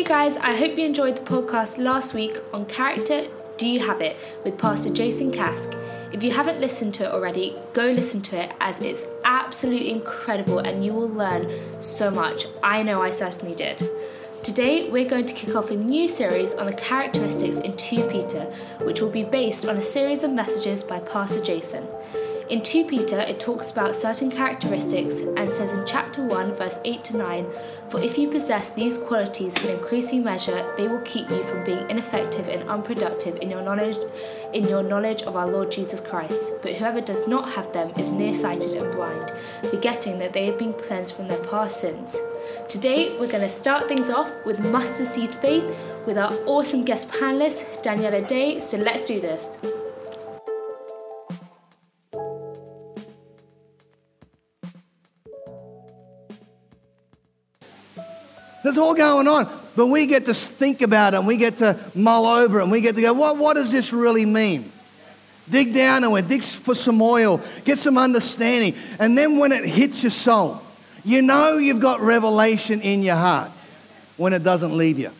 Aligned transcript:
Hey 0.00 0.06
guys, 0.06 0.38
I 0.38 0.56
hope 0.56 0.78
you 0.78 0.86
enjoyed 0.86 1.16
the 1.16 1.20
podcast 1.20 1.76
last 1.76 2.14
week 2.14 2.38
on 2.54 2.64
Character 2.64 3.26
Do 3.58 3.68
You 3.68 3.80
Have 3.80 4.00
It 4.00 4.16
with 4.44 4.56
Pastor 4.56 4.88
Jason 4.88 5.30
Kask. 5.30 5.76
If 6.10 6.22
you 6.22 6.30
haven't 6.30 6.58
listened 6.58 6.94
to 6.94 7.04
it 7.04 7.12
already, 7.12 7.54
go 7.74 7.90
listen 7.90 8.22
to 8.22 8.42
it 8.42 8.50
as 8.60 8.80
it's 8.80 9.06
absolutely 9.26 9.90
incredible 9.90 10.60
and 10.60 10.82
you 10.82 10.94
will 10.94 11.10
learn 11.10 11.52
so 11.82 12.10
much. 12.10 12.46
I 12.62 12.82
know 12.82 13.02
I 13.02 13.10
certainly 13.10 13.54
did. 13.54 13.82
Today, 14.42 14.88
we're 14.88 15.06
going 15.06 15.26
to 15.26 15.34
kick 15.34 15.54
off 15.54 15.70
a 15.70 15.76
new 15.76 16.08
series 16.08 16.54
on 16.54 16.64
the 16.64 16.72
characteristics 16.72 17.58
in 17.58 17.76
2 17.76 18.08
Peter, 18.08 18.44
which 18.80 19.02
will 19.02 19.10
be 19.10 19.24
based 19.24 19.66
on 19.66 19.76
a 19.76 19.82
series 19.82 20.24
of 20.24 20.32
messages 20.32 20.82
by 20.82 20.98
Pastor 21.00 21.42
Jason. 21.42 21.86
In 22.50 22.62
2 22.62 22.86
Peter, 22.86 23.20
it 23.20 23.38
talks 23.38 23.70
about 23.70 23.94
certain 23.94 24.28
characteristics 24.28 25.18
and 25.18 25.48
says 25.48 25.72
in 25.72 25.86
chapter 25.86 26.20
1, 26.20 26.56
verse 26.56 26.80
8 26.84 27.04
to 27.04 27.16
9, 27.16 27.46
For 27.90 28.00
if 28.00 28.18
you 28.18 28.28
possess 28.28 28.70
these 28.70 28.98
qualities 28.98 29.56
in 29.62 29.70
increasing 29.70 30.24
measure, 30.24 30.74
they 30.76 30.88
will 30.88 31.00
keep 31.02 31.30
you 31.30 31.44
from 31.44 31.64
being 31.64 31.88
ineffective 31.88 32.48
and 32.48 32.68
unproductive 32.68 33.36
in 33.36 33.50
your 33.50 33.62
knowledge 33.62 33.96
in 34.52 34.66
your 34.66 34.82
knowledge 34.82 35.22
of 35.22 35.36
our 35.36 35.46
Lord 35.46 35.70
Jesus 35.70 36.00
Christ. 36.00 36.50
But 36.60 36.74
whoever 36.74 37.00
does 37.00 37.28
not 37.28 37.48
have 37.50 37.72
them 37.72 37.92
is 37.96 38.10
nearsighted 38.10 38.74
and 38.74 38.92
blind, 38.96 39.30
forgetting 39.70 40.18
that 40.18 40.32
they 40.32 40.46
have 40.46 40.58
been 40.58 40.72
cleansed 40.72 41.14
from 41.14 41.28
their 41.28 41.44
past 41.44 41.80
sins. 41.80 42.16
Today, 42.68 43.16
we're 43.20 43.30
going 43.30 43.42
to 43.42 43.48
start 43.48 43.86
things 43.86 44.10
off 44.10 44.28
with 44.44 44.58
mustard 44.58 45.06
seed 45.06 45.32
faith 45.36 45.64
with 46.04 46.18
our 46.18 46.32
awesome 46.46 46.84
guest 46.84 47.10
panelist, 47.10 47.84
Daniela 47.84 48.26
Day. 48.26 48.58
So 48.58 48.76
let's 48.76 49.04
do 49.04 49.20
this. 49.20 49.56
There's 58.62 58.78
all 58.78 58.94
going 58.94 59.26
on. 59.26 59.48
But 59.76 59.86
we 59.86 60.06
get 60.06 60.26
to 60.26 60.34
think 60.34 60.82
about 60.82 61.14
it 61.14 61.18
and 61.18 61.26
we 61.26 61.36
get 61.36 61.58
to 61.58 61.78
mull 61.94 62.26
over 62.26 62.60
it 62.60 62.64
and 62.64 62.72
we 62.72 62.80
get 62.80 62.96
to 62.96 63.00
go, 63.00 63.12
what, 63.12 63.36
what 63.36 63.54
does 63.54 63.70
this 63.70 63.92
really 63.92 64.26
mean? 64.26 64.70
Dig 65.48 65.74
down 65.74 66.04
and 66.04 66.12
we 66.12 66.22
dig 66.22 66.42
for 66.42 66.74
some 66.74 67.00
oil, 67.00 67.40
get 67.64 67.78
some 67.78 67.96
understanding. 67.96 68.74
And 68.98 69.16
then 69.16 69.38
when 69.38 69.52
it 69.52 69.64
hits 69.64 70.02
your 70.02 70.10
soul, 70.10 70.62
you 71.04 71.22
know 71.22 71.56
you've 71.56 71.80
got 71.80 72.00
revelation 72.00 72.80
in 72.82 73.02
your 73.02 73.16
heart 73.16 73.50
when 74.16 74.32
it 74.32 74.42
doesn't 74.42 74.76
leave 74.76 74.98
you. 74.98 75.10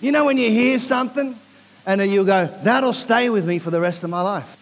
You 0.00 0.12
know 0.12 0.24
when 0.24 0.38
you 0.38 0.50
hear 0.50 0.78
something 0.78 1.36
and 1.86 2.00
then 2.00 2.10
you 2.10 2.24
go, 2.24 2.46
that'll 2.62 2.92
stay 2.92 3.30
with 3.30 3.46
me 3.46 3.58
for 3.58 3.70
the 3.70 3.80
rest 3.80 4.04
of 4.04 4.10
my 4.10 4.22
life. 4.22 4.56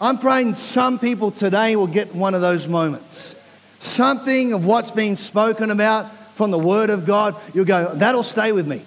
I'm 0.00 0.18
praying 0.18 0.54
some 0.54 0.98
people 0.98 1.30
today 1.30 1.74
will 1.74 1.88
get 1.88 2.14
one 2.14 2.34
of 2.34 2.40
those 2.40 2.68
moments 2.68 3.34
something 3.80 4.52
of 4.52 4.64
what's 4.64 4.90
being 4.90 5.16
spoken 5.16 5.70
about 5.70 6.10
from 6.34 6.50
the 6.50 6.58
Word 6.58 6.90
of 6.90 7.06
God, 7.06 7.36
you'll 7.54 7.64
go, 7.64 7.94
that'll 7.94 8.22
stay 8.22 8.52
with 8.52 8.66
me. 8.66 8.82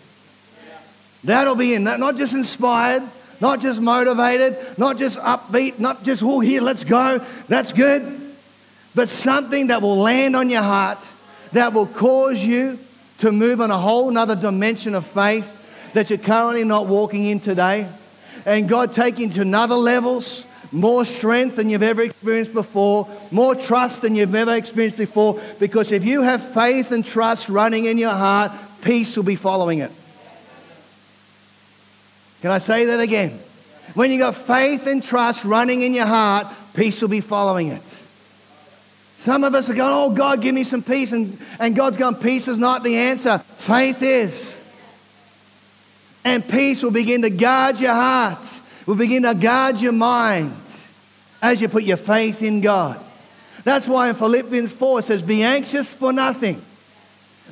That'll 1.24 1.56
be 1.56 1.74
in, 1.74 1.84
that, 1.84 2.00
not 2.00 2.16
just 2.16 2.34
inspired, 2.34 3.04
not 3.40 3.60
just 3.60 3.82
motivated, 3.82 4.58
not 4.78 4.98
just 4.98 5.20
upbeat, 5.20 5.80
not 5.80 6.04
just, 6.04 6.24
oh, 6.24 6.40
here, 6.40 6.62
let's 6.62 6.84
go, 6.84 7.24
that's 7.48 7.74
good, 7.74 8.20
but 8.96 9.10
something 9.10 9.68
that 9.68 9.82
will 9.82 9.98
land 9.98 10.36
on 10.36 10.50
your 10.50 10.62
heart, 10.62 11.00
that 11.52 11.74
will 11.74 11.88
cause 11.88 12.44
you 12.44 12.80
to 13.20 13.32
move 13.32 13.62
on 13.62 13.72
a 13.72 13.78
whole 13.78 14.10
nother 14.10 14.36
dimension 14.36 14.96
of 14.96 15.06
faith 15.06 15.58
that 15.94 16.10
you're 16.10 16.20
currently 16.20 16.64
not 16.64 16.88
walking 16.88 17.26
in 17.26 17.40
today. 17.40 17.88
And 18.46 18.68
God 18.68 18.94
taking 18.94 19.30
to 19.32 19.42
another 19.42 19.76
levels 19.76 20.46
more 20.72 21.04
strength 21.04 21.58
than 21.58 21.70
you've 21.70 21.84
ever 21.84 22.02
experienced 22.02 22.54
before, 22.54 23.08
more 23.30 23.56
trust 23.56 24.02
than 24.02 24.16
you've 24.16 24.34
ever 24.34 24.56
experienced 24.56 24.98
before. 24.98 25.42
Because 25.60 25.92
if 25.92 26.06
you 26.06 26.22
have 26.22 26.54
faith 26.54 26.92
and 26.92 27.06
trust 27.06 27.50
running 27.50 27.86
in 27.86 27.98
your 27.98 28.12
heart, 28.12 28.52
peace 28.82 29.16
will 29.16 29.24
be 29.24 29.36
following 29.36 29.80
it. 29.80 29.92
Can 32.42 32.52
I 32.52 32.58
say 32.58 32.86
that 32.86 33.00
again? 33.00 33.40
When 33.94 34.10
you've 34.12 34.20
got 34.20 34.36
faith 34.36 34.88
and 34.88 35.04
trust 35.04 35.44
running 35.46 35.82
in 35.82 35.94
your 35.94 36.06
heart, 36.06 36.48
peace 36.74 37.02
will 37.02 37.10
be 37.10 37.22
following 37.22 37.68
it. 37.68 38.04
Some 39.18 39.44
of 39.44 39.54
us 39.54 39.70
are 39.70 39.76
going, 39.76 39.94
Oh, 39.94 40.16
God, 40.16 40.42
give 40.42 40.56
me 40.56 40.64
some 40.64 40.82
peace. 40.82 41.12
And, 41.12 41.38
and 41.60 41.76
God's 41.76 41.98
going, 41.98 42.16
Peace 42.16 42.48
is 42.48 42.58
not 42.58 42.84
the 42.84 42.96
answer. 42.98 43.38
Faith 43.38 44.02
is. 44.02 44.58
And 46.24 46.48
peace 46.48 46.82
will 46.82 46.92
begin 46.92 47.22
to 47.24 47.30
guard 47.30 47.80
your 47.80 47.94
heart 47.94 48.62
will 48.86 48.96
begin 48.96 49.24
to 49.24 49.34
guard 49.34 49.80
your 49.80 49.92
mind 49.92 50.54
as 51.42 51.62
you 51.62 51.68
put 51.68 51.84
your 51.84 51.98
faith 51.98 52.42
in 52.42 52.62
God. 52.62 53.00
That's 53.64 53.88
why 53.88 54.10
in 54.10 54.16
Philippians 54.16 54.72
4 54.72 55.00
it 55.00 55.04
says, 55.04 55.22
Be 55.22 55.44
anxious 55.44 55.94
for 55.94 56.14
nothing, 56.14 56.62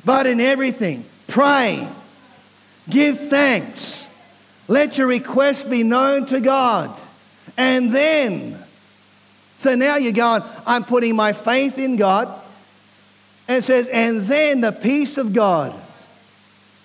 but 0.04 0.26
in 0.26 0.40
everything, 0.40 1.04
pray, 1.28 1.88
give 2.88 3.18
thanks, 3.28 4.08
let 4.68 4.98
your 4.98 5.06
requests 5.06 5.64
be 5.64 5.82
known 5.82 6.26
to 6.26 6.40
God. 6.40 6.96
And 7.56 7.92
then, 7.92 8.58
so 9.58 9.74
now 9.74 9.96
you're 9.96 10.12
going, 10.12 10.42
I'm 10.66 10.84
putting 10.84 11.14
my 11.14 11.32
faith 11.32 11.78
in 11.78 11.96
God. 11.96 12.28
And 13.46 13.58
it 13.58 13.62
says, 13.62 13.88
And 13.88 14.20
then 14.22 14.60
the 14.60 14.72
peace 14.72 15.18
of 15.18 15.32
God, 15.32 15.72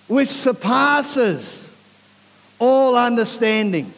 which 0.08 0.28
surpasses 0.28 1.74
all 2.58 2.96
understanding 2.96 3.92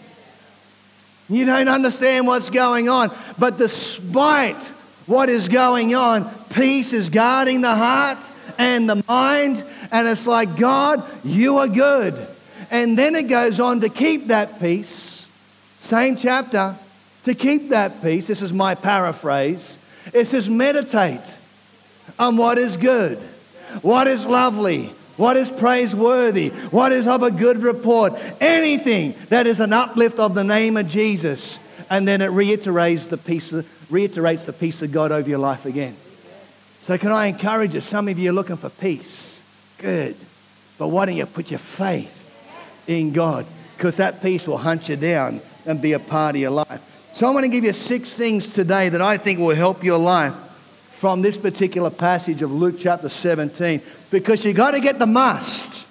you 1.28 1.44
don't 1.44 1.68
understand 1.68 2.26
what's 2.26 2.50
going 2.50 2.88
on. 2.88 3.14
But 3.38 3.58
despite 3.58 4.62
what 5.06 5.28
is 5.28 5.48
going 5.48 5.94
on, 5.94 6.30
peace 6.50 6.92
is 6.92 7.10
guarding 7.10 7.60
the 7.60 7.74
heart 7.74 8.18
and 8.58 8.88
the 8.88 9.02
mind. 9.06 9.64
And 9.90 10.08
it's 10.08 10.26
like, 10.26 10.56
God, 10.56 11.02
you 11.24 11.58
are 11.58 11.68
good. 11.68 12.26
And 12.70 12.98
then 12.98 13.14
it 13.14 13.24
goes 13.24 13.60
on 13.60 13.80
to 13.80 13.88
keep 13.88 14.28
that 14.28 14.60
peace. 14.60 15.26
Same 15.80 16.16
chapter. 16.16 16.76
To 17.24 17.34
keep 17.34 17.70
that 17.70 18.02
peace, 18.02 18.26
this 18.26 18.40
is 18.40 18.52
my 18.52 18.74
paraphrase. 18.74 19.76
It 20.14 20.24
says, 20.26 20.48
meditate 20.48 21.20
on 22.18 22.36
what 22.38 22.56
is 22.56 22.76
good, 22.76 23.18
what 23.82 24.08
is 24.08 24.24
lovely, 24.24 24.92
what 25.18 25.36
is 25.36 25.50
praiseworthy, 25.50 26.48
what 26.70 26.92
is 26.92 27.06
of 27.06 27.22
a 27.22 27.30
good 27.30 27.58
report, 27.58 28.14
anything 28.40 29.14
that 29.28 29.46
is 29.46 29.60
an 29.60 29.72
uplift 29.72 30.18
of 30.18 30.34
the 30.34 30.44
name 30.44 30.76
of 30.76 30.88
Jesus. 30.88 31.58
And 31.90 32.06
then 32.06 32.22
it 32.22 32.28
reiterates 32.28 33.06
the 33.06 33.16
peace 33.16 33.52
of, 33.52 33.68
reiterates 33.90 34.44
the 34.44 34.52
peace 34.52 34.80
of 34.80 34.92
God 34.92 35.12
over 35.12 35.28
your 35.28 35.38
life 35.38 35.66
again. 35.66 35.96
So 36.82 36.96
can 36.96 37.10
I 37.10 37.26
encourage 37.26 37.74
you? 37.74 37.80
Some 37.80 38.08
of 38.08 38.18
you 38.18 38.30
are 38.30 38.32
looking 38.32 38.56
for 38.56 38.70
peace. 38.70 39.42
Good. 39.78 40.16
But 40.78 40.88
why 40.88 41.06
don't 41.06 41.16
you 41.16 41.26
put 41.26 41.50
your 41.50 41.58
faith 41.58 42.14
in 42.86 43.12
God? 43.12 43.44
Because 43.76 43.96
that 43.96 44.22
peace 44.22 44.46
will 44.46 44.58
hunt 44.58 44.88
you 44.88 44.96
down 44.96 45.40
and 45.66 45.82
be 45.82 45.92
a 45.92 45.98
part 45.98 46.36
of 46.36 46.40
your 46.40 46.50
life. 46.50 47.10
So 47.14 47.26
I'm 47.26 47.32
going 47.32 47.42
to 47.42 47.48
give 47.48 47.64
you 47.64 47.72
six 47.72 48.14
things 48.14 48.48
today 48.48 48.88
that 48.88 49.02
I 49.02 49.16
think 49.16 49.40
will 49.40 49.54
help 49.54 49.82
your 49.82 49.98
life 49.98 50.34
from 50.92 51.22
this 51.22 51.36
particular 51.36 51.90
passage 51.90 52.42
of 52.42 52.52
Luke 52.52 52.76
chapter 52.78 53.08
17 53.08 53.80
because 54.10 54.44
you 54.44 54.52
got 54.52 54.72
to 54.72 54.80
get 54.80 54.98
the 54.98 55.06
must. 55.06 55.86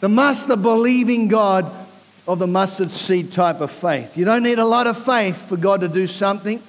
The 0.00 0.08
must 0.08 0.48
of 0.48 0.62
believing 0.62 1.28
God 1.28 1.70
of 2.26 2.38
the 2.38 2.46
mustard 2.46 2.90
seed 2.90 3.32
type 3.32 3.60
of 3.60 3.70
faith. 3.70 4.16
You 4.16 4.24
don't 4.24 4.42
need 4.42 4.58
a 4.58 4.64
lot 4.64 4.86
of 4.86 5.04
faith 5.04 5.48
for 5.48 5.56
God 5.56 5.80
to 5.80 5.88
do 5.88 6.06
something. 6.06 6.62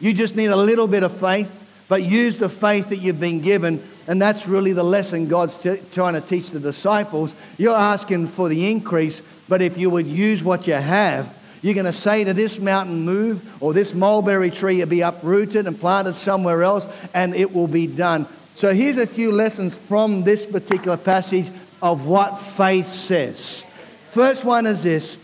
You 0.00 0.12
just 0.12 0.36
need 0.36 0.46
a 0.46 0.56
little 0.56 0.88
bit 0.88 1.02
of 1.02 1.18
faith, 1.18 1.84
but 1.88 2.02
use 2.02 2.36
the 2.36 2.48
faith 2.48 2.88
that 2.90 2.98
you've 2.98 3.20
been 3.20 3.40
given. 3.40 3.82
And 4.06 4.20
that's 4.20 4.46
really 4.46 4.72
the 4.72 4.82
lesson 4.82 5.28
God's 5.28 5.56
t- 5.56 5.80
trying 5.92 6.14
to 6.14 6.20
teach 6.20 6.50
the 6.50 6.60
disciples. 6.60 7.34
You're 7.58 7.76
asking 7.76 8.28
for 8.28 8.48
the 8.48 8.70
increase, 8.70 9.22
but 9.48 9.62
if 9.62 9.78
you 9.78 9.90
would 9.90 10.06
use 10.06 10.42
what 10.42 10.66
you 10.66 10.74
have, 10.74 11.36
you're 11.62 11.74
going 11.74 11.86
to 11.86 11.92
say 11.92 12.24
to 12.24 12.32
this 12.32 12.58
mountain, 12.58 13.04
move, 13.04 13.62
or 13.62 13.74
this 13.74 13.92
mulberry 13.92 14.50
tree, 14.50 14.82
be 14.84 15.02
uprooted 15.02 15.66
and 15.66 15.78
planted 15.78 16.14
somewhere 16.14 16.62
else, 16.62 16.86
and 17.12 17.34
it 17.34 17.54
will 17.54 17.68
be 17.68 17.86
done. 17.86 18.26
So 18.60 18.74
here's 18.74 18.98
a 18.98 19.06
few 19.06 19.32
lessons 19.32 19.74
from 19.74 20.22
this 20.22 20.44
particular 20.44 20.98
passage 20.98 21.50
of 21.80 22.06
what 22.06 22.38
faith 22.38 22.88
says. 22.88 23.64
First 24.10 24.44
one 24.44 24.66
is 24.66 24.82
this. 24.82 25.16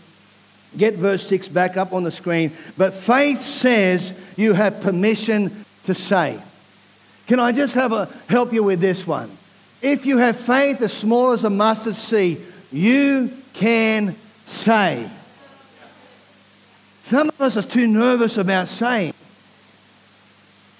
Get 0.75 0.95
verse 0.95 1.21
6 1.27 1.47
back 1.49 1.77
up 1.77 1.93
on 1.93 2.01
the 2.01 2.09
screen. 2.09 2.51
But 2.79 2.95
faith 2.95 3.39
says 3.39 4.11
you 4.37 4.53
have 4.53 4.81
permission 4.81 5.63
to 5.83 5.93
say. 5.93 6.41
Can 7.27 7.39
I 7.39 7.51
just 7.51 7.75
have 7.75 7.93
a, 7.93 8.09
help 8.27 8.53
you 8.53 8.63
with 8.63 8.79
this 8.79 9.05
one? 9.05 9.29
If 9.83 10.07
you 10.07 10.17
have 10.17 10.35
faith 10.35 10.81
as 10.81 10.91
small 10.91 11.29
as 11.29 11.43
a 11.43 11.49
mustard 11.51 11.93
seed, 11.93 12.41
you 12.71 13.31
can 13.53 14.15
say. 14.47 15.07
Some 17.03 17.29
of 17.29 17.39
us 17.39 17.55
are 17.55 17.61
too 17.61 17.85
nervous 17.85 18.37
about 18.37 18.67
saying. 18.67 19.13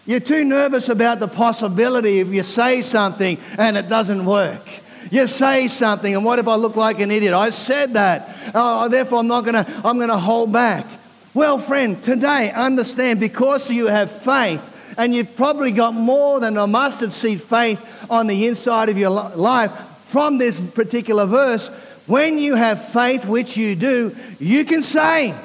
You're 0.08 0.20
too 0.20 0.44
nervous 0.44 0.90
about 0.90 1.20
the 1.20 1.28
possibility 1.28 2.20
if 2.20 2.30
you 2.30 2.42
say 2.42 2.82
something 2.82 3.38
and 3.60 3.78
it 3.78 3.90
doesn't 3.90 4.26
work. 4.26 4.68
You 5.12 5.28
say 5.28 5.68
something, 5.68 6.16
and 6.16 6.26
what 6.26 6.40
if 6.40 6.48
I 6.48 6.56
look 6.56 6.76
like 6.76 7.00
an 7.00 7.12
idiot? 7.12 7.34
I 7.34 7.50
said 7.52 7.94
that. 7.94 8.36
Oh, 8.56 8.90
therefore, 8.90 9.20
I'm 9.20 9.28
not 9.28 9.46
going 9.46 9.64
to. 9.64 9.72
I'm 9.86 9.98
going 9.98 10.10
to 10.10 10.18
hold 10.18 10.52
back. 10.52 10.86
Well, 11.34 11.60
friend, 11.60 12.04
today 12.04 12.52
understand 12.52 13.20
because 13.20 13.70
you 13.70 13.86
have 13.86 14.12
faith, 14.12 14.62
and 14.98 15.14
you've 15.14 15.36
probably 15.38 15.72
got 15.72 15.94
more 15.94 16.40
than 16.40 16.58
a 16.58 16.68
mustard 16.68 17.14
seed 17.14 17.42
faith 17.42 17.80
on 18.10 18.28
the 18.28 18.48
inside 18.48 18.90
of 18.90 18.98
your 18.98 19.12
life. 19.12 19.72
from 20.08 20.38
this 20.38 20.60
particular 20.60 21.26
verse 21.26 21.70
when 22.08 22.38
you 22.38 22.56
have 22.56 22.90
faith, 22.90 23.26
which 23.26 23.58
you 23.58 23.76
do, 23.76 24.16
you 24.40 24.64
can 24.64 24.82
say, 24.82 25.36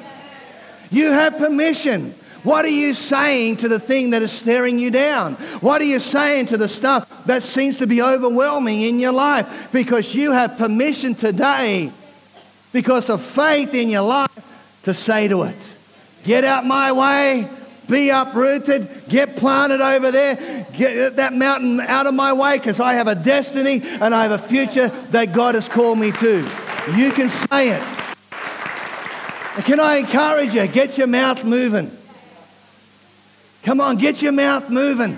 you 0.89 1.11
have 1.11 1.37
permission. 1.37 2.15
What 2.43 2.65
are 2.65 2.69
you 2.69 2.93
saying 2.93 3.57
to 3.57 3.69
the 3.69 3.79
thing 3.79 4.09
that 4.09 4.21
is 4.21 4.31
staring 4.31 4.77
you 4.77 4.91
down? 4.91 5.35
What 5.61 5.81
are 5.81 5.85
you 5.85 5.99
saying 5.99 6.47
to 6.47 6.57
the 6.57 6.67
stuff 6.67 7.25
that 7.25 7.41
seems 7.41 7.77
to 7.77 7.87
be 7.87 8.01
overwhelming 8.01 8.81
in 8.81 8.99
your 8.99 9.13
life? 9.13 9.47
Because 9.71 10.13
you 10.13 10.31
have 10.31 10.57
permission 10.57 11.15
today, 11.15 11.91
because 12.73 13.09
of 13.09 13.21
faith 13.21 13.73
in 13.73 13.89
your 13.89 14.01
life, 14.01 14.29
to 14.83 14.93
say 14.93 15.29
to 15.29 15.43
it, 15.43 15.75
Get 16.25 16.43
out 16.43 16.65
my 16.65 16.91
way, 16.91 17.47
be 17.89 18.09
uprooted, 18.09 18.89
get 19.07 19.35
planted 19.37 19.81
over 19.81 20.11
there, 20.11 20.65
get 20.73 21.15
that 21.17 21.33
mountain 21.33 21.79
out 21.79 22.07
of 22.07 22.13
my 22.13 22.33
way, 22.33 22.57
because 22.57 22.79
I 22.79 22.93
have 22.93 23.07
a 23.07 23.15
destiny 23.15 23.81
and 23.83 24.13
I 24.13 24.23
have 24.23 24.31
a 24.31 24.37
future 24.37 24.89
that 25.11 25.33
God 25.33 25.55
has 25.55 25.69
called 25.69 25.97
me 25.97 26.11
to. 26.11 26.39
You 26.95 27.11
can 27.11 27.29
say 27.29 27.69
it. 27.69 27.83
Can 29.63 29.79
I 29.79 29.97
encourage 29.97 30.55
you? 30.55 30.67
Get 30.67 30.97
your 30.97 31.07
mouth 31.07 31.43
moving. 31.45 31.91
Come 33.63 33.79
on, 33.79 33.97
get 33.97 34.21
your 34.21 34.33
mouth 34.33 34.69
moving. 34.69 35.17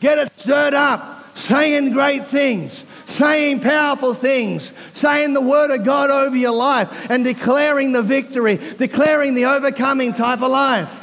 Get 0.00 0.18
it 0.18 0.30
stirred 0.38 0.74
up, 0.74 1.36
saying 1.36 1.92
great 1.92 2.26
things, 2.26 2.84
saying 3.06 3.60
powerful 3.60 4.14
things, 4.14 4.72
saying 4.92 5.32
the 5.34 5.40
word 5.40 5.70
of 5.70 5.84
God 5.84 6.10
over 6.10 6.36
your 6.36 6.52
life, 6.52 7.10
and 7.10 7.24
declaring 7.24 7.92
the 7.92 8.02
victory, 8.02 8.56
declaring 8.78 9.34
the 9.34 9.46
overcoming 9.46 10.12
type 10.12 10.42
of 10.42 10.50
life. 10.50 11.00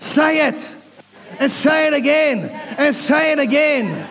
Say 0.00 0.46
it, 0.48 0.74
and 1.38 1.50
say 1.50 1.86
it 1.86 1.94
again, 1.94 2.50
and 2.78 2.94
say 2.94 3.32
it 3.32 3.38
again, 3.38 4.08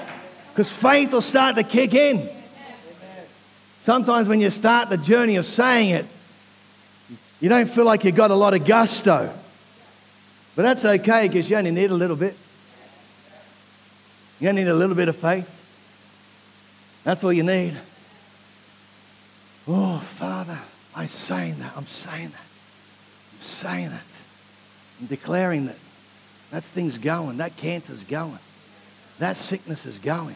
because 0.49 0.71
faith 0.71 1.13
will 1.13 1.21
start 1.21 1.55
to 1.55 1.63
kick 1.63 1.93
in. 1.93 2.29
Sometimes 3.81 4.27
when 4.27 4.39
you 4.39 4.49
start 4.49 4.89
the 4.89 4.97
journey 4.97 5.35
of 5.35 5.45
saying 5.45 5.89
it, 5.89 6.05
you 7.41 7.49
don't 7.49 7.69
feel 7.69 7.85
like 7.85 8.05
you've 8.05 8.15
got 8.15 8.31
a 8.31 8.35
lot 8.35 8.53
of 8.53 8.65
gusto. 8.65 9.33
But 10.55 10.63
that's 10.63 10.85
okay 10.85 11.27
because 11.27 11.49
you 11.49 11.57
only 11.57 11.71
need 11.71 11.89
a 11.89 11.95
little 11.95 12.15
bit. 12.15 12.35
You 14.39 14.49
only 14.49 14.63
need 14.63 14.69
a 14.69 14.75
little 14.75 14.95
bit 14.95 15.07
of 15.07 15.15
faith. 15.15 15.49
That's 17.03 17.23
all 17.23 17.33
you 17.33 17.43
need. 17.43 17.75
Oh, 19.67 19.99
Father, 19.99 20.59
I'm 20.95 21.07
saying 21.07 21.59
that. 21.59 21.73
I'm 21.75 21.87
saying 21.87 22.29
that. 22.29 22.45
I'm 23.33 23.41
saying 23.41 23.87
it. 23.87 24.01
I'm 24.99 25.07
declaring 25.07 25.65
that 25.65 25.77
that 26.51 26.63
thing's 26.63 26.97
going. 26.97 27.37
That 27.37 27.57
cancer's 27.57 28.03
going. 28.03 28.39
That 29.19 29.37
sickness 29.37 29.85
is 29.85 29.99
going. 29.99 30.35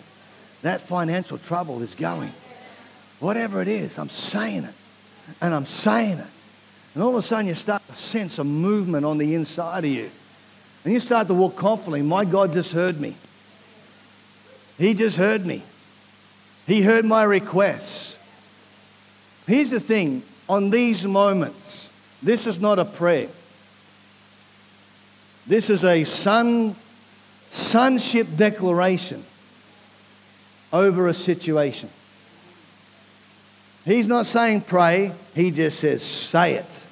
That 0.61 0.81
financial 0.81 1.37
trouble 1.37 1.81
is 1.81 1.93
going. 1.93 2.31
Whatever 3.19 3.61
it 3.61 3.67
is, 3.67 3.97
I'm 3.99 4.09
saying 4.09 4.63
it. 4.63 4.73
And 5.41 5.53
I'm 5.53 5.65
saying 5.65 6.19
it. 6.19 6.27
And 6.97 7.03
all 7.03 7.11
of 7.11 7.17
a 7.17 7.21
sudden, 7.21 7.45
you 7.45 7.53
start 7.53 7.87
to 7.89 7.95
sense 7.95 8.39
a 8.39 8.43
movement 8.43 9.05
on 9.05 9.19
the 9.19 9.35
inside 9.35 9.85
of 9.85 9.91
you. 9.91 10.09
And 10.83 10.91
you 10.91 10.99
start 10.99 11.27
to 11.27 11.35
walk 11.35 11.55
confidently. 11.55 12.01
My 12.01 12.25
God 12.25 12.51
just 12.51 12.71
heard 12.71 12.99
me. 12.99 13.13
He 14.79 14.95
just 14.95 15.15
heard 15.15 15.45
me. 15.45 15.61
He 16.65 16.81
heard 16.81 17.05
my 17.05 17.21
requests. 17.21 18.17
Here's 19.45 19.69
the 19.69 19.79
thing 19.79 20.23
on 20.49 20.71
these 20.71 21.05
moments, 21.05 21.87
this 22.23 22.47
is 22.47 22.59
not 22.59 22.79
a 22.79 22.85
prayer. 22.85 23.27
This 25.45 25.69
is 25.69 25.83
a 25.83 26.03
son, 26.03 26.75
sonship 27.51 28.25
declaration 28.35 29.23
over 30.73 31.07
a 31.07 31.13
situation. 31.13 31.91
He's 33.85 34.07
not 34.07 34.25
saying 34.25 34.61
pray, 34.61 35.11
he 35.35 35.51
just 35.51 35.77
says 35.77 36.01
say 36.01 36.55
it. 36.55 36.85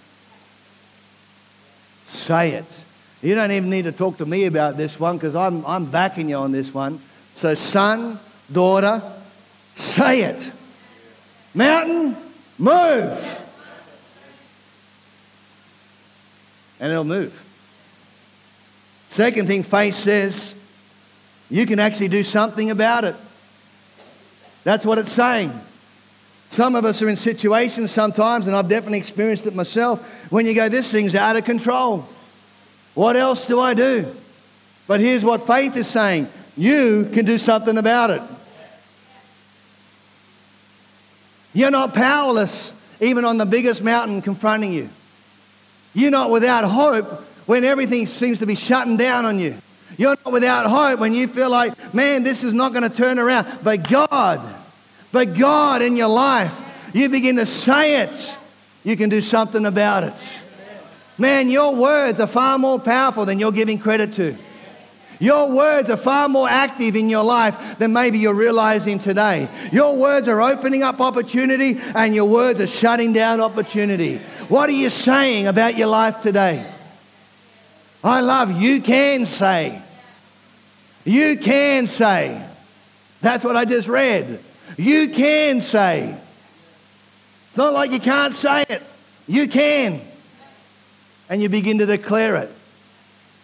Say 2.06 2.52
it. 2.52 2.66
You 3.22 3.36
don't 3.36 3.52
even 3.52 3.70
need 3.70 3.84
to 3.84 3.92
talk 3.92 4.18
to 4.18 4.26
me 4.26 4.46
about 4.46 4.78
this 4.78 5.00
one 5.00 5.18
because 5.18 5.36
I'm, 5.36 5.66
I'm 5.66 5.86
backing 5.86 6.30
you 6.30 6.36
on 6.38 6.52
this 6.52 6.74
one. 6.74 7.00
So, 7.34 7.56
son, 7.56 8.20
daughter, 8.52 9.02
say 9.74 10.22
it. 10.22 10.52
Mountain, 11.54 12.16
move. 12.58 13.42
And 16.80 16.92
it'll 16.92 17.04
move. 17.04 17.42
Second 19.10 19.48
thing, 19.48 19.64
faith 19.64 19.96
says 19.96 20.54
you 21.50 21.66
can 21.66 21.80
actually 21.80 22.10
do 22.10 22.22
something 22.22 22.70
about 22.70 23.06
it. 23.06 23.16
That's 24.64 24.86
what 24.86 24.98
it's 24.98 25.12
saying. 25.12 25.54
Some 26.50 26.76
of 26.76 26.86
us 26.86 27.02
are 27.02 27.10
in 27.10 27.16
situations 27.16 27.92
sometimes, 27.92 28.48
and 28.48 28.56
I've 28.56 28.70
definitely 28.70 29.00
experienced 29.00 29.46
it 29.46 29.56
myself, 29.56 30.06
when 30.32 30.46
you 30.46 30.54
go, 30.54 30.70
This 30.70 30.92
thing's 30.92 31.16
out 31.16 31.36
of 31.36 31.46
control. 31.46 32.08
What 32.94 33.18
else 33.18 33.48
do 33.48 33.60
I 33.60 33.74
do? 33.74 34.16
But 34.88 35.00
here's 35.00 35.26
what 35.26 35.48
faith 35.48 35.76
is 35.76 35.88
saying 35.88 36.30
you 36.58 37.10
can 37.14 37.26
do 37.26 37.38
something 37.38 37.78
about 37.78 38.12
it. 38.12 38.22
You're 41.54 41.72
not 41.72 41.94
powerless 41.94 42.74
even 43.00 43.26
on 43.26 43.38
the 43.38 43.46
biggest 43.46 43.84
mountain 43.84 44.22
confronting 44.22 44.74
you. 44.74 44.90
You're 45.94 46.12
not 46.12 46.30
without 46.30 46.66
hope 46.66 47.06
when 47.46 47.64
everything 47.64 48.08
seems 48.08 48.40
to 48.40 48.46
be 48.46 48.56
shutting 48.56 48.98
down 48.98 49.26
on 49.26 49.40
you. 49.40 49.56
You're 49.98 50.18
not 50.24 50.34
without 50.34 50.66
hope 50.66 51.00
when 51.00 51.14
you 51.14 51.28
feel 51.28 51.50
like, 51.50 51.94
man, 51.94 52.24
this 52.24 52.44
is 52.44 52.54
not 52.54 52.74
going 52.74 52.90
to 52.90 52.96
turn 52.96 53.20
around. 53.20 53.48
But 53.64 53.88
God, 53.88 54.42
but 55.16 55.34
God 55.34 55.82
in 55.82 55.96
your 55.96 56.10
life, 56.10 56.76
you 56.94 57.08
begin 57.08 57.38
to 57.38 57.46
say 57.46 58.02
it, 58.02 58.38
you 58.84 58.98
can 58.98 59.08
do 59.08 59.22
something 59.22 59.66
about 59.66 60.04
it. 60.04 60.14
Man, 61.18 61.48
your 61.48 61.74
words 61.74 62.20
are 62.20 62.28
far 62.28 62.60
more 62.60 62.82
powerful 62.82 63.26
than 63.26 63.40
you're 63.40 63.54
giving 63.54 63.80
credit 63.80 64.12
to. 64.16 64.36
Your 65.22 65.50
words 65.50 65.90
are 65.90 65.96
far 65.96 66.28
more 66.28 66.50
active 66.50 66.98
in 66.98 67.10
your 67.10 67.24
life 67.24 67.78
than 67.78 67.94
maybe 67.94 68.20
you're 68.20 68.34
realizing 68.34 69.00
today. 69.00 69.48
Your 69.72 69.96
words 69.96 70.28
are 70.28 70.42
opening 70.42 70.84
up 70.84 71.00
opportunity 71.00 71.80
and 71.96 72.14
your 72.14 72.26
words 72.26 72.60
are 72.60 72.68
shutting 72.68 73.14
down 73.14 73.40
opportunity. 73.40 74.18
What 74.50 74.68
are 74.68 74.74
you 74.74 74.90
saying 74.90 75.48
about 75.48 75.78
your 75.78 75.88
life 75.88 76.20
today? 76.20 76.70
I 78.04 78.20
love 78.20 78.62
you 78.62 78.82
can 78.82 79.26
say. 79.26 79.82
You 81.06 81.38
can 81.38 81.88
say. 81.88 82.46
That's 83.22 83.46
what 83.46 83.56
I 83.56 83.64
just 83.64 83.88
read. 83.88 84.42
You 84.78 85.10
can 85.10 85.62
say. 85.62 86.16
It's 87.48 87.58
not 87.58 87.74
like 87.74 87.92
you 87.92 88.00
can't 88.00 88.34
say 88.34 88.66
it. 88.68 88.84
You 89.28 89.48
can. 89.48 90.02
And 91.30 91.42
you 91.42 91.50
begin 91.50 91.78
to 91.80 91.86
declare 91.86 92.36
it. 92.36 92.52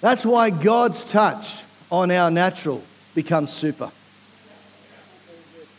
That's 0.02 0.26
why 0.26 0.50
God's 0.50 1.04
touch 1.04 1.62
on 1.92 2.12
our 2.12 2.30
natural 2.30 2.84
becomes 3.16 3.52
super. 3.54 3.92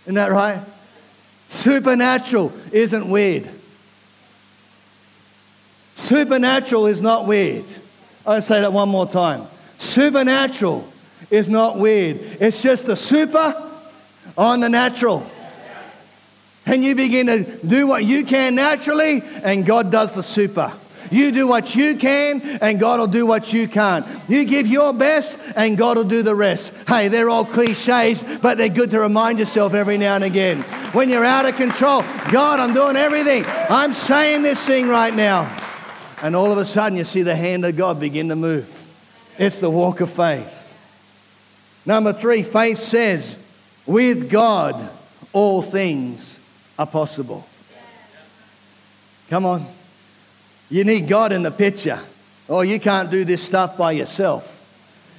Isn't 0.04 0.14
that 0.14 0.30
right? 0.30 0.60
Supernatural 1.48 2.52
isn't 2.72 3.08
weird. 3.08 3.48
Supernatural 5.94 6.86
is 6.86 7.02
not 7.02 7.26
weird. 7.26 7.64
I'll 8.26 8.42
say 8.42 8.60
that 8.60 8.72
one 8.72 8.88
more 8.88 9.06
time. 9.06 9.46
Supernatural 9.78 10.90
is 11.30 11.50
not 11.50 11.78
weird. 11.78 12.18
It's 12.40 12.62
just 12.62 12.86
the 12.86 12.96
super 12.96 13.70
on 14.36 14.60
the 14.60 14.68
natural. 14.68 15.26
And 16.64 16.84
you 16.84 16.94
begin 16.94 17.26
to 17.26 17.44
do 17.66 17.86
what 17.86 18.04
you 18.04 18.24
can 18.24 18.54
naturally, 18.54 19.22
and 19.42 19.66
God 19.66 19.90
does 19.90 20.14
the 20.14 20.22
super. 20.22 20.72
You 21.10 21.30
do 21.30 21.46
what 21.46 21.74
you 21.74 21.96
can, 21.96 22.40
and 22.62 22.80
God 22.80 22.98
will 22.98 23.06
do 23.06 23.26
what 23.26 23.52
you 23.52 23.68
can't. 23.68 24.06
You 24.30 24.44
give 24.44 24.66
your 24.66 24.94
best, 24.94 25.38
and 25.56 25.76
God 25.76 25.98
will 25.98 26.04
do 26.04 26.22
the 26.22 26.34
rest. 26.34 26.72
Hey, 26.88 27.08
they're 27.08 27.28
all 27.28 27.44
cliches, 27.44 28.24
but 28.40 28.56
they're 28.56 28.70
good 28.70 28.90
to 28.92 29.00
remind 29.00 29.38
yourself 29.38 29.74
every 29.74 29.98
now 29.98 30.14
and 30.14 30.24
again. 30.24 30.62
When 30.92 31.10
you're 31.10 31.24
out 31.24 31.44
of 31.44 31.56
control, 31.56 32.02
God, 32.30 32.60
I'm 32.60 32.72
doing 32.72 32.96
everything. 32.96 33.44
I'm 33.46 33.92
saying 33.92 34.42
this 34.42 34.64
thing 34.64 34.88
right 34.88 35.14
now. 35.14 35.54
And 36.22 36.36
all 36.36 36.52
of 36.52 36.58
a 36.58 36.64
sudden, 36.64 36.96
you 36.96 37.04
see 37.04 37.22
the 37.22 37.36
hand 37.36 37.64
of 37.66 37.76
God 37.76 38.00
begin 38.00 38.28
to 38.28 38.36
move. 38.36 38.68
It's 39.38 39.60
the 39.60 39.68
walk 39.68 40.00
of 40.00 40.10
faith. 40.10 40.60
Number 41.84 42.12
three, 42.12 42.42
faith 42.42 42.78
says, 42.78 43.36
with 43.86 44.30
God, 44.30 44.90
all 45.32 45.62
things 45.62 46.38
are 46.78 46.86
possible. 46.86 47.46
Come 49.28 49.46
on. 49.46 49.66
You 50.70 50.84
need 50.84 51.08
God 51.08 51.32
in 51.32 51.42
the 51.42 51.50
picture. 51.50 52.00
Oh, 52.48 52.60
you 52.60 52.80
can't 52.80 53.10
do 53.10 53.24
this 53.24 53.42
stuff 53.42 53.76
by 53.76 53.92
yourself. 53.92 54.48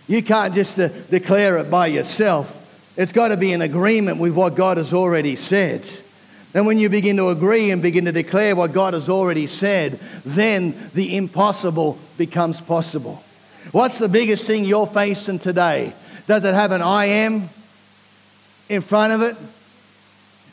You 0.07 0.21
can't 0.21 0.53
just 0.53 0.77
declare 1.09 1.57
it 1.57 1.71
by 1.71 1.87
yourself. 1.87 2.59
It's 2.97 3.11
got 3.11 3.29
to 3.29 3.37
be 3.37 3.53
in 3.53 3.61
agreement 3.61 4.19
with 4.19 4.33
what 4.33 4.55
God 4.55 4.77
has 4.77 4.93
already 4.93 5.35
said. 5.35 5.83
And 6.53 6.67
when 6.67 6.77
you 6.77 6.89
begin 6.89 7.17
to 7.17 7.29
agree 7.29 7.71
and 7.71 7.81
begin 7.81 8.05
to 8.05 8.11
declare 8.11 8.55
what 8.55 8.73
God 8.73 8.93
has 8.93 9.09
already 9.09 9.47
said, 9.47 9.99
then 10.23 10.75
the 10.93 11.15
impossible 11.17 11.97
becomes 12.17 12.61
possible. 12.61 13.23
What's 13.71 13.97
the 13.97 14.09
biggest 14.09 14.45
thing 14.45 14.65
you're 14.65 14.85
facing 14.85 15.39
today? 15.39 15.93
Does 16.27 16.43
it 16.43 16.53
have 16.53 16.71
an 16.71 16.81
I 16.83 17.05
am 17.05 17.49
in 18.69 18.81
front 18.81 19.13
of 19.13 19.21
it? 19.21 19.35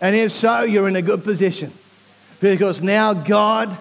And 0.00 0.16
if 0.16 0.32
so, 0.32 0.62
you're 0.62 0.88
in 0.88 0.96
a 0.96 1.02
good 1.02 1.24
position 1.24 1.72
because 2.40 2.82
now 2.82 3.12
God 3.12 3.76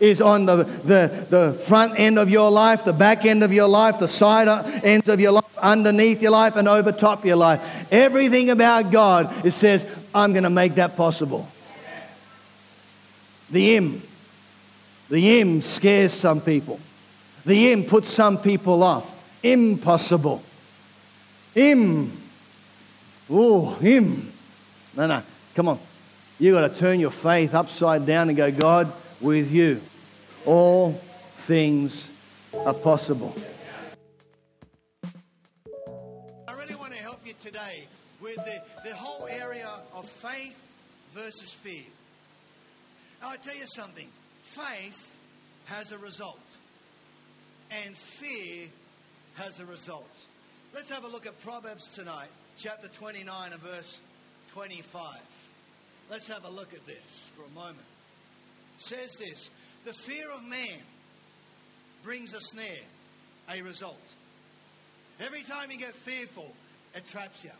is 0.00 0.20
on 0.20 0.46
the, 0.46 0.64
the, 0.64 1.26
the 1.28 1.52
front 1.64 1.98
end 1.98 2.18
of 2.18 2.30
your 2.30 2.50
life, 2.50 2.84
the 2.84 2.92
back 2.92 3.24
end 3.24 3.42
of 3.42 3.52
your 3.52 3.68
life, 3.68 3.98
the 3.98 4.08
side 4.08 4.48
ends 4.84 5.08
of 5.08 5.20
your 5.20 5.32
life, 5.32 5.58
underneath 5.58 6.22
your 6.22 6.30
life, 6.30 6.56
and 6.56 6.68
over 6.68 6.92
top 6.92 7.24
your 7.24 7.36
life. 7.36 7.60
Everything 7.90 8.50
about 8.50 8.90
God, 8.90 9.44
it 9.44 9.52
says, 9.52 9.86
I'm 10.14 10.32
going 10.32 10.44
to 10.44 10.50
make 10.50 10.76
that 10.76 10.96
possible. 10.96 11.48
The 13.50 13.76
M. 13.76 14.02
The 15.10 15.40
M 15.40 15.60
scares 15.62 16.12
some 16.12 16.40
people. 16.40 16.80
The 17.44 17.72
M 17.72 17.84
puts 17.84 18.08
some 18.08 18.38
people 18.38 18.82
off. 18.82 19.08
Impossible. 19.42 20.42
Im. 21.54 22.21
Oh, 23.30 23.74
him. 23.74 24.32
No, 24.96 25.06
no. 25.06 25.22
Come 25.54 25.68
on. 25.68 25.78
You've 26.38 26.54
got 26.54 26.68
to 26.68 26.74
turn 26.74 27.00
your 27.00 27.10
faith 27.10 27.54
upside 27.54 28.04
down 28.06 28.28
and 28.28 28.36
go, 28.36 28.50
God, 28.50 28.92
with 29.20 29.52
you, 29.52 29.80
all 30.44 30.92
things 31.46 32.10
are 32.66 32.74
possible. 32.74 33.34
I 36.48 36.52
really 36.58 36.74
want 36.74 36.92
to 36.92 36.98
help 36.98 37.20
you 37.24 37.34
today 37.40 37.84
with 38.20 38.36
the, 38.36 38.62
the 38.84 38.94
whole 38.94 39.26
area 39.28 39.70
of 39.94 40.08
faith 40.08 40.58
versus 41.12 41.52
fear. 41.52 41.84
Now, 43.20 43.30
I 43.30 43.36
tell 43.36 43.54
you 43.54 43.66
something 43.66 44.08
faith 44.42 45.20
has 45.66 45.92
a 45.92 45.98
result, 45.98 46.40
and 47.70 47.96
fear 47.96 48.66
has 49.34 49.60
a 49.60 49.64
result. 49.64 50.10
Let's 50.74 50.90
have 50.90 51.04
a 51.04 51.08
look 51.08 51.26
at 51.26 51.40
Proverbs 51.42 51.94
tonight, 51.94 52.28
chapter 52.56 52.88
29 52.88 53.52
and 53.52 53.60
verse 53.60 54.00
25. 54.52 55.16
Let's 56.10 56.28
have 56.28 56.44
a 56.44 56.50
look 56.50 56.74
at 56.74 56.86
this 56.86 57.30
for 57.36 57.44
a 57.44 57.54
moment. 57.54 57.86
It 58.78 58.82
says 58.82 59.12
this 59.18 59.50
The 59.84 59.92
fear 59.92 60.30
of 60.30 60.44
man 60.44 60.78
brings 62.02 62.34
a 62.34 62.40
snare, 62.40 62.84
a 63.50 63.62
result. 63.62 64.06
Every 65.20 65.42
time 65.42 65.70
you 65.70 65.78
get 65.78 65.94
fearful, 65.94 66.52
it 66.94 67.06
traps 67.06 67.44
you 67.44 67.50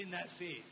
in 0.00 0.10
that 0.10 0.28
fear. 0.28 0.62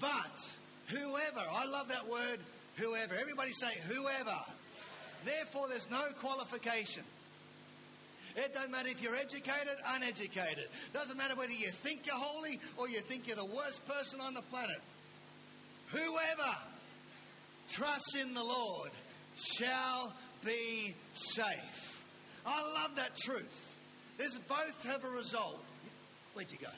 But 0.00 0.56
whoever, 0.88 1.42
I 1.50 1.66
love 1.66 1.88
that 1.88 2.08
word, 2.08 2.38
whoever. 2.76 3.14
Everybody 3.14 3.52
say, 3.52 3.72
whoever. 3.88 4.38
Therefore, 5.24 5.68
there's 5.68 5.90
no 5.90 6.04
qualification. 6.20 7.02
It 8.36 8.54
doesn't 8.54 8.70
matter 8.70 8.88
if 8.88 9.02
you're 9.02 9.16
educated, 9.16 9.76
uneducated. 9.86 10.68
Doesn't 10.92 11.16
matter 11.16 11.34
whether 11.34 11.52
you 11.52 11.70
think 11.70 12.06
you're 12.06 12.16
holy 12.16 12.60
or 12.76 12.88
you 12.88 13.00
think 13.00 13.26
you're 13.26 13.36
the 13.36 13.44
worst 13.44 13.86
person 13.88 14.20
on 14.20 14.34
the 14.34 14.42
planet. 14.42 14.80
Whoever 15.90 16.56
trusts 17.68 18.14
in 18.16 18.34
the 18.34 18.42
Lord 18.42 18.90
shall 19.34 20.12
be 20.44 20.94
safe. 21.12 22.04
I 22.46 22.62
love 22.82 22.96
that 22.96 23.16
truth. 23.16 23.78
There's 24.18 24.38
both 24.48 24.86
have 24.86 25.04
a 25.04 25.10
result. 25.10 25.62
Where'd 26.34 26.50
you 26.50 26.58
go? 26.58 26.68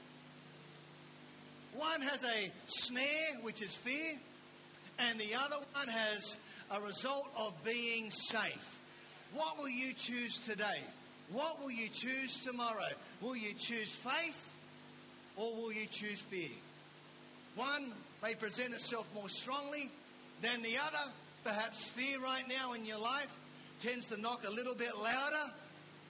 One 1.79 2.03
has 2.03 2.25
a 2.25 2.51
snare, 2.67 3.39
which 3.43 3.63
is 3.63 3.75
fear, 3.75 4.17
and 4.99 5.19
the 5.19 5.35
other 5.35 5.57
one 5.73 5.89
has 5.89 6.39
a 6.71 6.81
result 6.81 7.27
of 7.37 7.53
being 7.65 8.11
safe. 8.11 8.79
What 9.33 9.59
will 9.59 9.69
you 9.69 9.93
choose 9.93 10.39
today? 10.39 10.81
What 11.33 11.61
will 11.61 11.71
you 11.71 11.89
choose 11.89 12.43
tomorrow? 12.45 12.89
Will 13.21 13.37
you 13.37 13.55
choose 13.55 13.95
faith 13.95 14.53
or 15.37 15.55
will 15.55 15.73
you 15.73 15.87
choose 15.87 16.21
fear? 16.21 16.51
One 17.55 17.93
may 18.23 18.35
present 18.35 18.75
itself 18.75 19.09
more 19.15 19.29
strongly 19.29 19.91
than 20.43 20.63
the 20.63 20.77
other. 20.79 21.11
Perhaps 21.45 21.85
fear 21.85 22.19
right 22.19 22.47
now 22.49 22.73
in 22.73 22.85
your 22.85 22.99
life 22.99 23.39
tends 23.81 24.09
to 24.11 24.21
knock 24.21 24.45
a 24.47 24.51
little 24.51 24.75
bit 24.75 24.97
louder 25.01 25.53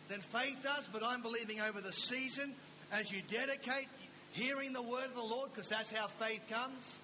than 0.08 0.20
faith 0.20 0.56
does, 0.62 0.88
but 0.92 1.04
I'm 1.04 1.22
believing 1.22 1.60
over 1.60 1.80
the 1.80 1.92
season 1.92 2.54
as 2.90 3.12
you 3.12 3.20
dedicate 3.28 3.88
hearing 4.32 4.72
the 4.72 4.82
word 4.82 5.04
of 5.04 5.14
the 5.14 5.22
Lord, 5.22 5.50
because 5.52 5.68
that's 5.68 5.92
how 5.92 6.06
faith 6.06 6.42
comes. 6.48 7.00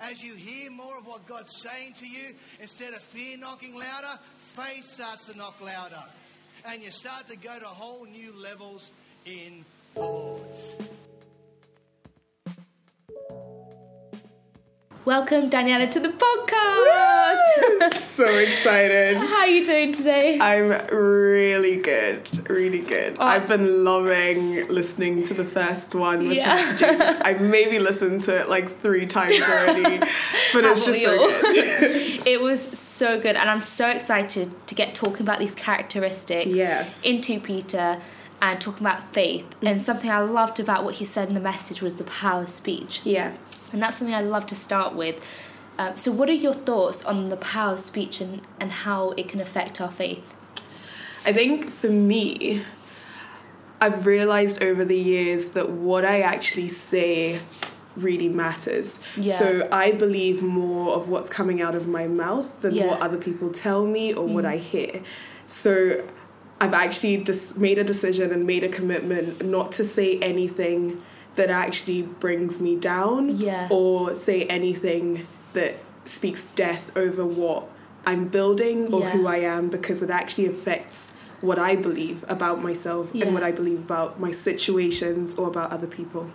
As 0.00 0.22
you 0.22 0.34
hear 0.34 0.70
more 0.70 0.96
of 0.98 1.06
what 1.06 1.26
God's 1.26 1.56
saying 1.56 1.94
to 1.94 2.06
you, 2.06 2.34
instead 2.60 2.94
of 2.94 3.00
fear 3.00 3.36
knocking 3.36 3.74
louder, 3.74 4.18
faith 4.36 4.84
starts 4.84 5.26
to 5.26 5.36
knock 5.36 5.60
louder 5.60 6.02
and 6.68 6.82
you 6.82 6.90
start 6.90 7.28
to 7.28 7.36
go 7.36 7.58
to 7.58 7.64
whole 7.64 8.06
new 8.06 8.32
levels 8.42 8.90
in 9.24 9.64
Lord. 9.94 10.40
Welcome, 15.06 15.50
Daniela, 15.50 15.88
to 15.92 16.00
the 16.00 16.08
podcast. 16.08 17.94
so 18.16 18.26
excited. 18.26 19.16
How 19.16 19.42
are 19.42 19.46
you 19.46 19.64
doing 19.64 19.92
today? 19.92 20.36
I'm 20.40 20.70
really 20.88 21.76
good, 21.76 22.50
really 22.50 22.80
good. 22.80 23.16
Oh. 23.20 23.24
I've 23.24 23.46
been 23.46 23.84
loving 23.84 24.66
listening 24.66 25.22
to 25.28 25.34
the 25.34 25.44
first 25.44 25.94
one 25.94 26.26
with 26.26 26.36
yeah. 26.36 26.56
messages. 26.56 27.00
I've 27.22 27.40
maybe 27.40 27.78
listened 27.78 28.22
to 28.22 28.36
it 28.36 28.48
like 28.48 28.80
three 28.80 29.06
times 29.06 29.34
already, 29.34 30.00
but 30.52 30.64
it's 30.64 30.84
just 30.84 31.00
so 31.00 31.18
good. 31.40 32.26
it 32.26 32.40
was 32.40 32.76
so 32.76 33.20
good, 33.20 33.36
and 33.36 33.48
I'm 33.48 33.60
so 33.60 33.88
excited 33.88 34.66
to 34.66 34.74
get 34.74 34.96
talking 34.96 35.22
about 35.22 35.38
these 35.38 35.54
characteristics 35.54 36.48
yeah. 36.48 36.88
in 37.04 37.20
2 37.20 37.38
Peter 37.38 38.02
and 38.42 38.60
talking 38.60 38.84
about 38.84 39.14
faith. 39.14 39.44
Mm-hmm. 39.44 39.66
And 39.68 39.80
something 39.80 40.10
I 40.10 40.18
loved 40.18 40.60
about 40.60 40.84
what 40.84 40.96
he 40.96 41.04
said 41.04 41.28
in 41.28 41.34
the 41.34 41.40
message 41.40 41.80
was 41.80 41.94
the 41.94 42.04
power 42.04 42.42
of 42.42 42.48
speech. 42.48 43.00
Yeah. 43.04 43.34
And 43.76 43.82
that's 43.82 43.98
something 43.98 44.14
I 44.14 44.22
love 44.22 44.46
to 44.46 44.54
start 44.54 44.94
with. 44.94 45.22
Um, 45.76 45.98
so, 45.98 46.10
what 46.10 46.30
are 46.30 46.32
your 46.32 46.54
thoughts 46.54 47.04
on 47.04 47.28
the 47.28 47.36
power 47.36 47.74
of 47.74 47.80
speech 47.80 48.22
and, 48.22 48.40
and 48.58 48.72
how 48.72 49.10
it 49.18 49.28
can 49.28 49.38
affect 49.38 49.82
our 49.82 49.92
faith? 49.92 50.34
I 51.26 51.34
think 51.34 51.68
for 51.68 51.90
me, 51.90 52.64
I've 53.78 54.06
realized 54.06 54.62
over 54.62 54.82
the 54.82 54.96
years 54.96 55.50
that 55.50 55.68
what 55.68 56.06
I 56.06 56.22
actually 56.22 56.70
say 56.70 57.38
really 57.96 58.30
matters. 58.30 58.98
Yeah. 59.14 59.38
So 59.38 59.68
I 59.70 59.92
believe 59.92 60.40
more 60.40 60.94
of 60.94 61.10
what's 61.10 61.28
coming 61.28 61.60
out 61.60 61.74
of 61.74 61.86
my 61.86 62.06
mouth 62.06 62.58
than 62.62 62.76
yeah. 62.76 62.86
what 62.86 63.02
other 63.02 63.18
people 63.18 63.52
tell 63.52 63.84
me 63.84 64.14
or 64.14 64.26
mm. 64.26 64.32
what 64.32 64.46
I 64.46 64.56
hear. 64.56 65.02
So 65.48 66.02
I've 66.62 66.72
actually 66.72 67.18
just 67.24 67.58
made 67.58 67.78
a 67.78 67.84
decision 67.84 68.32
and 68.32 68.46
made 68.46 68.64
a 68.64 68.70
commitment 68.70 69.44
not 69.44 69.72
to 69.72 69.84
say 69.84 70.18
anything 70.20 71.02
that 71.36 71.50
actually 71.50 72.02
brings 72.02 72.60
me 72.60 72.76
down 72.76 73.36
yeah. 73.36 73.68
or 73.70 74.16
say 74.16 74.44
anything 74.44 75.26
that 75.52 75.76
speaks 76.04 76.46
death 76.54 76.94
over 76.96 77.24
what 77.24 77.68
I'm 78.06 78.28
building 78.28 78.92
or 78.92 79.00
yeah. 79.00 79.10
who 79.10 79.26
I 79.26 79.38
am 79.38 79.68
because 79.68 80.02
it 80.02 80.10
actually 80.10 80.46
affects 80.46 81.12
what 81.40 81.58
I 81.58 81.76
believe 81.76 82.24
about 82.28 82.62
myself 82.62 83.08
yeah. 83.12 83.26
and 83.26 83.34
what 83.34 83.42
I 83.42 83.52
believe 83.52 83.80
about 83.80 84.18
my 84.18 84.32
situations 84.32 85.34
or 85.34 85.48
about 85.48 85.70
other 85.70 85.86
people. 85.86 86.30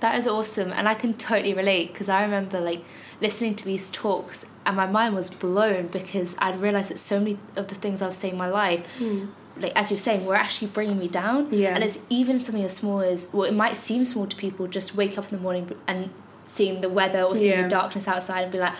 That 0.00 0.18
is 0.18 0.26
awesome 0.26 0.72
and 0.72 0.88
I 0.88 0.94
can 0.94 1.14
totally 1.14 1.54
relate 1.54 1.92
because 1.92 2.08
I 2.08 2.22
remember 2.22 2.60
like 2.60 2.84
listening 3.20 3.54
to 3.56 3.64
these 3.64 3.88
talks 3.90 4.44
and 4.66 4.76
my 4.76 4.86
mind 4.86 5.14
was 5.14 5.30
blown 5.30 5.86
because 5.86 6.36
I'd 6.38 6.60
realized 6.60 6.90
that 6.90 6.98
so 6.98 7.18
many 7.18 7.38
of 7.56 7.68
the 7.68 7.74
things 7.74 8.02
I 8.02 8.06
was 8.06 8.16
saying 8.16 8.34
in 8.34 8.38
my 8.38 8.48
life 8.48 8.86
mm 8.98 9.28
like 9.56 9.72
as 9.76 9.90
you're 9.90 9.98
saying, 9.98 10.24
were 10.24 10.34
actually 10.34 10.68
bringing 10.68 10.98
me 10.98 11.08
down. 11.08 11.48
Yeah. 11.52 11.74
And 11.74 11.84
it's 11.84 11.98
even 12.08 12.38
something 12.38 12.64
as 12.64 12.74
small 12.74 13.00
as 13.00 13.28
well, 13.32 13.44
it 13.44 13.54
might 13.54 13.76
seem 13.76 14.04
small 14.04 14.26
to 14.26 14.36
people. 14.36 14.66
Just 14.66 14.94
wake 14.94 15.16
up 15.18 15.30
in 15.30 15.36
the 15.36 15.42
morning 15.42 15.70
and 15.86 16.10
seeing 16.44 16.80
the 16.80 16.88
weather 16.88 17.22
or 17.22 17.36
seeing 17.36 17.50
yeah. 17.50 17.62
the 17.62 17.68
darkness 17.68 18.08
outside 18.08 18.42
and 18.42 18.52
be 18.52 18.58
like, 18.58 18.74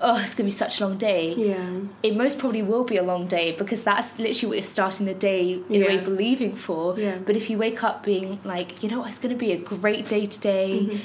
oh, 0.00 0.18
it's 0.18 0.34
gonna 0.34 0.46
be 0.46 0.50
such 0.50 0.80
a 0.80 0.86
long 0.86 0.98
day. 0.98 1.34
Yeah. 1.34 1.80
It 2.02 2.16
most 2.16 2.38
probably 2.38 2.62
will 2.62 2.84
be 2.84 2.96
a 2.96 3.02
long 3.02 3.26
day 3.26 3.52
because 3.52 3.82
that's 3.82 4.18
literally 4.18 4.48
what 4.48 4.58
you're 4.58 4.66
starting 4.66 5.06
the 5.06 5.14
day 5.14 5.54
in 5.54 5.64
yeah. 5.68 5.84
a 5.84 5.88
way 5.88 5.96
believing 5.98 6.54
for. 6.54 6.98
Yeah. 6.98 7.18
But 7.18 7.36
if 7.36 7.48
you 7.48 7.58
wake 7.58 7.82
up 7.82 8.04
being 8.04 8.40
like, 8.44 8.82
you 8.82 8.88
know, 8.88 9.00
what, 9.00 9.10
it's 9.10 9.18
gonna 9.18 9.36
be 9.36 9.52
a 9.52 9.58
great 9.58 10.08
day 10.08 10.26
today. 10.26 10.80
Mm-hmm. 10.82 10.98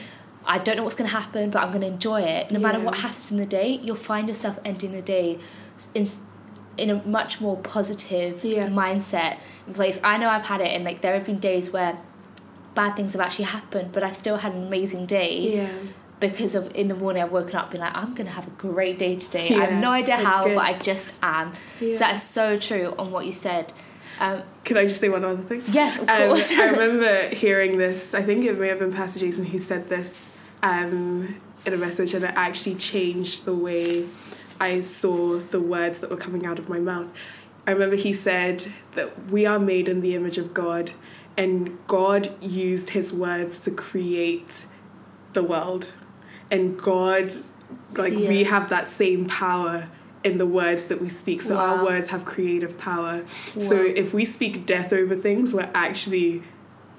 I 0.43 0.57
don't 0.57 0.75
know 0.75 0.83
what's 0.83 0.95
going 0.95 1.07
to 1.07 1.15
happen, 1.15 1.51
but 1.51 1.61
I'm 1.61 1.69
going 1.69 1.81
to 1.81 1.87
enjoy 1.87 2.21
it. 2.21 2.49
No 2.49 2.59
yeah. 2.59 2.65
matter 2.65 2.83
what 2.83 2.97
happens 2.97 3.29
in 3.29 3.37
the 3.37 3.45
day, 3.45 3.79
you'll 3.83 3.95
find 3.95 4.27
yourself 4.27 4.57
ending 4.65 4.91
the 4.91 5.01
day 5.01 5.37
in 5.93 6.09
in 6.77 6.89
a 6.89 7.03
much 7.03 7.41
more 7.41 7.57
positive 7.57 8.43
yeah. 8.43 8.67
mindset 8.67 9.37
place. 9.73 9.99
I 10.03 10.17
know 10.17 10.29
I've 10.29 10.45
had 10.45 10.61
it, 10.61 10.67
and 10.67 10.83
like 10.83 11.01
there 11.01 11.13
have 11.13 11.25
been 11.25 11.39
days 11.39 11.71
where 11.71 11.97
bad 12.75 12.95
things 12.95 13.13
have 13.13 13.21
actually 13.21 13.45
happened, 13.45 13.91
but 13.91 14.03
I've 14.03 14.15
still 14.15 14.37
had 14.37 14.53
an 14.53 14.67
amazing 14.67 15.05
day. 15.05 15.55
Yeah. 15.55 15.73
Because 16.19 16.53
of 16.53 16.71
in 16.75 16.87
the 16.87 16.93
morning 16.93 17.23
I've 17.23 17.31
woken 17.31 17.55
up 17.55 17.71
being 17.71 17.81
like 17.81 17.95
I'm 17.95 18.13
gonna 18.13 18.29
have 18.29 18.45
a 18.47 18.51
great 18.51 18.99
day 18.99 19.15
today. 19.15 19.49
Yeah, 19.49 19.57
I 19.57 19.65
have 19.65 19.81
no 19.81 19.89
idea 19.89 20.17
how, 20.17 20.43
good. 20.43 20.55
but 20.55 20.65
I 20.65 20.77
just 20.77 21.13
am. 21.23 21.53
Yeah. 21.79 21.93
So 21.93 21.99
that's 21.99 22.21
so 22.21 22.57
true 22.57 22.93
on 22.99 23.11
what 23.11 23.25
you 23.25 23.31
said. 23.31 23.73
Um, 24.19 24.43
Can 24.63 24.77
I 24.77 24.85
just 24.85 25.01
say 25.01 25.09
one 25.09 25.25
other 25.25 25.41
thing? 25.41 25.63
Yes, 25.71 25.97
of 25.97 26.07
um, 26.07 26.27
course. 26.27 26.51
I 26.51 26.69
remember 26.69 27.29
hearing 27.29 27.79
this. 27.79 28.13
I 28.13 28.21
think 28.21 28.45
it 28.45 28.59
may 28.59 28.67
have 28.67 28.77
been 28.77 28.93
Pastor 28.93 29.19
Jason 29.19 29.45
who 29.45 29.57
said 29.57 29.89
this 29.89 30.21
um, 30.61 31.41
in 31.65 31.73
a 31.73 31.77
message, 31.77 32.13
and 32.13 32.23
it 32.23 32.33
actually 32.35 32.75
changed 32.75 33.45
the 33.45 33.55
way 33.55 34.05
I 34.61 34.83
saw 34.83 35.39
the 35.39 35.59
words 35.59 35.99
that 35.99 36.11
were 36.11 36.17
coming 36.17 36.45
out 36.45 36.59
of 36.59 36.69
my 36.69 36.79
mouth. 36.79 37.07
I 37.65 37.71
remember 37.71 37.95
he 37.95 38.13
said 38.13 38.71
that 38.93 39.29
we 39.29 39.45
are 39.47 39.57
made 39.57 39.89
in 39.89 40.01
the 40.01 40.13
image 40.15 40.37
of 40.37 40.53
God, 40.53 40.91
and 41.35 41.79
God 41.87 42.35
used 42.43 42.91
his 42.91 43.11
words 43.11 43.57
to 43.59 43.71
create 43.71 44.65
the 45.33 45.41
world. 45.41 45.91
And 46.51 46.79
God 46.79 47.31
like 47.95 48.13
we 48.13 48.43
have 48.43 48.69
that 48.69 48.85
same 48.85 49.25
power 49.25 49.89
in 50.23 50.37
the 50.37 50.45
words 50.45 50.85
that 50.85 51.01
we 51.01 51.09
speak. 51.09 51.41
So 51.41 51.57
our 51.57 51.83
words 51.83 52.09
have 52.09 52.25
creative 52.25 52.77
power. 52.77 53.25
So 53.57 53.81
if 53.81 54.13
we 54.13 54.25
speak 54.25 54.65
death 54.65 54.93
over 54.93 55.15
things, 55.15 55.53
we're 55.53 55.71
actually 55.73 56.43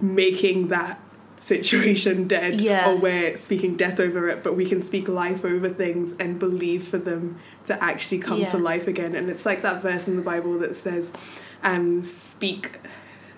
making 0.01 0.69
that 0.69 1.01
situation 1.43 2.29
dead 2.37 2.61
Yeah. 2.61 2.89
or 2.91 2.97
we're 2.97 3.37
speaking 3.37 3.77
death 3.77 3.99
over 3.99 4.29
it 4.29 4.43
but 4.45 4.55
we 4.57 4.67
can 4.69 4.81
speak 4.81 5.09
life 5.09 5.45
over 5.45 5.69
things 5.69 6.15
and 6.21 6.39
believe 6.39 6.87
for 6.87 6.99
them 6.99 7.41
to 7.67 7.83
actually 7.83 8.19
come 8.19 8.41
Yeah. 8.41 8.51
to 8.51 8.59
life 8.59 8.87
again 8.87 9.15
and 9.17 9.29
it's 9.29 9.45
like 9.45 9.63
that 9.63 9.83
verse 9.83 10.07
in 10.07 10.17
the 10.17 10.23
bible 10.23 10.59
that 10.61 10.75
says 10.77 11.11
um 11.65 12.03
speak 12.03 12.79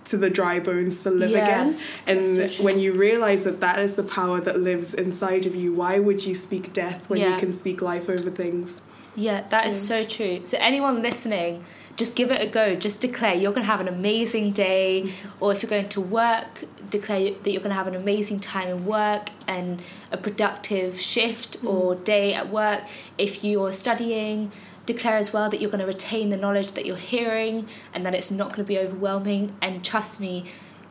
to 0.05 0.19
the 0.19 0.29
dry 0.29 0.61
bones 0.61 1.03
to 1.03 1.11
live 1.11 1.31
Yeah. 1.31 1.45
again 1.45 1.79
and 2.07 2.29
so 2.29 2.63
when 2.63 2.79
you 2.79 2.93
realize 2.93 3.45
that 3.45 3.61
that 3.61 3.79
is 3.79 3.95
the 3.95 4.03
power 4.05 4.39
that 4.41 4.61
lives 4.61 4.93
inside 4.93 5.47
of 5.47 5.55
you 5.55 5.73
why 5.73 5.99
would 5.99 6.27
you 6.27 6.35
speak 6.35 6.75
death 6.75 7.09
when 7.09 7.21
you 7.23 7.37
can 7.39 7.55
speak 7.55 7.81
life 7.81 8.09
over 8.11 8.31
things 8.31 8.81
Yeah, 9.17 9.45
that 9.51 9.69
is 9.69 9.81
so 9.81 10.03
true. 10.05 10.41
So 10.45 10.59
anyone 10.61 11.01
listening, 11.01 11.65
just 11.97 12.17
give 12.17 12.31
it 12.31 12.43
a 12.43 12.47
go. 12.47 12.75
Just 12.75 13.01
declare 13.01 13.35
you're 13.35 13.53
going 13.53 13.63
to 13.63 13.71
have 13.71 13.81
an 13.81 13.89
amazing 13.89 14.53
day, 14.53 15.13
or 15.41 15.53
if 15.53 15.63
you're 15.63 15.71
going 15.71 15.89
to 15.91 16.01
work, 16.01 16.65
declare 16.91 17.33
that 17.33 17.51
you're 17.51 17.61
going 17.61 17.71
to 17.71 17.77
have 17.77 17.87
an 17.87 17.95
amazing 17.95 18.41
time 18.41 18.69
in 18.69 18.85
work 18.85 19.31
and 19.47 19.81
a 20.11 20.17
productive 20.17 21.01
shift 21.01 21.63
mm. 21.63 21.73
or 21.73 21.95
day 21.95 22.35
at 22.35 22.51
work. 22.51 22.83
If 23.17 23.45
you're 23.45 23.73
studying, 23.73 24.51
declare 24.87 25.17
as 25.17 25.33
well 25.33 25.49
that 25.51 25.61
you're 25.61 25.71
going 25.71 25.81
to 25.81 25.87
retain 25.87 26.31
the 26.31 26.37
knowledge 26.37 26.73
that 26.73 26.85
you're 26.85 26.97
hearing 26.97 27.69
and 27.93 28.05
that 28.05 28.15
it's 28.15 28.31
not 28.31 28.49
going 28.49 28.65
to 28.65 28.65
be 28.65 28.79
overwhelming. 28.79 29.57
And 29.63 29.85
trust 29.85 30.19
me, 30.19 30.47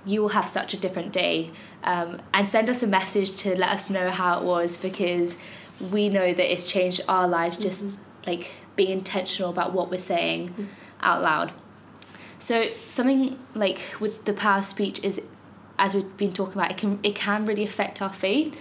you 0.06 0.22
will 0.22 0.30
have 0.30 0.48
such 0.48 0.74
a 0.74 0.78
different 0.78 1.12
day. 1.12 1.52
Um, 1.84 2.22
and 2.34 2.48
send 2.48 2.70
us 2.70 2.82
a 2.82 2.88
message 2.88 3.36
to 3.38 3.58
let 3.58 3.70
us 3.70 3.90
know 3.90 4.10
how 4.10 4.40
it 4.40 4.44
was 4.46 4.78
because 4.78 5.38
we 5.92 6.08
know 6.08 6.34
that 6.34 6.52
it's 6.52 6.66
changed 6.66 7.02
our 7.10 7.28
lives 7.28 7.58
just 7.58 7.84
mm-hmm. 7.86 7.96
like 8.26 8.52
being 8.76 8.92
intentional 8.92 9.50
about 9.50 9.74
what 9.74 9.92
we're 9.92 10.00
saying 10.00 10.50
mm-hmm. 10.50 10.66
Out 11.04 11.22
loud. 11.22 11.52
So 12.40 12.68
something 12.88 13.40
like 13.56 13.80
with 14.00 14.26
the 14.26 14.34
power 14.34 14.60
of 14.60 14.66
speech 14.66 15.00
is, 15.04 15.22
as 15.80 15.94
we've 15.94 16.18
been 16.18 16.34
talking 16.34 16.54
about, 16.54 16.72
it 16.72 16.78
can 16.78 17.00
it 17.04 17.16
can 17.16 17.46
really 17.46 17.64
affect 17.66 18.02
our 18.02 18.12
faith, 18.12 18.58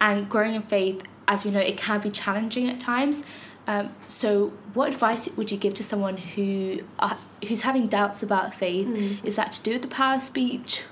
and 0.00 0.28
growing 0.28 0.54
in 0.54 0.62
faith, 0.62 1.02
as 1.26 1.44
we 1.44 1.50
know, 1.50 1.60
it 1.60 1.76
can 1.76 2.00
be 2.00 2.10
challenging 2.10 2.68
at 2.68 2.78
times. 2.80 3.24
Um, 3.66 3.94
so, 4.06 4.48
what 4.74 4.90
advice 4.92 5.28
would 5.36 5.50
you 5.50 5.56
give 5.56 5.72
to 5.74 5.82
someone 5.82 6.18
who 6.18 6.80
are, 6.98 7.16
who's 7.48 7.62
having 7.62 7.86
doubts 7.86 8.22
about 8.22 8.52
faith? 8.54 8.86
Is 9.24 9.36
that 9.36 9.52
to 9.52 9.62
do 9.62 9.72
with 9.72 9.82
the 9.82 9.88
power 9.88 10.16
of 10.16 10.22
speech, 10.22 10.82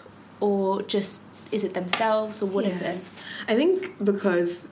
or 0.41 0.81
just 0.83 1.19
is 1.53 1.65
it 1.65 1.75
themselves, 1.75 2.41
or 2.43 2.47
what 2.47 2.65
is 2.65 2.81
Yeah. 2.81 2.93
it? 2.93 3.01
I 3.47 3.55
think 3.55 4.03
because 4.03 4.67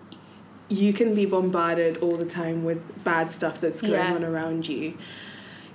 you 0.71 0.93
can 0.95 1.15
be 1.15 1.27
bombarded 1.27 1.99
all 1.99 2.17
the 2.17 2.25
time 2.25 2.65
with 2.65 3.05
bad 3.05 3.31
stuff 3.31 3.61
that's 3.61 3.81
going 3.83 3.93
Yeah. 3.93 4.15
on 4.15 4.25
around 4.25 4.67
you. 4.67 4.95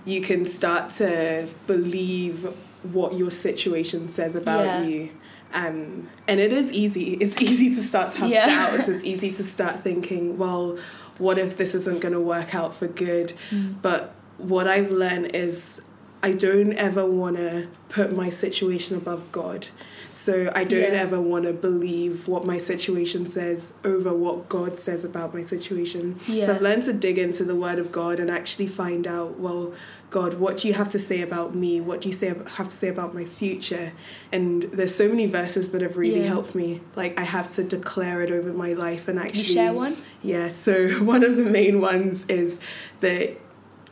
You 0.06 0.22
can 0.22 0.46
start 0.46 0.92
to 0.98 1.50
believe 1.68 2.48
what 2.84 3.18
your 3.18 3.32
situation 3.32 4.08
says 4.08 4.36
about 4.36 4.66
Yeah. 4.66 4.84
you. 4.84 5.10
Um, 5.54 6.10
and 6.28 6.40
it 6.40 6.52
is 6.54 6.72
easy. 6.72 7.14
It's 7.16 7.42
easy 7.42 7.74
to 7.76 7.82
start 7.82 8.12
to 8.14 8.18
have 8.20 8.30
Yeah. 8.30 8.48
doubts. 8.48 8.88
It's 8.90 9.04
easy 9.04 9.32
to 9.32 9.44
start 9.44 9.84
thinking, 9.84 10.38
well, 10.38 10.78
what 11.18 11.38
if 11.40 11.58
this 11.58 11.74
isn't 11.76 12.02
going 12.02 12.14
to 12.14 12.20
work 12.20 12.54
out 12.54 12.76
for 12.76 12.88
good? 12.88 13.34
But 13.82 14.14
what 14.38 14.68
I've 14.68 14.92
learned 14.92 15.34
is 15.36 15.82
I 16.22 16.34
don't 16.34 16.74
ever 16.74 17.06
want 17.06 17.38
to 17.38 17.68
put 17.90 18.16
my 18.16 18.30
situation 18.30 18.98
above 18.98 19.32
God. 19.32 19.68
So 20.12 20.52
I 20.56 20.64
don't 20.64 20.80
Yeah. 20.82 21.02
ever 21.06 21.20
want 21.22 21.46
to 21.46 21.54
believe 21.54 22.28
what 22.28 22.46
my 22.46 22.58
situation 22.58 23.26
says 23.26 23.74
over 23.84 24.14
what 24.14 24.50
God 24.50 24.78
says 24.80 25.04
about 25.06 25.34
my 25.34 25.44
situation. 25.44 26.20
Yeah. 26.28 26.46
So 26.48 26.56
I've 26.56 26.62
learned 26.62 26.84
to 26.86 26.94
dig 26.94 27.18
into 27.18 27.44
the 27.44 27.56
Word 27.56 27.80
of 27.80 27.92
God 27.92 28.20
and 28.20 28.30
actually 28.32 28.68
find 28.68 29.06
out, 29.08 29.40
well, 29.40 29.74
God, 30.12 30.36
what 30.36 30.58
do 30.58 30.68
you 30.68 30.74
have 30.76 30.88
to 30.90 31.00
say 31.00 31.22
about 31.22 31.56
me? 31.56 31.82
What 31.82 32.00
do 32.02 32.08
you 32.08 32.14
say 32.16 32.28
have 32.28 32.70
to 32.70 32.76
say 32.76 32.88
about 32.88 33.14
my 33.14 33.26
future? 33.26 33.92
And 34.32 34.64
there's 34.64 34.96
so 34.96 35.10
many 35.10 35.26
verses 35.26 35.72
that 35.72 35.82
have 35.82 35.98
really 35.98 36.22
Yeah. 36.22 36.28
helped 36.28 36.56
me. 36.56 36.82
Like 36.96 37.20
I 37.20 37.24
have 37.24 37.54
to 37.56 37.64
declare 37.64 38.22
it 38.22 38.32
over 38.32 38.54
my 38.54 38.74
life 38.74 39.08
and 39.10 39.20
actually 39.20 39.40
you 39.40 39.46
share 39.56 39.74
one? 39.74 39.98
yeah, 40.22 40.50
so 40.52 40.90
one 41.04 41.24
of 41.24 41.36
the 41.36 41.44
main 41.44 41.82
ones 41.82 42.26
is 42.30 42.60
that 43.02 43.38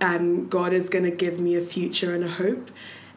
um, 0.01 0.47
God 0.49 0.73
is 0.73 0.89
going 0.89 1.05
to 1.05 1.11
give 1.11 1.39
me 1.39 1.55
a 1.55 1.61
future 1.61 2.13
and 2.13 2.23
a 2.23 2.29
hope, 2.29 2.69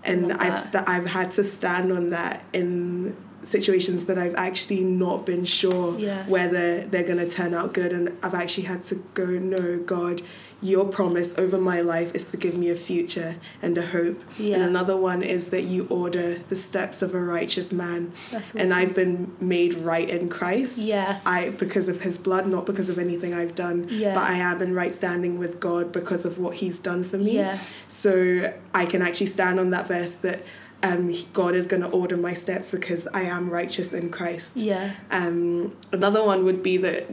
and 0.07 0.33
I've 0.33 0.73
that. 0.73 0.85
sta 0.85 0.85
I've 0.87 1.07
had 1.07 1.33
to 1.33 1.45
stand 1.45 1.93
on 1.93 2.11
that 2.11 2.45
in 2.53 3.17
situations 3.47 4.07
that 4.07 4.19
I've 4.19 4.35
actually 4.35 4.83
not 4.83 5.25
been 5.25 5.45
sure 5.45 5.99
Yeah. 5.99 6.27
whether 6.27 6.85
they're 6.85 7.05
going 7.05 7.19
to 7.19 7.31
turn 7.31 7.55
out 7.55 7.73
good, 7.73 7.93
and 7.93 8.17
I've 8.23 8.35
actually 8.35 8.65
had 8.65 8.83
to 8.85 8.97
go, 9.15 9.27
no, 9.27 9.79
God. 9.79 10.23
Your 10.63 10.87
promise 10.87 11.37
over 11.37 11.59
my 11.59 11.83
life 11.83 12.15
is 12.15 12.31
to 12.31 12.39
give 12.39 12.57
me 12.57 12.71
a 12.71 12.75
future 12.77 13.37
and 13.61 13.77
a 13.77 13.87
hope. 13.89 14.23
And 14.39 14.63
another 14.63 14.97
one 14.97 15.23
is 15.23 15.51
that 15.51 15.65
you 15.65 15.87
order 15.91 16.39
the 16.49 16.57
steps 16.57 17.03
of 17.03 17.15
a 17.15 17.21
righteous 17.21 17.73
man. 17.73 18.13
That's 18.33 18.55
And. 18.55 18.73
I've 18.73 18.95
been 18.95 19.37
made 19.39 19.83
right 19.83 20.09
in 20.09 20.31
Christ. 20.31 20.79
Yeah. 20.79 21.21
I 21.27 21.51
because 21.51 21.89
of 21.91 22.01
his 22.01 22.17
blood, 22.17 22.47
not 22.47 22.65
because 22.65 22.89
of 22.89 22.99
anything 22.99 23.35
I've 23.35 23.55
done. 23.55 23.89
Yeah. 23.91 24.15
But 24.15 24.31
I 24.31 24.37
am 24.39 24.63
in 24.63 24.75
right 24.75 24.95
standing 24.95 25.39
with 25.39 25.61
God 25.61 25.93
because 25.93 26.25
of 26.25 26.39
what 26.39 26.57
he's 26.57 26.79
done 26.79 27.05
for 27.05 27.19
me. 27.19 27.37
Yeah. 27.37 27.59
So 27.89 28.55
I 28.73 28.87
can 28.87 29.03
actually 29.03 29.27
stand 29.27 29.61
on 29.61 29.69
that 29.71 29.87
verse 29.89 30.15
that 30.15 30.43
um, 30.83 31.15
God 31.33 31.55
is 31.55 31.67
going 31.67 31.83
to 31.83 31.89
order 31.89 32.17
my 32.17 32.35
steps 32.35 32.71
because 32.71 33.07
I 33.09 33.23
am 33.23 33.51
righteous 33.51 33.93
in 33.93 34.11
Christ. 34.11 34.57
Yeah. 34.57 34.93
Um, 35.11 35.77
another 35.93 36.23
one 36.25 36.45
would 36.45 36.63
be 36.63 36.77
that 36.79 37.11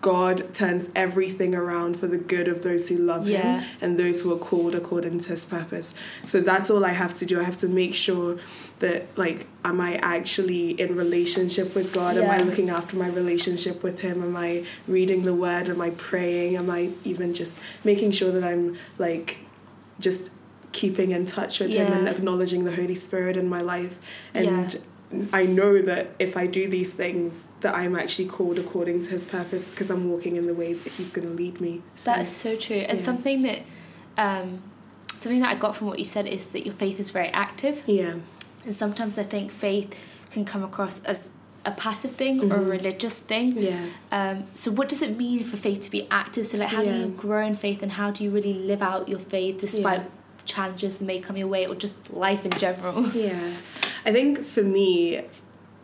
God 0.00 0.54
turns 0.54 0.88
everything 0.94 1.54
around 1.54 2.00
for 2.00 2.06
the 2.06 2.16
good 2.16 2.48
of 2.48 2.62
those 2.62 2.88
who 2.88 2.96
love 2.96 3.28
Yeah. 3.28 3.60
Him 3.60 3.70
and 3.82 3.98
those 4.00 4.22
who 4.22 4.32
are 4.32 4.38
called 4.38 4.74
according 4.74 5.20
to 5.20 5.28
His 5.28 5.44
purpose. 5.44 5.94
So 6.24 6.40
that's 6.40 6.70
all 6.70 6.84
I 6.84 6.92
have 6.92 7.14
to 7.18 7.26
do. 7.26 7.38
I 7.38 7.44
have 7.44 7.58
to 7.58 7.68
make 7.68 7.94
sure 7.94 8.38
that, 8.78 9.06
like, 9.16 9.46
am 9.62 9.78
I 9.78 9.96
actually 9.96 10.70
in 10.70 10.96
relationship 10.96 11.74
with 11.74 11.92
God? 11.92 12.16
Am 12.16 12.30
I 12.30 12.38
looking 12.38 12.70
after 12.70 12.96
my 12.96 13.08
relationship 13.08 13.82
with 13.82 14.00
Him? 14.00 14.22
Am 14.22 14.36
I 14.36 14.64
reading 14.88 15.24
the 15.24 15.34
Word? 15.34 15.68
Am 15.68 15.82
I 15.82 15.90
praying? 15.90 16.56
Am 16.56 16.70
I 16.70 16.92
even 17.04 17.34
just 17.34 17.56
making 17.84 18.12
sure 18.12 18.32
that 18.32 18.42
I'm, 18.42 18.78
like, 18.96 19.38
just 19.98 20.30
keeping 20.72 21.10
in 21.12 21.26
touch 21.26 21.60
with 21.60 21.70
Him 21.70 21.92
and 21.92 22.08
acknowledging 22.08 22.64
the 22.64 22.74
Holy 22.74 22.94
Spirit 22.94 23.36
in 23.36 23.48
my 23.48 23.60
life? 23.60 23.98
And 24.34 24.46
Yeah. 24.72 25.28
I 25.32 25.44
know 25.44 25.82
that 25.82 26.10
if 26.20 26.36
I 26.36 26.46
do 26.46 26.68
these 26.68 26.94
things, 26.94 27.42
that 27.62 27.74
I'm 27.74 27.96
actually 27.96 28.26
called 28.28 28.58
according 28.58 29.02
to 29.04 29.10
His 29.10 29.26
purpose 29.26 29.66
because 29.66 29.90
I'm 29.90 30.08
walking 30.10 30.36
in 30.36 30.46
the 30.46 30.54
way 30.54 30.72
that 30.74 30.92
He's 30.92 31.10
going 31.10 31.26
to 31.26 31.34
lead 31.34 31.60
me. 31.60 31.82
So, 31.96 32.12
That 32.12 32.20
is 32.22 32.28
so 32.28 32.54
true. 32.56 32.76
And 32.76 32.96
yeah. 32.98 33.04
something 33.04 33.42
that 33.42 33.60
um, 34.16 34.62
something 35.16 35.40
that 35.40 35.50
I 35.50 35.54
got 35.58 35.74
from 35.76 35.86
what 35.88 35.98
you 35.98 36.04
said 36.04 36.26
is 36.26 36.46
that 36.46 36.64
your 36.64 36.74
faith 36.74 37.00
is 37.00 37.10
very 37.10 37.28
active. 37.28 37.82
yeah, 37.86 38.14
And 38.64 38.74
sometimes 38.74 39.18
I 39.18 39.22
think 39.24 39.50
faith 39.50 39.94
can 40.30 40.44
come 40.44 40.62
across 40.62 41.02
as 41.04 41.30
a 41.64 41.72
passive 41.72 42.12
thing 42.12 42.40
or 42.50 42.56
a 42.56 42.58
Mhm. 42.60 42.70
religious 42.70 43.18
thing. 43.18 43.56
yeah, 43.58 43.86
Um, 44.12 44.44
so 44.54 44.70
what 44.70 44.88
does 44.88 45.02
it 45.02 45.16
mean 45.18 45.42
for 45.44 45.56
faith 45.56 45.80
to 45.82 45.90
be 45.90 46.06
active? 46.10 46.46
So 46.46 46.56
like 46.58 46.68
how 46.68 46.82
do 46.84 46.90
you 46.90 47.08
grow 47.08 47.44
in 47.44 47.54
faith 47.54 47.82
and 47.82 47.92
how 47.92 48.10
do 48.10 48.24
you 48.24 48.30
really 48.30 48.54
live 48.54 48.80
out 48.82 49.08
your 49.08 49.18
faith 49.18 49.58
despite 49.60 50.00
Yeah. 50.00 50.06
Challenges 50.44 50.98
that 50.98 51.04
may 51.04 51.20
come 51.20 51.36
your 51.36 51.48
way 51.48 51.66
or 51.66 51.74
just 51.74 52.12
life 52.12 52.44
in 52.44 52.52
general? 52.52 53.06
yeah. 53.14 53.52
I 54.04 54.12
think 54.12 54.44
for 54.44 54.62
me, 54.62 55.22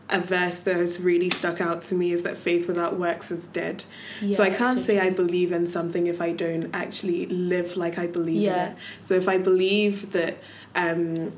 a 0.08 0.20
verse 0.20 0.60
that 0.60 0.76
has 0.76 1.00
really 1.00 1.30
stuck 1.30 1.60
out 1.60 1.82
to 1.82 1.94
me 1.94 2.12
is 2.12 2.22
that 2.22 2.36
faith 2.36 2.66
without 2.68 2.98
works 2.98 3.30
is 3.30 3.46
dead. 3.48 3.82
Yeah, 4.22 4.36
so 4.36 4.44
I 4.44 4.50
can't 4.50 4.80
say 4.80 5.00
I 5.00 5.10
believe 5.10 5.50
in 5.52 5.66
something 5.66 6.06
if 6.06 6.20
I 6.20 6.32
don't 6.32 6.70
actually 6.72 7.26
live 7.26 7.76
like 7.76 7.98
I 7.98 8.06
believe 8.06 8.42
Yeah. 8.42 8.66
in 8.66 8.72
it. 8.72 8.78
So 9.02 9.14
if 9.14 9.28
I 9.28 9.36
believe 9.38 10.12
that, 10.12 10.38
um, 10.76 11.32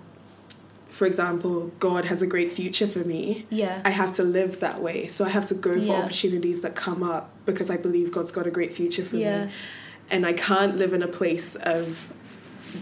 for 0.91 1.07
example, 1.07 1.73
God 1.79 2.05
has 2.07 2.21
a 2.23 2.27
great 2.27 2.53
future 2.53 2.87
for 2.87 2.99
me, 3.01 3.47
Yeah. 3.51 3.81
I 3.85 3.91
have 3.91 4.13
to 4.17 4.23
live 4.23 4.61
that 4.61 4.83
way. 4.83 5.09
So 5.09 5.25
I 5.25 5.31
have 5.31 5.47
to 5.49 5.55
go 5.55 5.73
for 5.75 5.79
Yeah. 5.79 5.93
opportunities 6.03 6.61
that 6.63 6.75
come 6.75 7.03
up 7.03 7.31
because 7.47 7.71
I 7.71 7.77
believe 7.79 8.11
God's 8.11 8.33
got 8.33 8.47
a 8.47 8.51
great 8.51 8.75
future 8.75 9.05
for 9.05 9.17
me. 9.17 9.49
And 10.11 10.27
I 10.27 10.33
can't 10.35 10.77
live 10.77 10.93
in 10.93 11.03
a 11.03 11.09
place 11.09 11.55
of 11.57 12.13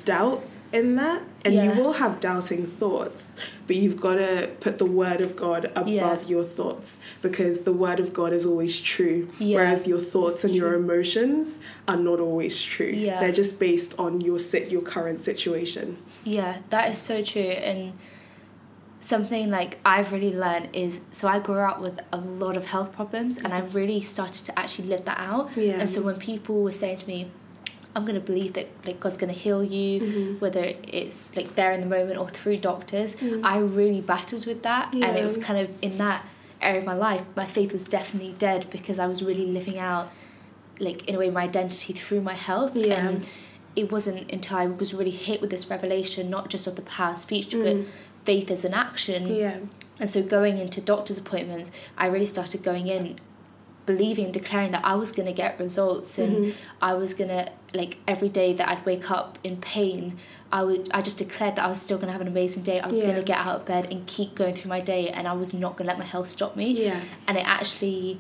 doubt 0.05 0.45
in 0.73 0.97
that. 0.97 1.23
And 1.45 1.55
Yeah. 1.55 1.73
you 1.77 1.81
will 1.81 1.93
have 1.95 2.19
doubting 2.19 2.67
thoughts, 2.67 3.33
but 3.69 3.77
you've 3.77 4.01
got 4.01 4.15
to 4.17 4.51
put 4.61 4.79
the 4.79 4.85
word 4.85 5.21
of 5.21 5.37
God 5.37 5.67
above 5.77 5.89
Yeah. 5.89 6.19
your 6.27 6.43
thoughts 6.45 6.97
because 7.23 7.61
the 7.61 7.73
word 7.73 8.01
of 8.01 8.13
God 8.13 8.33
is 8.33 8.45
always 8.45 8.81
true. 8.81 9.29
Yeah. 9.39 9.59
Whereas 9.59 9.87
your 9.87 10.01
thoughts 10.01 10.43
and 10.43 10.55
your 10.57 10.75
emotions 10.75 11.59
are 11.87 11.97
not 11.97 12.19
always 12.19 12.61
true. 12.61 12.93
They're 12.97 13.31
just 13.33 13.61
based 13.61 13.95
on 13.99 14.21
your 14.21 14.41
sit 14.41 14.71
your 14.73 14.83
current 14.83 15.21
situation. 15.21 15.99
Yeah, 16.25 16.57
that 16.71 16.91
is 16.91 16.99
so 16.99 17.23
true. 17.23 17.43
And 17.43 17.93
something 19.01 19.51
like 19.51 19.79
I've 19.85 20.11
really 20.13 20.35
learned 20.35 20.71
is 20.73 21.03
so 21.13 21.29
I 21.29 21.39
grew 21.39 21.61
up 21.61 21.81
with 21.81 22.01
a 22.13 22.17
lot 22.19 22.57
of 22.57 22.67
health 22.67 22.93
problems 22.93 23.39
and 23.39 23.53
I 23.55 23.61
really 23.61 24.01
started 24.01 24.45
to 24.47 24.59
actually 24.59 24.89
live 24.89 25.05
that 25.05 25.21
out. 25.21 25.57
And 25.57 25.89
so 25.89 26.03
when 26.03 26.17
people 26.17 26.61
were 26.63 26.73
saying 26.73 26.99
to 26.99 27.07
me, 27.07 27.31
I'm 27.97 28.05
gonna 28.05 28.21
believe 28.21 28.53
that 28.53 28.69
like 28.85 29.01
God's 29.01 29.17
gonna 29.17 29.33
heal 29.33 29.65
you, 29.65 30.01
Mhm. 30.01 30.41
whether 30.41 30.75
it's 30.87 31.35
like 31.35 31.57
there 31.57 31.73
in 31.73 31.81
the 31.81 31.87
moment 31.87 32.21
or 32.21 32.29
through 32.29 32.59
doctors, 32.59 33.17
Mm. 33.17 33.41
I 33.43 33.57
really 33.59 34.03
battled 34.03 34.47
with 34.47 34.63
that. 34.63 34.93
And 34.93 35.17
it 35.17 35.25
was 35.25 35.39
kind 35.39 35.59
of 35.59 35.69
in 35.81 35.97
that 35.97 36.25
area 36.61 36.81
of 36.81 36.87
my 36.87 36.95
life, 36.95 37.23
my 37.35 37.47
faith 37.47 37.73
was 37.73 37.85
definitely 37.85 38.35
dead 38.39 38.67
because 38.71 38.99
I 38.99 39.07
was 39.07 39.23
really 39.23 39.47
living 39.47 39.79
out 39.79 40.11
like 40.79 41.09
in 41.09 41.15
a 41.15 41.19
way 41.19 41.31
my 41.31 41.45
identity 41.45 41.95
through 41.95 42.21
my 42.21 42.35
health 42.35 42.73
Yeah. 42.77 43.09
and 43.09 43.27
it 43.75 43.91
wasn't 43.91 44.31
until 44.31 44.59
I 44.59 44.67
was 44.67 44.93
really 44.93 45.11
hit 45.11 45.41
with 45.41 45.49
this 45.51 45.71
revelation 45.71 46.29
not 46.29 46.51
just 46.51 46.67
of 46.67 46.77
the 46.77 46.83
power 46.83 47.13
of 47.13 47.19
speech 47.19 47.51
but 47.53 47.75
Mm. 47.77 47.85
faith 48.27 48.51
as 48.51 48.63
an 48.67 48.75
action 48.75 49.35
Yeah. 49.35 49.57
and 49.99 50.09
so 50.11 50.23
going 50.23 50.59
into 50.59 50.83
doctor's 50.83 51.17
appointments 51.17 51.71
I 51.97 52.07
really 52.09 52.27
started 52.27 52.63
going 52.63 52.89
in 52.89 53.17
believing 53.87 54.33
declaring 54.33 54.73
that 54.73 54.85
I 54.85 54.95
was 54.97 55.13
going 55.13 55.27
to 55.27 55.33
get 55.33 55.59
results 55.59 56.19
and 56.19 56.37
Mhm. 56.37 56.53
I 56.83 56.95
was 56.95 57.15
going 57.15 57.31
to 57.31 57.49
like 57.73 57.97
every 58.07 58.29
day 58.29 58.53
that 58.53 58.69
I'd 58.69 58.85
wake 58.85 59.11
up 59.11 59.39
in 59.45 59.57
pain 59.59 60.19
I 60.53 60.63
would 60.63 60.89
I 60.93 61.03
just 61.03 61.19
declared 61.19 61.57
that 61.57 61.65
I 61.65 61.69
was 61.69 61.81
still 61.81 61.97
going 61.99 62.07
to 62.09 62.13
have 62.13 62.21
an 62.21 62.29
amazing 62.29 62.63
day 62.63 62.79
I 62.81 62.87
was 62.87 62.99
Yeah. 62.99 63.05
going 63.05 63.17
to 63.17 63.23
get 63.23 63.39
out 63.39 63.57
of 63.61 63.65
bed 63.65 63.89
and 63.91 64.07
keep 64.07 64.35
going 64.35 64.55
through 64.55 64.69
my 64.69 64.81
day 64.81 65.09
and 65.09 65.27
I 65.29 65.33
was 65.33 65.53
not 65.55 65.77
going 65.77 65.87
to 65.87 65.93
let 65.93 65.99
my 65.99 66.05
health 66.05 66.31
stop 66.31 66.57
me 66.57 66.69
Yeah. 66.87 67.01
and 67.27 67.37
it 67.39 67.47
actually 67.47 68.19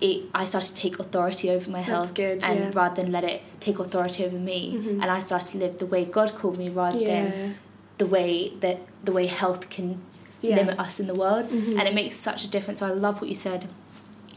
it 0.00 0.24
I 0.34 0.44
started 0.44 0.68
to 0.74 0.76
take 0.76 0.98
authority 0.98 1.50
over 1.50 1.70
my 1.70 1.78
That's 1.78 1.88
health 1.88 2.14
good, 2.14 2.40
and 2.42 2.58
yeah. 2.58 2.70
rather 2.74 3.00
than 3.02 3.10
let 3.12 3.24
it 3.24 3.40
take 3.60 3.78
authority 3.78 4.24
over 4.26 4.36
me 4.36 4.60
Mhm. 4.74 5.00
and 5.02 5.04
I 5.10 5.20
started 5.20 5.48
to 5.52 5.58
live 5.58 5.78
the 5.78 5.86
way 5.86 6.04
God 6.04 6.34
called 6.34 6.58
me 6.58 6.68
rather 6.68 6.98
Yeah. 6.98 7.08
than 7.22 7.54
the 7.98 8.06
way 8.06 8.52
that 8.60 8.78
the 9.04 9.12
way 9.12 9.26
health 9.26 9.70
can 9.70 9.88
limit 10.42 10.78
us 10.78 11.00
in 11.00 11.06
the 11.08 11.14
world 11.14 11.46
Mhm. 11.50 11.78
and 11.78 11.88
it 11.88 11.94
makes 11.94 12.16
such 12.16 12.44
a 12.44 12.48
difference 12.48 12.78
so 12.80 12.86
I 12.86 12.90
love 12.90 13.20
what 13.20 13.28
you 13.28 13.34
said 13.34 13.66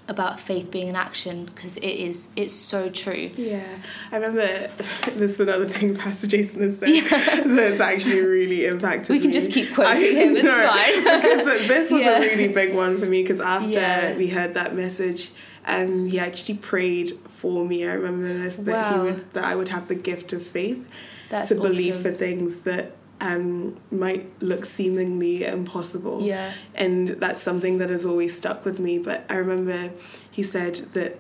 about 0.10 0.40
faith 0.40 0.72
being 0.72 0.90
an 0.90 0.96
action 0.96 1.46
because 1.46 1.78
it 1.78 1.88
is 1.88 2.30
it's 2.36 2.54
so 2.54 2.90
true 2.90 3.30
Yeah, 3.38 3.64
I 4.12 4.16
remember 4.18 4.68
this 5.16 5.32
is 5.34 5.40
another 5.40 5.68
thing 5.70 5.96
Pastor 5.96 6.28
Jason 6.28 6.62
has 6.64 6.80
said 6.80 6.90
that's 7.46 7.80
actually 7.80 8.20
really 8.22 8.66
impacted 8.66 9.10
We 9.12 9.20
can 9.20 9.28
me. 9.28 9.34
just 9.34 9.52
keep 9.52 9.74
quoting 9.74 10.16
him, 10.16 10.36
it's 10.36 10.44
know, 10.44 10.68
fine. 10.68 11.04
because 11.04 11.68
this 11.68 11.92
was 11.92 12.02
Yeah. 12.02 12.18
a 12.18 12.22
really 12.22 12.48
big 12.50 12.74
one 12.74 12.98
for 13.00 13.06
me 13.06 13.22
because 13.22 13.40
after 13.40 13.70
Yeah. 13.70 14.18
we 14.18 14.28
heard 14.30 14.56
that 14.56 14.76
message, 14.76 15.32
um, 15.66 16.08
he 16.08 16.20
actually 16.20 16.56
prayed 16.58 17.20
for 17.28 17.64
me. 17.64 17.86
I 17.88 17.94
remember 17.94 18.28
this 18.34 18.56
that 18.56 18.72
Wow. 18.92 18.92
he 19.06 19.12
would 19.12 19.34
that 19.34 19.44
I 19.46 19.56
would 19.56 19.68
have 19.70 19.88
the 19.88 19.96
gift 19.96 20.34
of 20.34 20.42
faith 20.46 20.84
that's 21.30 21.50
to 21.50 21.56
believe 21.56 21.98
for 22.02 22.12
things 22.12 22.62
that 22.62 22.94
um, 23.22 23.78
might 23.92 24.30
look 24.42 24.66
seemingly 24.66 25.44
impossible. 25.46 26.22
yeah 26.22 26.54
And 26.76 27.10
that's 27.10 27.42
something 27.42 27.78
that 27.80 27.90
has 27.90 28.06
always 28.06 28.38
stuck 28.38 28.64
with 28.66 28.80
me. 28.80 28.98
But 29.00 29.26
I 29.30 29.36
remember 29.36 29.92
he 30.32 30.44
said 30.44 30.76
that, 30.94 31.20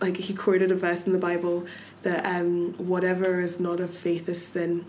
like, 0.00 0.16
he 0.18 0.34
quoted 0.34 0.70
a 0.70 0.74
verse 0.76 1.06
in 1.06 1.12
the 1.12 1.18
Bible 1.18 1.66
that 2.02 2.24
um, 2.26 2.74
whatever 2.76 3.40
is 3.40 3.58
not 3.58 3.80
of 3.80 3.90
faith 3.90 4.28
is 4.28 4.46
sin. 4.46 4.84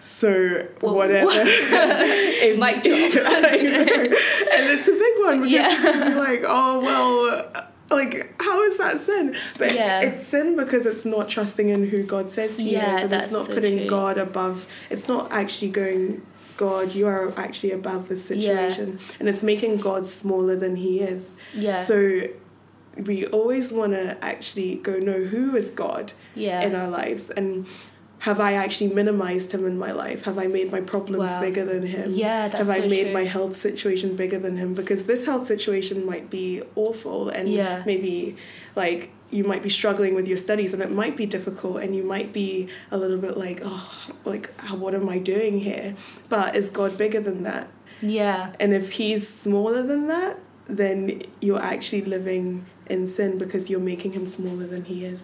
So 0.00 0.66
Whoa. 0.80 0.92
whatever. 0.94 1.30
it, 1.34 2.58
Mic 2.58 2.82
drop. 2.82 3.12
And 4.52 4.64
it's 4.74 4.88
a 4.88 4.92
big 4.92 5.24
one 5.24 5.42
because 5.42 5.50
Yeah. 5.52 5.70
you 5.70 5.82
can 5.92 6.12
be 6.12 6.14
like, 6.18 6.44
oh, 6.46 6.80
well, 6.80 7.66
like, 7.92 8.34
how 8.40 8.62
is 8.64 8.78
that 8.78 9.00
sin? 9.00 9.36
But 9.58 9.72
Yeah. 9.74 10.00
it's 10.00 10.26
sin 10.28 10.56
because 10.56 10.86
it's 10.86 11.04
not 11.04 11.28
trusting 11.28 11.68
in 11.68 11.88
who 11.88 12.02
God 12.02 12.30
says 12.30 12.56
He 12.58 12.72
Yeah, 12.72 12.96
is. 12.98 13.04
And 13.04 13.12
it's 13.14 13.32
not 13.32 13.46
so 13.46 13.54
putting 13.54 13.78
true. 13.78 13.86
God 13.86 14.18
above, 14.18 14.66
it's 14.90 15.08
not 15.08 15.30
actually 15.32 15.70
going, 15.70 16.22
God, 16.56 16.94
you 16.94 17.06
are 17.06 17.32
actually 17.38 17.72
above 17.72 18.08
this 18.08 18.30
Yeah. 18.30 18.36
situation. 18.36 18.98
And 19.18 19.28
it's 19.28 19.42
making 19.42 19.78
God 19.78 20.06
smaller 20.06 20.56
than 20.56 20.76
He 20.76 21.00
is. 21.00 21.30
yeah 21.54 21.84
So 21.84 22.28
we 22.96 23.26
always 23.26 23.72
want 23.72 23.92
to 23.94 24.22
actually 24.22 24.74
go, 24.76 24.98
know 24.98 25.24
who 25.24 25.56
is 25.56 25.70
God 25.70 26.12
yeah 26.34 26.60
in 26.60 26.74
our 26.74 26.88
lives? 26.88 27.30
And 27.30 27.66
have 28.26 28.38
I 28.38 28.52
actually 28.52 28.90
minimized 28.94 29.50
him 29.50 29.64
in 29.66 29.76
my 29.76 29.90
life? 29.90 30.22
Have 30.26 30.38
I 30.38 30.46
made 30.46 30.70
my 30.70 30.80
problems 30.80 31.30
Wow. 31.30 31.40
bigger 31.40 31.64
than 31.64 31.84
him? 31.86 32.12
Yeah, 32.14 32.46
that's 32.48 32.68
Have 32.68 32.70
I 32.84 32.86
made 32.86 33.04
true. 33.06 33.12
my 33.20 33.24
health 33.24 33.56
situation 33.56 34.14
bigger 34.14 34.38
than 34.38 34.56
him? 34.58 34.74
Because 34.74 35.06
this 35.06 35.24
health 35.26 35.44
situation 35.54 36.06
might 36.06 36.30
be 36.30 36.62
awful 36.76 37.28
and 37.28 37.48
Yeah. 37.52 37.82
maybe 37.84 38.36
like 38.76 39.10
you 39.32 39.42
might 39.42 39.62
be 39.68 39.68
struggling 39.70 40.14
with 40.14 40.28
your 40.28 40.38
studies 40.38 40.72
and 40.72 40.80
it 40.82 40.92
might 40.92 41.16
be 41.16 41.26
difficult 41.26 41.82
and 41.82 41.96
you 41.96 42.04
might 42.04 42.32
be 42.32 42.68
a 42.92 42.96
little 42.96 43.18
bit 43.18 43.36
like, 43.36 43.60
oh, 43.64 43.90
like, 44.24 44.50
what 44.70 44.94
am 44.94 45.08
I 45.08 45.18
doing 45.18 45.58
here? 45.60 45.96
But 46.28 46.54
is 46.54 46.70
God 46.70 46.96
bigger 46.96 47.20
than 47.20 47.42
that? 47.42 47.66
yeah 48.00 48.50
And 48.60 48.72
if 48.72 48.86
he's 48.98 49.28
smaller 49.28 49.82
than 49.82 50.06
that, 50.14 50.38
then 50.68 51.22
you're 51.40 51.62
actually 51.74 52.02
living 52.16 52.66
in 52.86 53.08
sin 53.08 53.36
because 53.38 53.68
you're 53.70 53.80
making 53.94 54.12
him 54.12 54.26
smaller 54.26 54.66
than 54.74 54.84
he 54.84 55.04
is. 55.04 55.22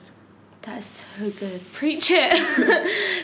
That's 0.74 1.04
so 1.18 1.31
good. 1.31 1.72
Preach 1.72 2.11
it. 2.11 2.33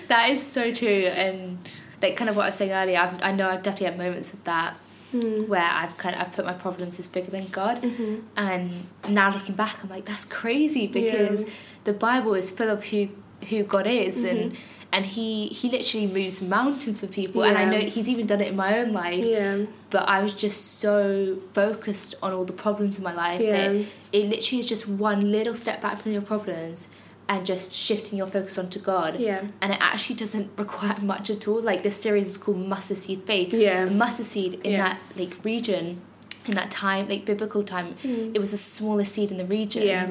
that 0.09 0.30
is 0.30 0.44
so 0.44 0.72
true. 0.72 0.88
And 0.88 1.59
like 2.00 2.16
kind 2.16 2.30
of 2.30 2.37
what 2.37 2.44
I 2.44 2.46
was 2.48 2.54
saying 2.57 2.72
earlier, 2.72 2.98
I've, 2.98 3.22
I 3.22 3.33
know 3.33 3.48
I've 3.48 3.62
definitely 3.62 3.87
had 3.88 3.98
moments 3.98 4.33
of 4.33 4.44
that 4.44 4.74
Mm. 5.12 5.46
where 5.46 5.62
I've 5.62 5.96
kind 5.96 6.16
of 6.16 6.22
I've 6.22 6.33
put 6.33 6.44
my 6.44 6.54
problems 6.54 6.98
as 6.98 7.07
bigger 7.07 7.30
than 7.30 7.46
God. 7.46 7.80
Mm-hmm. 7.83 8.14
And 8.37 8.87
now 9.09 9.33
looking 9.33 9.54
back, 9.54 9.76
I'm 9.80 9.88
like, 9.88 10.07
that's 10.07 10.24
crazy 10.24 10.88
because 10.88 11.44
Yeah. 11.44 11.50
the 11.85 11.92
Bible 11.92 12.35
is 12.35 12.50
full 12.50 12.68
of 12.68 12.83
who 12.87 13.11
who 13.48 13.62
God 13.62 13.87
is 13.87 14.24
and 14.24 14.50
Mhm. 14.52 14.57
and 14.92 15.07
he 15.07 15.46
he 15.46 15.70
literally 15.70 16.09
moves 16.09 16.42
mountains 16.42 16.98
for 16.98 17.07
people. 17.07 17.44
And 17.44 17.57
I 17.57 17.64
know 17.64 17.78
he's 17.78 18.09
even 18.09 18.26
done 18.26 18.40
it 18.40 18.48
in 18.48 18.57
my 18.57 18.76
own 18.80 18.90
life. 18.92 19.24
Yeah. 19.24 19.59
But 19.90 20.09
I 20.09 20.20
was 20.20 20.35
just 20.35 20.80
so 20.80 21.38
focused 21.52 22.16
on 22.20 22.33
all 22.33 22.44
the 22.44 22.52
problems 22.66 22.98
in 22.98 23.04
my 23.04 23.14
life 23.14 23.40
Yeah. 23.40 23.52
that 23.68 23.85
it 24.12 24.24
literally 24.28 24.59
is 24.59 24.66
just 24.66 24.88
one 24.88 25.30
little 25.30 25.54
step 25.54 25.80
back 25.80 26.02
from 26.02 26.11
your 26.11 26.22
problems 26.22 26.88
and 27.28 27.46
just 27.46 27.72
shifting 27.72 28.18
your 28.18 28.26
focus 28.26 28.58
onto 28.58 28.78
God. 28.78 29.18
Yeah. 29.18 29.42
And 29.60 29.72
it 29.72 29.78
actually 29.80 30.16
doesn't 30.16 30.50
require 30.58 30.98
much 31.00 31.30
at 31.30 31.48
all. 31.48 31.60
Like 31.60 31.82
this 31.82 31.96
series 31.96 32.28
is 32.28 32.37
called 32.37 32.58
Mustard 32.58 32.98
Seed 32.98 33.22
Faith. 33.24 33.52
Yeah. 33.54 33.87
Mustard 33.87 34.26
seed 34.26 34.54
in 34.64 34.72
Yeah. 34.72 34.78
that 34.84 35.00
like 35.16 35.42
region, 35.44 36.00
in 36.46 36.54
that 36.54 36.70
time, 36.70 37.08
like 37.08 37.24
biblical 37.24 37.62
time, 37.64 37.94
Mm. 38.04 38.32
it 38.34 38.38
was 38.38 38.50
the 38.50 38.56
smallest 38.58 39.12
seed 39.12 39.30
in 39.30 39.38
the 39.38 39.46
region. 39.46 39.82
Yeah. 39.84 40.10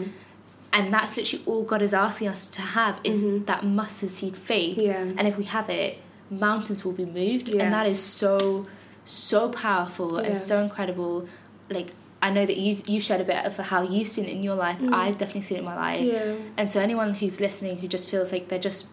And 0.71 0.91
that's 0.91 1.15
literally 1.15 1.43
all 1.45 1.63
God 1.63 1.83
is 1.83 1.93
asking 1.93 2.29
us 2.29 2.47
to 2.47 2.61
have 2.61 2.99
is 3.03 3.23
Mhm. 3.23 3.45
that 3.45 3.63
mustard 3.63 4.09
seed 4.09 4.35
faith. 4.35 4.77
Yeah. 4.79 5.01
And 5.17 5.27
if 5.27 5.37
we 5.37 5.43
have 5.43 5.69
it, 5.69 5.99
mountains 6.31 6.83
will 6.83 6.93
be 6.93 7.05
moved. 7.05 7.49
Yeah. 7.49 7.61
And 7.63 7.73
that 7.73 7.85
is 7.85 7.99
so, 7.99 8.65
so 9.05 9.49
powerful 9.49 10.19
Yeah. 10.19 10.29
and 10.29 10.37
so 10.37 10.63
incredible. 10.63 11.27
Like, 11.69 11.93
I 12.25 12.29
know 12.35 12.45
that 12.45 12.57
you've, 12.57 12.87
you've 12.87 13.03
shared 13.03 13.21
a 13.21 13.25
bit 13.33 13.45
of 13.45 13.57
how 13.57 13.81
you've 13.93 14.07
seen 14.07 14.25
it 14.25 14.31
in 14.37 14.41
your 14.43 14.55
life. 14.55 14.79
Mm. 14.79 14.93
I've 14.93 15.17
definitely 15.17 15.41
seen 15.41 15.57
it 15.57 15.59
in 15.59 15.65
my 15.65 15.75
life. 15.75 16.01
Yeah. 16.01 16.35
And 16.57 16.69
so 16.69 16.79
anyone 16.79 17.13
who's 17.19 17.39
listening 17.47 17.79
who 17.79 17.87
just 17.87 18.09
feels 18.09 18.31
like 18.31 18.47
they're 18.49 18.59
just 18.71 18.87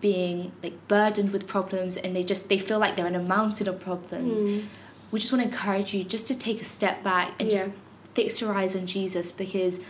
being 0.00 0.52
like 0.62 0.76
burdened 0.88 1.30
with 1.32 1.46
problems 1.46 1.96
and 1.96 2.14
they 2.16 2.24
just 2.24 2.48
they 2.50 2.58
feel 2.58 2.78
like 2.78 2.96
they're 2.96 3.06
in 3.06 3.14
a 3.14 3.22
mountain 3.36 3.66
of 3.68 3.76
problems 3.80 4.42
Mm. 4.42 4.64
we 5.10 5.18
just 5.20 5.32
want 5.32 5.42
to 5.44 5.48
encourage 5.50 5.94
you 5.94 6.04
just 6.04 6.26
to 6.26 6.34
take 6.46 6.60
a 6.60 6.64
step 6.64 7.02
back 7.02 7.32
and 7.40 7.50
just 7.50 7.70
fix 8.12 8.40
your 8.40 8.52
eyes 8.60 8.76
on 8.76 8.84
Jesus 8.86 9.32
because 9.32 9.80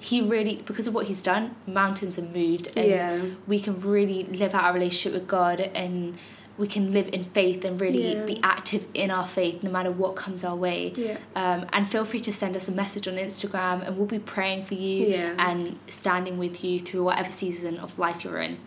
he 0.00 0.22
really 0.22 0.62
because 0.64 0.86
of 0.86 0.94
what 0.94 1.06
he's 1.08 1.20
done 1.20 1.54
mountains 1.66 2.18
are 2.18 2.22
moved 2.40 2.66
and 2.76 2.88
Yeah. 2.88 3.20
we 3.46 3.58
can 3.60 3.78
really 3.80 4.20
live 4.24 4.54
out 4.54 4.64
our 4.64 4.72
relationship 4.72 5.12
with 5.20 5.28
God 5.28 5.60
and 5.60 6.16
we 6.58 6.66
can 6.66 6.92
live 6.92 7.08
in 7.12 7.24
faith 7.24 7.64
and 7.64 7.80
really 7.80 8.14
Yeah. 8.14 8.24
be 8.24 8.40
active 8.42 8.86
in 8.92 9.10
our 9.10 9.26
faith 9.28 9.62
no 9.62 9.70
matter 9.70 9.90
what 9.92 10.16
comes 10.16 10.42
our 10.44 10.56
way 10.56 10.92
Yeah. 10.96 11.18
um, 11.36 11.66
and 11.72 11.88
feel 11.88 12.04
free 12.04 12.20
to 12.20 12.32
send 12.32 12.56
us 12.56 12.68
a 12.68 12.72
message 12.72 13.06
on 13.08 13.14
Instagram 13.14 13.86
and 13.86 13.96
we'll 13.96 14.06
be 14.06 14.18
praying 14.18 14.64
for 14.64 14.74
you 14.74 15.06
Yeah. 15.06 15.34
and 15.38 15.78
standing 15.86 16.36
with 16.38 16.62
you 16.64 16.80
through 16.80 17.04
whatever 17.04 17.30
season 17.30 17.78
of 17.78 17.98
life 17.98 18.24
you're 18.24 18.38
in 18.40 18.58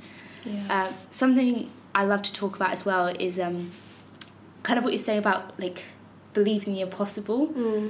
Yeah. 0.45 0.85
um, 0.87 0.93
something 1.09 1.69
I 1.93 2.03
love 2.05 2.21
to 2.23 2.33
talk 2.33 2.55
about 2.55 2.71
as 2.71 2.85
well 2.85 3.07
is 3.07 3.37
um, 3.39 3.71
kind 4.63 4.79
of 4.79 4.83
what 4.85 4.93
you 4.93 4.99
say 4.99 5.17
about 5.17 5.59
like 5.59 5.83
believing 6.33 6.73
the 6.73 6.79
impossible. 6.81 7.47
Mm. 7.47 7.89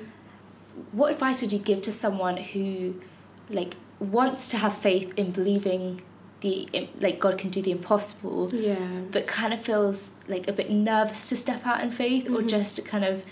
What 0.91 1.11
advice 1.13 1.41
would 1.41 1.53
you 1.53 1.59
give 1.59 1.83
to 1.83 1.91
someone 1.91 2.37
who 2.37 2.95
like 3.51 3.75
wants 3.99 4.47
to 4.47 4.57
have 4.57 4.75
faith 4.75 5.13
in 5.15 5.29
believing 5.31 6.01
the 6.41 6.67
like 6.99 7.19
God 7.19 7.37
can 7.37 7.49
do 7.49 7.61
the 7.61 7.71
impossible, 7.71 8.53
Yeah. 8.53 9.01
but 9.11 9.27
kind 9.27 9.53
of 9.53 9.61
feels 9.61 10.09
like 10.27 10.47
a 10.47 10.53
bit 10.53 10.69
nervous 10.71 11.29
to 11.29 11.35
step 11.35 11.65
out 11.65 11.81
in 11.81 11.91
faith, 11.91 12.27
or 12.27 12.41
Mhm. 12.41 12.47
just 12.49 12.83
kind 12.85 13.05
of 13.05 13.23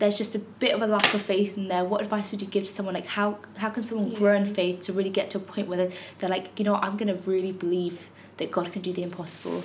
there's 0.00 0.16
just 0.18 0.34
a 0.34 0.40
bit 0.40 0.74
of 0.74 0.82
a 0.82 0.86
lack 0.88 1.14
of 1.14 1.22
faith 1.22 1.56
in 1.56 1.68
there. 1.68 1.84
What 1.84 2.00
advice 2.02 2.32
would 2.32 2.42
you 2.42 2.48
give 2.48 2.64
to 2.64 2.70
someone 2.70 2.94
like 2.94 3.06
how 3.06 3.38
how 3.56 3.70
can 3.70 3.82
someone 3.82 4.12
grow 4.14 4.34
in 4.34 4.44
faith 4.44 4.82
to 4.82 4.92
really 4.92 5.10
get 5.10 5.30
to 5.30 5.38
a 5.38 5.40
point 5.40 5.68
where 5.68 5.78
they're, 5.78 5.92
they're 6.18 6.30
like 6.30 6.58
you 6.58 6.64
know 6.64 6.74
I'm 6.74 6.96
gonna 6.96 7.18
really 7.26 7.52
believe 7.52 8.08
that 8.38 8.50
God 8.50 8.72
can 8.72 8.82
do 8.82 8.92
the 8.92 9.02
impossible. 9.02 9.62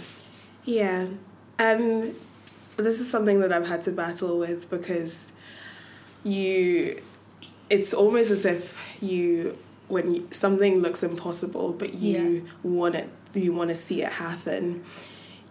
Yeah. 0.65 1.07
Um, 1.57 2.13
this 2.77 2.99
is 3.01 3.09
something 3.09 3.39
that 3.41 3.51
I've 3.51 3.67
had 3.67 3.81
to 3.83 3.91
battle 3.91 4.37
with 4.37 4.69
because 4.69 5.31
you, 6.23 7.01
it's 7.69 7.93
almost 7.93 8.29
as 8.31 8.45
if 8.45 8.73
you, 9.01 9.57
when 9.89 10.15
you, 10.15 10.27
something 10.31 10.79
looks 10.81 11.03
impossible, 11.03 11.73
but 11.73 11.93
you 11.95 12.45
want 12.63 12.95
it, 12.95 13.09
you 13.33 13.51
want 13.53 13.69
to 13.71 13.75
see 13.75 14.01
it 14.01 14.13
happen, 14.13 14.83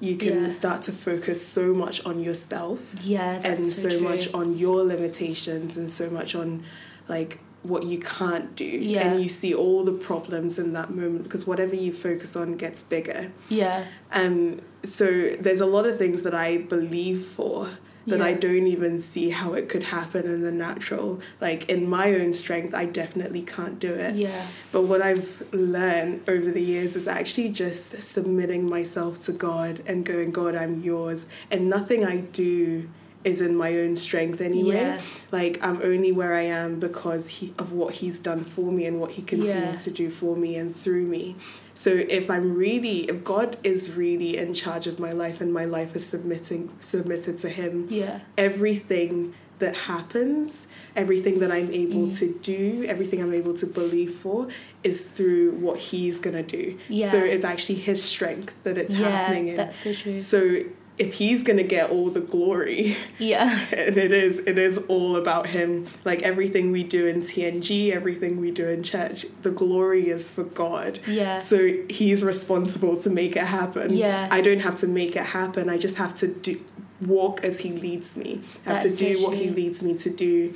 you 0.01 0.17
can 0.17 0.45
Yeah. 0.45 0.51
start 0.51 0.83
to 0.83 0.93
focus 0.93 1.45
so 1.47 1.75
much 1.75 2.05
on 2.07 2.21
yourself 2.23 2.79
Yeah, 3.03 3.41
and 3.45 3.59
so, 3.59 3.89
so, 3.89 4.01
much 4.01 4.33
on 4.33 4.57
your 4.57 4.85
limitations 4.85 5.77
and 5.77 5.91
so 5.91 6.09
much 6.09 6.35
on 6.35 6.65
like 7.09 7.41
what 7.65 7.83
you 7.83 7.99
can't 7.99 8.55
do. 8.55 8.65
Yeah. 8.65 9.01
and 9.11 9.23
you 9.23 9.29
see 9.29 9.53
all 9.53 9.83
the 9.85 9.93
problems 9.93 10.59
in 10.59 10.73
that 10.75 10.91
moment 10.91 11.25
because 11.25 11.45
whatever 11.47 11.75
you 11.75 11.93
focus 11.93 12.37
on 12.37 12.57
gets 12.57 12.81
bigger. 12.83 13.33
Yeah, 13.49 13.85
um, 14.13 14.61
so 14.85 15.05
there's 15.41 15.61
a 15.61 15.67
lot 15.67 15.85
of 15.85 15.99
things 15.99 16.23
that 16.23 16.35
I 16.35 16.59
believe 16.59 17.27
for 17.27 17.71
that 18.09 18.19
Yeah. 18.19 18.27
I 18.27 18.33
don't 18.35 18.67
even 18.67 19.01
see 19.01 19.31
how 19.31 19.55
it 19.55 19.69
could 19.69 19.85
happen 19.85 20.27
in 20.27 20.43
the 20.43 20.53
natural. 20.53 21.21
Like 21.41 21.69
in 21.69 21.89
my 21.89 22.15
own 22.15 22.35
strength, 22.35 22.75
I 22.75 22.85
definitely 22.87 23.43
can't 23.43 23.79
do 23.79 23.93
it. 23.95 24.15
Yeah. 24.17 24.47
But 24.73 24.83
what 24.83 25.03
I've 25.03 25.43
learned 25.53 26.29
over 26.29 26.51
the 26.51 26.63
years 26.63 26.97
is 26.97 27.07
actually 27.09 27.51
just 27.51 28.03
submitting 28.03 28.69
myself 28.69 29.21
to 29.27 29.33
God 29.33 29.83
and 29.87 30.05
going, 30.05 30.31
God, 30.31 30.55
I'm 30.55 30.83
yours. 30.83 31.27
And 31.51 31.69
nothing 31.69 32.05
I 32.05 32.21
do 32.21 32.89
is 33.25 33.41
in 33.41 33.55
my 33.57 33.75
own 33.75 33.97
strength 33.97 34.41
anyway. 34.41 34.77
Yeah. 34.77 35.01
Like 35.33 35.59
I'm 35.65 35.83
only 35.83 36.13
where 36.13 36.35
I 36.35 36.43
am 36.43 36.79
because 36.79 37.29
he, 37.29 37.53
of 37.59 37.73
what 37.73 37.95
He's 37.95 38.21
done 38.21 38.45
for 38.45 38.71
me 38.71 38.87
and 38.87 39.01
what 39.01 39.13
He 39.13 39.23
continues 39.23 39.77
Yeah. 39.79 39.83
to 39.85 39.91
do 39.91 40.11
for 40.11 40.37
me 40.37 40.55
and 40.57 40.75
through 40.75 41.07
me. 41.07 41.37
So 41.75 41.91
if 42.09 42.31
I'm 42.31 42.55
really, 42.57 43.09
if 43.11 43.23
God 43.25 43.57
is 43.65 43.93
really 43.93 44.37
in 44.37 44.55
charge 44.55 44.87
of 44.87 44.99
my 44.99 45.13
life 45.13 45.41
and 45.41 45.53
my 45.53 45.65
life 45.65 45.95
is 45.97 46.07
submitting 46.07 46.71
submitted 46.81 47.39
to 47.39 47.49
Him, 47.49 47.89
Yeah. 47.91 48.21
everything 48.37 49.35
that 49.59 49.75
happens, 49.75 50.69
everything 50.95 51.41
that 51.41 51.51
I'm 51.51 51.71
able 51.73 52.07
Mm. 52.07 52.19
to 52.21 52.27
do, 52.43 52.85
everything 52.87 53.21
I'm 53.21 53.35
able 53.35 53.55
to 53.55 53.67
believe 53.67 54.15
for 54.15 54.47
is 54.85 55.03
through 55.03 55.51
what 55.53 55.79
he's 55.91 56.21
going 56.21 56.37
to 56.37 56.45
do. 56.45 56.79
Yeah. 56.89 57.11
So 57.11 57.19
it's 57.19 57.45
actually 57.45 57.77
his 57.81 58.01
strength 58.01 58.55
that 58.63 58.79
it's 58.79 58.93
happening 58.93 59.47
Yeah. 59.47 59.51
in. 59.53 59.57
That's 59.57 59.77
so 59.79 59.93
true. 59.93 60.21
So 60.21 60.61
if 60.99 61.15
he's 61.15 61.45
to 61.45 61.63
get 61.63 61.91
all 61.91 62.11
the 62.11 62.21
glory, 62.21 62.97
Yeah. 63.19 63.67
and 63.73 63.97
it 63.97 64.13
is 64.13 64.39
it 64.41 64.59
is 64.59 64.79
all 64.89 65.17
about 65.17 65.49
him 65.49 65.87
like 66.05 66.23
everything 66.23 66.73
we 66.73 66.83
do 66.85 67.07
in 67.07 67.23
TNG, 67.23 67.93
everything 67.93 68.41
we 68.41 68.51
do 68.51 68.69
in 68.69 68.83
church, 68.83 69.27
the 69.43 69.51
glory 69.51 70.09
is 70.11 70.31
for 70.31 70.45
God. 70.45 70.99
Yeah. 71.07 71.39
So 71.39 71.75
he's 71.89 72.23
responsible 72.23 72.97
to 73.01 73.11
make 73.11 73.37
it 73.37 73.45
happen. 73.47 73.95
Yeah. 73.97 74.29
I 74.31 74.41
don't 74.41 74.61
have 74.61 74.79
to 74.81 74.87
make 74.89 75.15
it 75.17 75.27
happen. 75.27 75.69
I 75.69 75.79
just 75.79 75.97
have 75.97 76.15
to 76.17 76.29
do 76.29 76.65
walk 77.01 77.45
as 77.45 77.61
he 77.61 77.73
leads 77.73 78.17
me. 78.17 78.41
I 78.67 78.73
have 78.75 78.83
That's 78.83 78.97
to 78.97 79.05
do 79.05 79.17
so 79.19 79.29
what 79.29 79.37
he 79.39 79.51
leads 79.51 79.83
me 79.83 79.97
to 79.99 80.11
do 80.11 80.55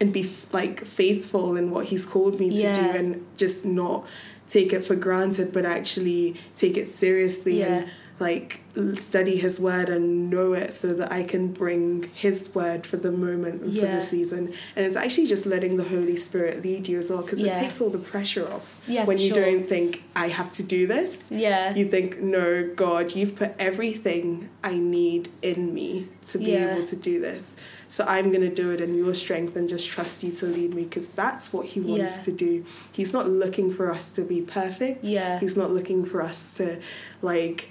and 0.00 0.12
be 0.12 0.30
like 0.52 0.84
faithful 0.84 1.56
in 1.56 1.70
what 1.72 1.86
he's 1.86 2.06
called 2.06 2.38
me 2.38 2.50
to 2.50 2.56
Yeah. 2.56 2.74
do 2.92 2.98
and 2.98 3.26
just 3.36 3.64
not 3.64 4.06
take 4.48 4.72
it 4.72 4.84
for 4.84 4.94
granted 4.96 5.52
but 5.52 5.64
actually 5.64 6.40
take 6.56 6.76
it 6.76 6.88
seriously 6.88 7.58
Yeah. 7.60 7.66
and 7.66 7.90
like 8.20 8.60
study 8.96 9.36
his 9.38 9.58
word 9.58 9.88
and 9.88 10.30
know 10.30 10.52
it 10.52 10.72
so 10.72 10.92
that 10.94 11.10
I 11.10 11.22
can 11.24 11.52
bring 11.52 12.10
his 12.14 12.48
word 12.54 12.86
for 12.86 12.98
the 12.98 13.10
moment 13.10 13.62
and 13.62 13.74
for 13.74 13.86
the 13.86 14.02
season 14.02 14.52
and 14.76 14.86
it's 14.86 14.94
actually 14.94 15.26
just 15.26 15.44
letting 15.46 15.76
the 15.76 15.84
Holy 15.84 16.16
Spirit 16.16 16.62
lead 16.62 16.86
you 16.86 16.98
as 16.98 17.10
well 17.10 17.22
because 17.22 17.40
Yeah. 17.40 17.56
it 17.56 17.60
takes 17.64 17.80
all 17.80 17.90
the 17.90 17.98
pressure 17.98 18.46
off 18.46 18.78
Yeah, 18.86 19.06
when 19.06 19.18
you 19.18 19.34
sure. 19.34 19.44
don't 19.44 19.66
think 19.68 20.04
I 20.14 20.28
have 20.28 20.52
to 20.52 20.62
do 20.62 20.86
this 20.86 21.24
Yeah. 21.30 21.74
you 21.74 21.88
think 21.88 22.20
no 22.20 22.70
god 22.76 23.14
you've 23.16 23.34
put 23.34 23.54
everything 23.58 24.50
I 24.62 24.78
need 24.78 25.30
in 25.42 25.74
me 25.74 26.08
to 26.28 26.38
be 26.38 26.52
Yeah. 26.52 26.76
able 26.76 26.86
to 26.86 26.96
do 26.96 27.20
this 27.20 27.56
so 27.88 28.04
I'm 28.06 28.28
going 28.30 28.48
to 28.48 28.54
do 28.54 28.70
it 28.70 28.80
in 28.80 28.94
your 28.94 29.16
strength 29.16 29.56
and 29.56 29.68
just 29.68 29.88
trust 29.88 30.22
you 30.22 30.30
to 30.32 30.46
lead 30.46 30.74
me 30.74 30.84
because 30.84 31.08
that's 31.08 31.52
what 31.52 31.66
he 31.66 31.80
wants 31.80 32.18
Yeah. 32.18 32.22
to 32.24 32.32
do 32.32 32.64
he's 32.92 33.12
not 33.12 33.28
looking 33.28 33.72
for 33.74 33.90
us 33.92 34.10
to 34.12 34.22
be 34.22 34.42
perfect 34.42 35.04
Yeah. 35.04 35.40
he's 35.40 35.56
not 35.56 35.72
looking 35.72 36.04
for 36.04 36.22
us 36.22 36.54
to 36.58 36.78
like 37.22 37.68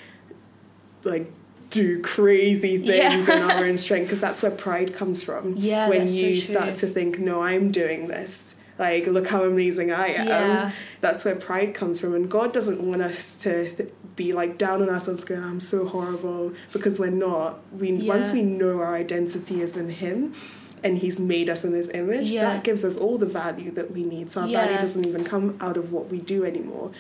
like 1.04 1.32
do 1.70 2.02
crazy 2.02 2.78
things 2.78 3.28
Yeah. 3.28 3.36
in 3.38 3.44
our 3.44 3.64
own 3.66 3.78
strength 3.86 4.06
because 4.08 4.20
that's 4.22 4.42
where 4.42 4.52
pride 4.52 4.94
comes 4.94 5.22
from 5.24 5.56
Yeah, 5.56 5.88
when 5.88 6.08
so 6.08 6.14
you 6.16 6.42
true. 6.42 6.54
start 6.56 6.76
to 6.78 6.88
think 6.88 7.20
no 7.20 7.44
i'm 7.44 7.72
doing 7.72 8.08
this 8.08 8.56
like 8.80 9.06
look 9.08 9.28
how 9.28 9.44
amazing 9.44 9.92
i 9.92 10.08
am 10.08 10.28
Yeah. 10.28 10.72
that's 11.02 11.24
where 11.26 11.36
pride 11.36 11.74
comes 11.76 12.00
from 12.00 12.16
and 12.16 12.30
god 12.30 12.54
doesn't 12.54 12.82
want 12.82 13.02
us 13.04 13.36
to 13.38 13.70
th- 13.76 13.94
be 14.16 14.34
like 14.34 14.58
down 14.58 14.82
on 14.82 14.90
ourselves 14.90 15.24
going 15.24 15.44
i'm 15.44 15.60
so 15.60 15.86
horrible 15.88 16.54
because 16.74 16.98
we're 16.98 17.12
not 17.12 17.60
we 17.72 17.92
Yeah. 17.92 18.14
once 18.16 18.32
we 18.32 18.42
know 18.42 18.80
our 18.80 18.96
identity 18.96 19.62
is 19.62 19.76
in 19.78 19.90
him 19.90 20.34
and 20.84 20.98
he's 21.00 21.20
made 21.20 21.50
us 21.50 21.64
in 21.64 21.74
his 21.74 21.90
image 21.90 22.30
Yeah. 22.30 22.44
that 22.54 22.64
gives 22.64 22.84
us 22.84 22.98
all 22.98 23.18
the 23.20 23.26
value 23.28 23.70
that 23.72 23.92
we 23.92 24.04
need 24.04 24.32
so 24.32 24.42
our 24.42 24.48
value 24.48 24.78
doesn't 24.78 25.06
even 25.06 25.24
come 25.24 25.56
out 25.62 25.78
of 25.78 25.92
what 25.92 26.10
we 26.10 26.20
do 26.20 26.44
anymore 26.46 26.92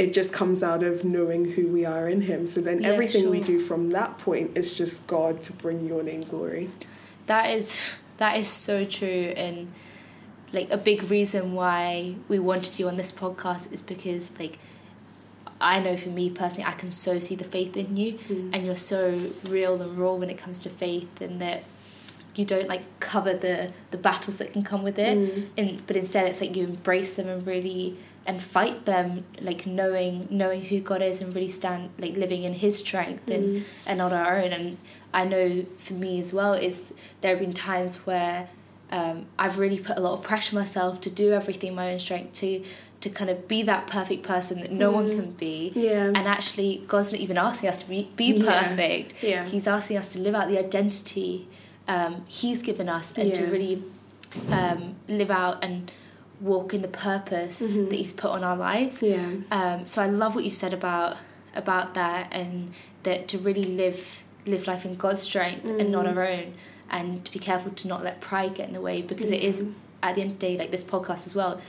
it 0.00 0.14
just 0.14 0.32
comes 0.32 0.62
out 0.62 0.82
of 0.82 1.04
knowing 1.04 1.52
who 1.52 1.68
we 1.68 1.84
are 1.84 2.08
in 2.08 2.22
him. 2.22 2.46
So 2.46 2.62
then 2.62 2.80
Yeah, 2.80 2.88
everything 2.88 3.28
we 3.28 3.40
do 3.40 3.60
from 3.60 3.90
that 3.90 4.16
point 4.18 4.56
is 4.56 4.74
just 4.74 5.06
god 5.06 5.42
to 5.42 5.52
bring 5.52 5.86
your 5.86 6.02
name 6.02 6.22
glory. 6.22 6.70
That 7.26 7.50
is 7.50 7.78
that 8.16 8.38
is 8.38 8.48
so 8.48 8.86
true. 8.86 9.34
And 9.36 9.72
like 10.52 10.70
a 10.70 10.78
big 10.78 11.10
reason 11.10 11.52
why 11.52 12.14
we 12.28 12.38
wanted 12.38 12.78
you 12.78 12.88
on 12.88 12.96
this 12.96 13.12
podcast 13.12 13.72
is 13.72 13.82
because 13.82 14.30
like 14.38 14.58
I 15.60 15.78
know 15.80 15.98
for 15.98 16.08
me 16.08 16.30
personally 16.30 16.64
I 16.64 16.72
can 16.72 16.90
so 16.90 17.18
see 17.18 17.34
the 17.34 17.44
faith 17.44 17.76
in 17.76 17.96
you. 17.98 18.14
Mm. 18.28 18.50
and 18.54 18.64
you're 18.64 18.76
so 18.76 19.30
real 19.44 19.82
and 19.82 19.98
raw 19.98 20.14
when 20.14 20.30
it 20.30 20.38
comes 20.38 20.62
to 20.62 20.70
faith 20.70 21.20
and 21.20 21.42
that 21.42 21.64
you 22.36 22.46
don't 22.46 22.68
like 22.68 22.84
cover 23.00 23.34
the 23.34 23.70
the 23.90 23.98
battles 23.98 24.38
that 24.38 24.54
can 24.54 24.62
come 24.62 24.82
with 24.82 24.98
it. 24.98 25.18
Mm. 25.18 25.48
and 25.58 25.86
but 25.86 25.94
instead 25.94 26.26
it's 26.26 26.40
like 26.40 26.56
you 26.56 26.64
embrace 26.64 27.12
them 27.12 27.28
and 27.28 27.46
really 27.46 27.98
and 28.30 28.40
fight 28.56 28.78
them 28.92 29.06
like 29.48 29.62
knowing 29.78 30.14
knowing 30.30 30.62
who 30.70 30.78
God 30.90 31.02
is 31.10 31.16
and 31.22 31.28
really 31.36 31.50
stand 31.60 31.82
like 32.04 32.14
living 32.24 32.42
in 32.48 32.52
his 32.64 32.74
strength 32.84 33.26
and 33.36 33.44
Mm. 33.44 33.62
and 33.88 33.94
not 34.02 34.12
our 34.12 34.38
own. 34.42 34.50
And 34.58 34.66
I 35.12 35.22
know 35.32 35.46
for 35.86 35.94
me 36.04 36.12
as 36.24 36.30
well 36.38 36.52
is 36.68 36.76
there 37.20 37.32
have 37.34 37.40
been 37.44 37.52
times 37.70 37.92
where 38.08 38.38
um, 38.98 39.16
I've 39.42 39.58
really 39.64 39.80
put 39.88 39.96
a 40.00 40.00
lot 40.06 40.14
of 40.18 40.22
pressure 40.30 40.54
myself 40.62 40.92
to 41.06 41.10
do 41.22 41.26
everything 41.40 41.68
in 41.72 41.76
my 41.82 41.86
own 41.92 41.98
strength 42.06 42.32
to 42.42 42.50
to 43.04 43.08
kind 43.18 43.30
of 43.34 43.38
be 43.48 43.60
that 43.72 43.82
perfect 43.98 44.22
person 44.32 44.54
that 44.62 44.70
no 44.84 44.88
one 44.98 45.06
Mm. 45.08 45.16
can 45.18 45.30
be. 45.46 45.72
Yeah. 45.88 46.06
And 46.16 46.24
actually 46.36 46.70
God's 46.92 47.10
not 47.12 47.20
even 47.26 47.38
asking 47.48 47.68
us 47.72 47.78
to 47.82 47.88
be, 47.88 48.00
be 48.22 48.28
perfect. 48.54 49.08
Yeah. 49.32 49.42
He's 49.52 49.66
asking 49.76 49.96
us 50.02 50.08
to 50.12 50.18
live 50.26 50.34
out 50.38 50.46
the 50.52 50.58
identity 50.66 51.32
um, 51.88 52.12
He's 52.28 52.60
given 52.70 52.88
us 52.98 53.06
and 53.16 53.28
to 53.38 53.42
really 53.54 53.76
um, 54.58 54.80
live 55.20 55.30
out 55.42 55.56
and 55.66 55.90
walk 56.40 56.72
in 56.74 56.80
the 56.82 56.88
purpose 56.88 57.60
Mhm. 57.62 57.90
that 57.90 57.96
He's 57.96 58.12
put 58.12 58.30
on 58.30 58.42
our 58.44 58.56
lives. 58.56 59.02
yeah 59.02 59.28
Um, 59.50 59.86
so 59.86 60.02
I 60.02 60.06
love 60.06 60.34
what 60.34 60.44
you 60.44 60.50
said 60.50 60.72
about 60.72 61.16
about 61.54 61.94
that 61.94 62.28
and 62.32 62.72
that 63.02 63.26
to 63.28 63.38
really 63.38 63.64
live 63.64 64.22
live 64.46 64.66
life 64.66 64.84
in 64.86 64.94
God's 64.94 65.20
strength 65.22 65.64
and 65.64 65.90
not 65.92 66.06
Mm. 66.06 66.16
our 66.16 66.22
own, 66.26 66.54
and 66.90 67.24
to 67.26 67.30
be 67.32 67.38
careful 67.38 67.72
to 67.72 67.88
not 67.88 68.02
let 68.02 68.20
pride 68.20 68.54
get 68.54 68.68
in 68.68 68.74
the 68.74 68.80
way 68.80 69.02
because 69.02 69.30
it 69.30 69.42
is 69.42 69.64
at 70.02 70.14
the 70.14 70.22
end 70.22 70.30
of 70.32 70.38
the 70.38 70.46
day 70.46 70.56
like 70.56 70.70
this 70.70 70.82
podcast 70.84 71.26
as 71.26 71.34
well, 71.34 71.60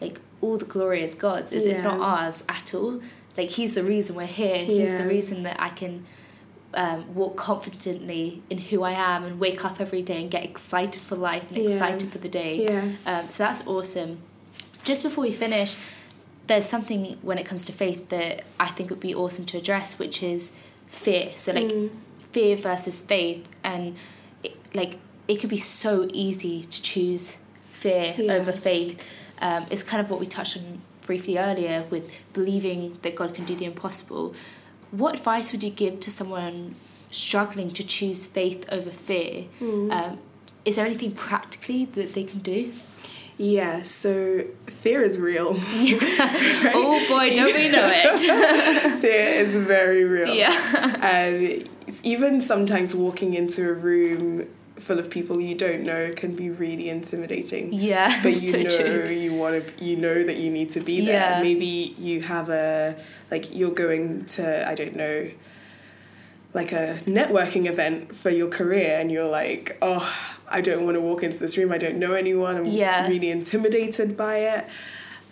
like 0.00 0.20
all 0.40 0.56
the 0.56 0.64
glory 0.64 1.02
is 1.02 1.14
God's. 1.16 1.50
It's, 1.52 1.64
it's 1.66 1.82
not 1.82 1.98
ours 2.00 2.44
at 2.48 2.72
all. 2.74 3.00
Like 3.36 3.50
He's 3.50 3.74
the 3.74 3.82
reason 3.82 4.14
we're 4.14 4.26
here. 4.26 4.58
He's 4.64 4.90
Yeah. 4.90 4.98
the 5.02 5.08
reason 5.08 5.42
that 5.42 5.56
I 5.60 5.70
can 5.70 6.06
um, 6.74 7.14
walk 7.14 7.36
confidently 7.36 8.42
in 8.48 8.58
who 8.58 8.82
I 8.82 8.92
am 8.92 9.24
and 9.24 9.40
wake 9.40 9.64
up 9.64 9.80
every 9.80 10.02
day 10.02 10.20
and 10.22 10.30
get 10.30 10.44
excited 10.44 11.00
for 11.00 11.16
life 11.16 11.44
and 11.48 11.58
Yeah. 11.58 11.70
excited 11.70 12.10
for 12.12 12.18
the 12.18 12.28
day. 12.28 12.62
yeah 12.64 12.92
Um, 13.06 13.28
so 13.30 13.42
that's 13.42 13.66
awesome. 13.66 14.18
Just 14.84 15.02
before 15.02 15.22
we 15.22 15.32
finish, 15.32 15.76
there's 16.46 16.66
something 16.66 17.16
when 17.22 17.38
it 17.38 17.46
comes 17.46 17.64
to 17.66 17.72
faith 17.72 18.08
that 18.10 18.42
I 18.58 18.66
think 18.68 18.90
would 18.90 19.00
be 19.00 19.14
awesome 19.14 19.44
to 19.46 19.58
address, 19.58 19.98
which 19.98 20.22
is 20.22 20.52
fear. 20.88 21.30
So 21.36 21.52
like 21.52 21.66
Mm. 21.66 21.90
fear 22.32 22.56
versus 22.56 23.00
faith, 23.00 23.46
and 23.64 23.96
it, 24.42 24.56
like 24.74 24.98
it 25.28 25.36
could 25.40 25.50
be 25.50 25.58
so 25.58 26.08
easy 26.12 26.62
to 26.64 26.82
choose 26.82 27.36
fear 27.72 28.14
Yeah. 28.16 28.32
over 28.34 28.52
faith. 28.52 29.00
Um, 29.40 29.66
it's 29.70 29.82
kind 29.82 30.00
of 30.04 30.10
what 30.10 30.20
we 30.20 30.26
touched 30.26 30.56
on 30.56 30.80
briefly 31.06 31.38
earlier 31.38 31.84
with 31.90 32.10
believing 32.32 32.98
that 33.02 33.14
God 33.16 33.34
can 33.34 33.44
do 33.44 33.54
the 33.56 33.64
impossible. 33.64 34.34
What 34.90 35.14
advice 35.16 35.52
would 35.52 35.62
you 35.62 35.70
give 35.70 36.00
to 36.00 36.10
someone 36.10 36.74
struggling 37.10 37.70
to 37.72 37.84
choose 37.84 38.26
faith 38.26 38.64
over 38.70 38.90
fear? 38.90 39.44
Mm. 39.60 39.92
Um, 39.92 40.18
is 40.64 40.76
there 40.76 40.86
anything 40.86 41.12
practically 41.12 41.86
that 41.86 42.14
they 42.14 42.24
can 42.24 42.40
do? 42.40 42.72
Yeah, 43.38 43.84
so 43.84 44.44
fear 44.66 45.02
is 45.02 45.18
real. 45.18 45.58
Oh 46.72 47.06
boy, 47.08 47.34
don't 47.34 47.54
we 47.54 47.68
know 47.70 47.90
it? 47.90 49.00
fear 49.00 49.28
is 49.28 49.54
very 49.54 50.04
real. 50.04 50.34
yeah. 50.34 50.96
And 51.00 51.68
even 52.02 52.42
sometimes 52.42 52.94
walking 52.94 53.34
into 53.34 53.68
a 53.68 53.72
room 53.72 54.46
full 54.76 54.98
of 54.98 55.10
people 55.10 55.40
you 55.40 55.54
don't 55.54 55.82
know 55.82 56.10
can 56.14 56.34
be 56.34 56.50
really 56.50 56.88
intimidating. 56.88 57.72
Yeah. 57.72 58.22
But 58.22 58.32
you 58.32 58.36
so 58.36 58.62
know 58.62 58.76
true. 58.76 59.08
you 59.10 59.34
want 59.34 59.64
to, 59.64 59.84
you 59.84 59.96
know 59.96 60.22
that 60.22 60.36
you 60.36 60.50
need 60.50 60.70
to 60.72 60.80
be 60.80 61.04
there. 61.04 61.36
Yeah. 61.36 61.42
Maybe 61.42 61.94
you 61.98 62.22
have 62.22 62.50
a 62.50 62.96
like 63.30 63.54
you're 63.54 63.70
going 63.70 64.24
to 64.26 64.68
I 64.68 64.74
don't 64.74 64.96
know 64.96 65.30
like 66.52 66.72
a 66.72 66.98
networking 67.06 67.66
event 67.68 68.14
for 68.16 68.30
your 68.30 68.48
career 68.48 68.98
and 68.98 69.10
you're 69.10 69.28
like 69.28 69.76
oh 69.80 70.12
I 70.48 70.60
don't 70.60 70.84
want 70.84 70.96
to 70.96 71.00
walk 71.00 71.22
into 71.22 71.38
this 71.38 71.56
room 71.56 71.70
I 71.72 71.78
don't 71.78 71.98
know 71.98 72.14
anyone 72.14 72.56
I'm 72.56 72.66
Yeah. 72.66 73.06
really 73.08 73.30
intimidated 73.30 74.16
by 74.16 74.38
it 74.38 74.64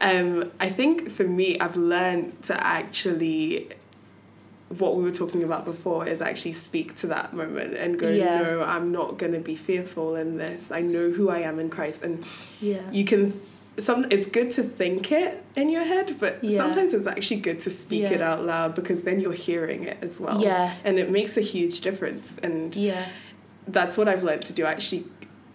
um, 0.00 0.52
I 0.60 0.68
think 0.70 1.10
for 1.10 1.24
me 1.24 1.58
I've 1.58 1.76
learned 1.76 2.44
to 2.44 2.64
actually 2.64 3.68
what 4.68 4.94
we 4.96 5.02
were 5.02 5.10
talking 5.10 5.42
about 5.42 5.64
before 5.64 6.06
is 6.06 6.20
actually 6.20 6.52
speak 6.52 6.94
to 6.96 7.06
that 7.08 7.32
moment 7.32 7.74
and 7.74 7.98
go 7.98 8.08
Yeah. 8.10 8.42
no 8.42 8.62
I'm 8.62 8.92
not 8.92 9.18
going 9.18 9.32
to 9.32 9.40
be 9.40 9.56
fearful 9.56 10.14
in 10.14 10.36
this 10.36 10.70
I 10.70 10.82
know 10.82 11.10
who 11.10 11.30
I 11.30 11.38
am 11.40 11.58
in 11.58 11.68
Christ 11.68 12.02
and 12.02 12.24
Yeah. 12.60 12.88
you 12.92 13.04
can 13.04 13.40
some 13.80 14.06
it's 14.10 14.26
good 14.26 14.50
to 14.52 14.62
think 14.62 15.12
it 15.12 15.44
in 15.56 15.68
your 15.70 15.84
head 15.84 16.16
but 16.18 16.42
Yeah. 16.42 16.58
sometimes 16.58 16.92
it's 16.94 17.06
actually 17.06 17.40
good 17.40 17.60
to 17.60 17.70
speak 17.70 18.02
Yeah. 18.02 18.10
it 18.12 18.20
out 18.22 18.44
loud 18.44 18.74
because 18.74 19.02
then 19.02 19.20
you're 19.20 19.32
hearing 19.32 19.84
it 19.84 19.98
as 20.02 20.18
well 20.20 20.40
Yeah. 20.40 20.74
and 20.84 20.98
it 20.98 21.10
makes 21.10 21.36
a 21.36 21.40
huge 21.40 21.80
difference 21.80 22.36
and 22.42 22.74
Yeah. 22.74 23.06
that's 23.66 23.96
what 23.96 24.08
I've 24.08 24.22
learned 24.24 24.42
to 24.42 24.52
do. 24.52 24.64
Actually, 24.64 25.04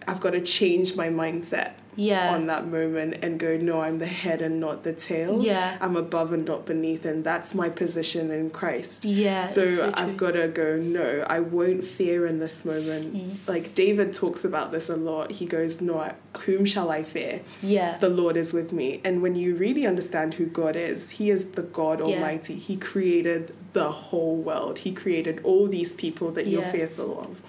I've 0.06 0.20
got 0.20 0.30
to 0.30 0.40
change 0.40 0.96
my 0.96 1.08
mindset 1.08 1.72
Yeah. 1.96 2.34
on 2.34 2.46
that 2.46 2.66
moment 2.66 3.16
and 3.22 3.38
go, 3.38 3.56
no, 3.56 3.80
I'm 3.80 3.98
the 3.98 4.06
head 4.06 4.42
and 4.42 4.60
not 4.60 4.82
the 4.84 4.92
tail. 4.92 5.42
Yeah. 5.42 5.76
I'm 5.80 5.96
above 5.96 6.32
and 6.32 6.44
not 6.44 6.66
beneath, 6.66 7.04
and 7.04 7.24
that's 7.24 7.54
my 7.54 7.68
position 7.68 8.30
in 8.30 8.50
Christ. 8.50 9.04
Yeah. 9.04 9.46
so 9.46 9.74
so 9.74 9.92
I've 9.94 10.16
got 10.16 10.32
to 10.32 10.48
go, 10.48 10.76
no, 10.76 11.24
I 11.28 11.40
won't 11.40 11.84
fear 11.84 12.26
in 12.26 12.38
this 12.38 12.64
moment. 12.64 13.14
Mm. 13.14 13.36
Like 13.46 13.74
David 13.74 14.12
talks 14.14 14.44
about 14.44 14.72
this 14.72 14.88
a 14.88 14.96
lot. 14.96 15.32
He 15.32 15.46
goes, 15.46 15.80
no, 15.80 15.98
I, 15.98 16.14
whom 16.46 16.64
shall 16.64 16.90
I 16.90 17.02
fear? 17.02 17.42
Yeah. 17.62 17.98
The 17.98 18.08
Lord 18.08 18.36
is 18.36 18.52
with 18.52 18.72
me. 18.72 19.00
And 19.04 19.22
when 19.22 19.34
you 19.36 19.54
really 19.54 19.86
understand 19.86 20.34
who 20.34 20.46
God 20.46 20.76
is, 20.76 21.10
He 21.10 21.30
is 21.30 21.52
the 21.52 21.62
God 21.62 21.98
Yeah. 22.00 22.06
Almighty. 22.16 22.56
He 22.58 22.76
created 22.76 23.54
the 23.72 23.90
whole 23.90 24.36
world, 24.36 24.78
He 24.78 24.92
created 24.92 25.40
all 25.42 25.66
these 25.68 25.92
people 25.92 26.30
that 26.32 26.46
you're 26.46 26.62
fearful 26.62 27.20
of. 27.20 27.40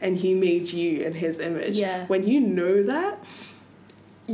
And 0.00 0.18
He 0.18 0.34
made 0.34 0.68
you 0.72 1.02
in 1.02 1.14
His 1.14 1.38
image. 1.38 1.76
Yeah. 1.78 2.06
When 2.06 2.26
you 2.26 2.40
know 2.40 2.82
that, 2.82 3.22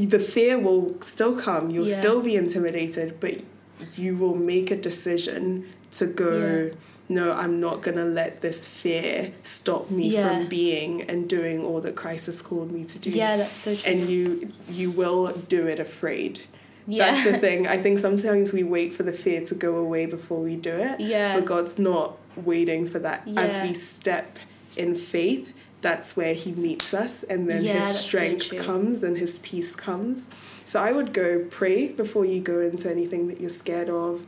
the 0.05 0.19
fear 0.19 0.59
will 0.59 0.97
still 1.01 1.41
come, 1.41 1.71
you'll 1.71 1.89
Yeah. 1.89 1.99
still 1.99 2.21
be 2.21 2.37
intimidated, 2.37 3.15
but 3.21 3.37
you 3.97 4.17
will 4.17 4.35
make 4.35 4.71
a 4.71 4.77
decision 4.77 5.65
to 5.93 6.07
go. 6.07 6.71
Yeah. 6.73 6.75
No, 7.09 7.33
I'm 7.33 7.61
not 7.61 7.83
going 7.83 7.97
to 7.99 8.05
let 8.05 8.41
this 8.43 8.65
fear 8.65 9.31
stop 9.45 9.91
me 9.93 10.09
Yeah. 10.09 10.29
from 10.41 10.47
being 10.49 11.03
and 11.03 11.29
doing 11.29 11.65
all 11.65 11.81
that 11.83 11.95
Christ 11.95 12.27
has 12.27 12.43
called 12.43 12.73
me 12.73 12.83
to 12.85 12.99
do 12.99 13.11
Yeah, 13.11 13.37
that's 13.37 13.55
so 13.55 13.75
true. 13.77 13.91
and 13.93 14.11
you 14.11 14.49
you 14.69 14.91
will 14.91 15.29
do 15.49 15.67
it 15.69 15.79
afraid. 15.79 16.41
yeah. 16.89 17.13
That's 17.13 17.31
the 17.31 17.39
thing. 17.39 17.67
I 17.75 17.79
think 17.79 18.01
sometimes 18.01 18.53
we 18.53 18.65
wait 18.65 18.93
for 18.95 19.05
the 19.05 19.13
fear 19.13 19.41
to 19.47 19.55
go 19.55 19.77
away 19.77 20.07
before 20.07 20.41
we 20.41 20.57
do 20.57 20.71
it. 20.71 20.99
Yeah. 21.01 21.35
But 21.37 21.45
God's 21.45 21.79
not 21.79 22.17
waiting 22.45 22.89
for 22.89 22.99
that. 22.99 23.23
Yeah. 23.27 23.41
As 23.43 23.69
we 23.69 23.75
step 23.75 24.39
in 24.77 24.95
faith, 24.97 25.53
that's 25.83 26.17
where 26.17 26.35
He 26.35 26.53
meets 26.53 26.93
us, 26.95 27.23
and 27.23 27.49
then 27.49 27.65
Yeah, 27.65 27.77
His 27.79 27.87
that's 27.87 28.01
so 28.01 28.07
strength 28.07 28.57
comes 28.57 29.03
and 29.03 29.17
His 29.19 29.39
peace 29.39 29.75
comes. 29.75 30.29
So 30.65 30.81
I 30.83 30.93
would 30.93 31.13
go 31.13 31.45
pray 31.51 31.89
before 31.89 32.25
you 32.25 32.41
go 32.41 32.61
into 32.61 32.91
anything 32.91 33.29
that 33.29 33.41
you're 33.41 33.51
scared 33.51 33.89
of, 33.89 34.27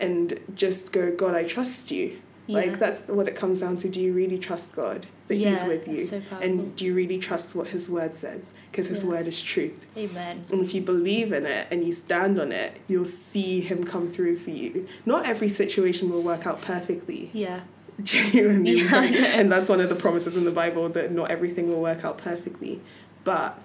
and 0.00 0.38
just 0.54 0.92
go, 0.92 1.14
God, 1.14 1.34
I 1.34 1.44
trust 1.44 1.90
you. 1.90 2.18
Yeah. 2.46 2.56
Like 2.56 2.78
that's 2.78 3.02
what 3.06 3.28
it 3.28 3.36
comes 3.36 3.60
down 3.60 3.76
to. 3.78 3.88
Do 3.88 4.00
you 4.00 4.12
really 4.12 4.38
trust 4.38 4.74
God 4.74 5.06
that 5.28 5.34
He's 5.36 5.62
with 5.64 5.86
you? 5.86 6.00
so 6.00 6.20
and 6.40 6.74
do 6.74 6.84
you 6.84 6.94
really 6.94 7.18
trust 7.18 7.54
what 7.54 7.68
His 7.68 7.88
word 7.88 8.16
says? 8.16 8.50
Because 8.72 8.88
His 8.88 9.04
Yeah. 9.04 9.10
word 9.10 9.26
is 9.28 9.40
truth. 9.40 9.84
Amen. 9.96 10.44
And 10.50 10.64
if 10.64 10.74
you 10.74 10.80
believe 10.80 11.32
in 11.32 11.46
it 11.46 11.68
and 11.70 11.84
you 11.86 11.92
stand 11.92 12.40
on 12.40 12.50
it, 12.50 12.80
you'll 12.88 13.04
see 13.04 13.60
Him 13.60 13.84
come 13.84 14.10
through 14.10 14.38
for 14.38 14.50
you. 14.50 14.88
Not 15.06 15.26
every 15.26 15.48
situation 15.48 16.10
will 16.10 16.22
work 16.22 16.44
out 16.46 16.60
perfectly, 16.62 17.30
Yeah. 17.32 17.60
Genuinely. 18.04 18.82
Yeah, 18.82 19.02
and 19.02 19.50
that's 19.50 19.68
one 19.68 19.80
of 19.80 19.88
the 19.88 19.94
promises 19.94 20.36
in 20.36 20.44
the 20.44 20.50
Bible 20.50 20.88
that 20.90 21.12
not 21.12 21.30
everything 21.30 21.68
will 21.68 21.80
work 21.80 22.04
out 22.04 22.18
perfectly. 22.18 22.80
But 23.24 23.58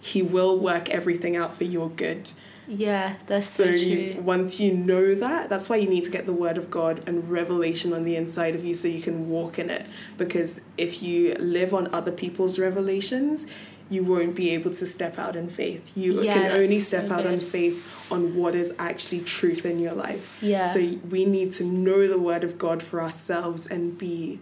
He 0.00 0.22
will 0.22 0.58
work 0.58 0.88
everything 0.88 1.36
out 1.36 1.56
for 1.56 1.64
your 1.64 1.90
good. 1.90 2.30
Yeah, 2.68 3.14
that's 3.26 3.46
So 3.46 3.64
so, 3.64 3.70
true. 3.70 3.78
you, 3.78 4.20
once 4.20 4.58
you 4.58 4.72
know 4.74 5.14
that, 5.14 5.48
that's 5.48 5.68
why 5.68 5.76
you 5.76 5.88
need 5.88 6.02
to 6.04 6.10
get 6.10 6.26
the 6.26 6.32
Word 6.32 6.58
of 6.58 6.68
God 6.70 7.02
and 7.06 7.30
revelation 7.30 7.92
on 7.92 8.02
the 8.04 8.16
inside 8.16 8.56
of 8.56 8.64
you 8.64 8.74
so 8.74 8.88
you 8.88 9.00
can 9.00 9.28
walk 9.30 9.58
in 9.58 9.70
it. 9.70 9.86
Because 10.18 10.60
if 10.76 11.00
you 11.02 11.34
live 11.34 11.72
on 11.72 11.92
other 11.94 12.10
people's 12.10 12.58
revelations, 12.58 13.46
you 13.88 14.02
won't 14.04 14.34
be 14.34 14.50
able 14.50 14.72
to 14.74 14.86
step 14.86 15.18
out 15.18 15.36
in 15.36 15.48
faith. 15.48 15.82
You 15.94 16.22
Yeah, 16.22 16.34
can 16.34 16.52
only 16.52 16.78
so 16.80 16.98
step 16.98 17.10
out 17.10 17.24
in 17.26 17.38
good. 17.38 17.48
faith 17.48 18.06
on 18.12 18.34
what 18.36 18.54
is 18.54 18.72
actually 18.78 19.20
truth 19.20 19.64
in 19.64 19.78
your 19.78 19.92
life. 19.94 20.28
yeah. 20.42 20.72
So 20.72 20.80
we 21.08 21.24
need 21.24 21.52
to 21.54 21.64
know 21.64 22.08
the 22.08 22.18
Word 22.18 22.42
of 22.44 22.58
God 22.58 22.82
for 22.82 23.00
ourselves 23.00 23.66
and 23.66 23.96
be 23.96 24.40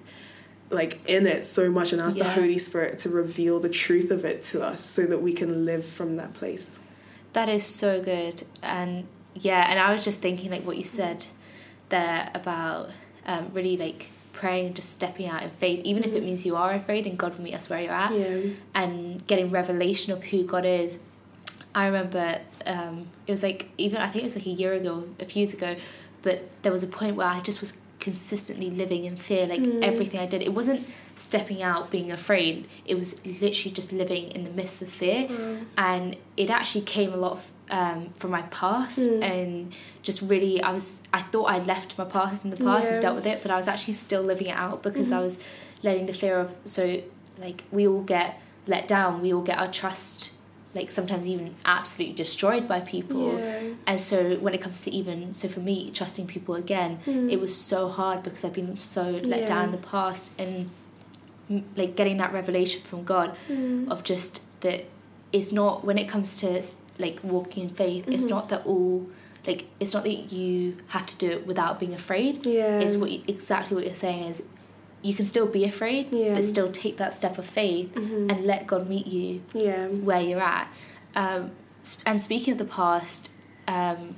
like 0.71 0.99
in 1.07 1.27
it 1.27 1.45
so 1.45 1.71
much 1.71 1.93
and 1.93 2.01
ask 2.01 2.17
the 2.17 2.25
Holy 2.31 2.59
Spirit 2.59 2.99
to 3.01 3.09
reveal 3.11 3.61
the 3.61 3.69
truth 3.69 4.11
of 4.11 4.25
it 4.25 4.43
to 4.45 4.63
us 4.63 4.83
so 4.85 5.07
that 5.07 5.21
we 5.23 5.33
can 5.33 5.65
live 5.65 5.85
from 5.85 6.17
that 6.17 6.33
place. 6.35 6.79
That 7.35 7.49
is 7.49 7.65
so 7.65 8.03
good. 8.03 8.45
And 8.63 9.07
yeah, 9.35 9.71
and 9.71 9.79
I 9.79 9.93
was 9.93 10.03
just 10.05 10.21
thinking 10.21 10.51
like 10.51 10.65
what 10.67 10.77
you 10.79 10.85
said 10.85 11.27
there 11.91 12.31
about 12.35 12.91
um, 13.27 13.51
really 13.53 13.77
like 13.77 14.09
praying 14.35 14.67
and 14.67 14.77
just 14.77 14.91
stepping 14.91 15.27
out 15.29 15.43
in 15.43 15.51
faith, 15.51 15.81
even 15.85 16.05
if 16.05 16.13
it 16.13 16.23
means 16.23 16.45
you 16.45 16.57
are 16.57 16.73
afraid 16.75 17.07
and 17.07 17.17
God 17.17 17.37
will 17.37 17.45
meet 17.45 17.55
us 17.55 17.71
where 17.71 17.81
you're 17.81 17.93
at 17.93 18.13
Yeah. 18.13 18.51
and 18.75 19.27
getting 19.27 19.51
revelation 19.51 20.13
of 20.13 20.23
who 20.25 20.45
God 20.45 20.65
is. 20.67 20.99
I 21.75 21.87
remember 21.87 22.41
um, 22.67 23.07
it 23.27 23.33
was 23.33 23.43
like 23.43 23.71
even 23.79 23.99
I 24.01 24.09
think 24.09 24.23
it 24.25 24.25
was 24.25 24.37
like 24.37 24.47
a 24.47 24.51
year 24.51 24.75
ago, 24.75 25.05
a 25.21 25.25
few 25.25 25.41
years 25.43 25.55
ago, 25.55 25.77
but 26.23 26.49
there 26.63 26.71
was 26.73 26.83
a 26.83 26.87
point 26.87 27.17
where 27.17 27.27
I 27.27 27.41
just 27.41 27.61
was 27.61 27.73
consistently 28.05 28.69
living 28.69 29.07
in 29.07 29.17
fear. 29.17 29.47
Like 29.47 29.63
mm. 29.63 29.83
everything 29.83 30.21
I 30.21 30.27
did, 30.27 30.43
it 30.43 30.53
wasn't 30.53 30.87
stepping 31.17 31.63
out 31.63 31.91
being 31.91 32.13
afraid. 32.13 32.69
It 32.85 32.97
was 32.97 33.25
literally 33.25 33.73
just 33.73 33.93
living 33.93 34.31
in 34.33 34.45
the 34.45 34.51
midst 34.51 34.83
of 34.83 34.91
fear, 34.91 35.27
mm. 35.27 35.65
and 35.79 36.17
it 36.37 36.51
actually 36.51 36.83
came 36.85 37.15
a 37.15 37.17
lot 37.17 37.41
um, 37.71 38.11
from 38.11 38.31
my 38.31 38.43
past 38.43 38.99
mm. 38.99 39.23
and 39.23 39.73
just 40.03 40.21
really 40.21 40.63
I 40.63 40.71
was 40.71 41.01
I 41.15 41.23
thought 41.23 41.45
I 41.45 41.59
left 41.61 41.97
my 41.97 42.05
past 42.05 42.45
in 42.45 42.51
the 42.51 42.59
past 42.59 42.85
Yeah. 42.85 42.93
and 42.93 43.03
dealt 43.03 43.17
with 43.17 43.27
it, 43.27 43.41
but 43.43 43.51
I 43.51 43.57
was 43.57 43.69
actually 43.69 43.95
still 43.95 44.23
living 44.23 44.49
it 44.49 44.57
out 44.57 44.83
because 44.83 45.09
mm-hmm. 45.09 45.21
I 45.21 45.23
was 45.23 45.39
letting 45.83 46.05
the 46.05 46.13
fear 46.13 46.39
of 46.39 46.55
so 46.67 47.01
like 47.39 47.65
we 47.71 47.89
all 47.89 48.03
get 48.03 48.39
let 48.67 48.87
down 48.87 49.23
we 49.23 49.33
all 49.33 49.43
get 49.43 49.59
our 49.59 49.71
trust 49.71 50.33
like 50.75 50.91
sometimes 50.91 51.27
even 51.29 51.55
absolutely 51.65 52.15
destroyed 52.15 52.67
by 52.67 52.81
people 52.81 53.39
Yeah. 53.39 53.63
and 53.87 54.01
so 54.01 54.37
when 54.37 54.55
it 54.55 54.61
comes 54.61 54.83
to 54.85 54.91
even 54.91 55.35
so 55.35 55.49
for 55.49 55.61
me 55.61 55.91
trusting 55.93 56.27
people 56.27 56.55
again 56.57 56.99
it 57.07 57.41
was 57.41 57.57
so 57.57 57.89
hard 57.89 58.23
because 58.23 58.45
i've 58.45 58.53
been 58.55 58.77
so 58.77 59.03
let 59.33 59.41
Yeah. 59.41 59.47
down 59.47 59.65
in 59.67 59.71
the 59.73 59.79
past 59.95 60.33
and 60.39 60.71
mm, 61.51 61.63
like 61.77 61.95
getting 61.97 62.17
that 62.19 62.33
revelation 62.33 62.83
from 62.83 63.05
god 63.05 63.37
of 63.93 64.03
just 64.03 64.43
that 64.63 64.85
it's 65.33 65.53
not 65.53 65.85
when 65.85 65.99
it 65.99 66.09
comes 66.09 66.39
to 66.41 66.63
like 66.99 67.19
walking 67.23 67.65
in 67.65 67.71
faith 67.71 68.05
it's 68.09 68.25
not 68.25 68.49
that 68.51 68.65
all 68.67 69.07
like 69.47 69.67
it's 69.79 69.93
not 69.93 70.05
that 70.05 70.33
you 70.33 70.77
have 70.89 71.05
to 71.07 71.17
do 71.19 71.31
it 71.31 71.47
without 71.47 71.79
being 71.79 71.93
afraid 71.95 72.45
Yeah. 72.47 72.79
it's 72.81 72.97
what 72.97 73.11
you, 73.11 73.23
exactly 73.29 73.75
what 73.77 73.85
you're 73.85 73.95
saying 74.09 74.25
is 74.31 74.43
you 75.05 75.13
can 75.15 75.27
still 75.27 75.47
be 75.47 75.65
afraid 75.65 76.09
Yeah. 76.11 76.35
but 76.35 76.43
still 76.43 76.71
take 76.73 76.97
that 76.97 77.13
step 77.15 77.37
of 77.39 77.47
faith 77.47 77.95
and 77.97 78.45
let 78.53 78.67
god 78.67 78.89
meet 78.89 79.07
you 79.07 79.43
Yeah. 79.53 79.87
where 80.09 80.21
you're 80.29 80.41
at 80.59 80.67
um, 81.15 81.43
and 82.07 82.21
speaking 82.29 82.53
of 82.53 82.59
the 82.59 82.65
past 82.83 83.31
um, 83.69 84.17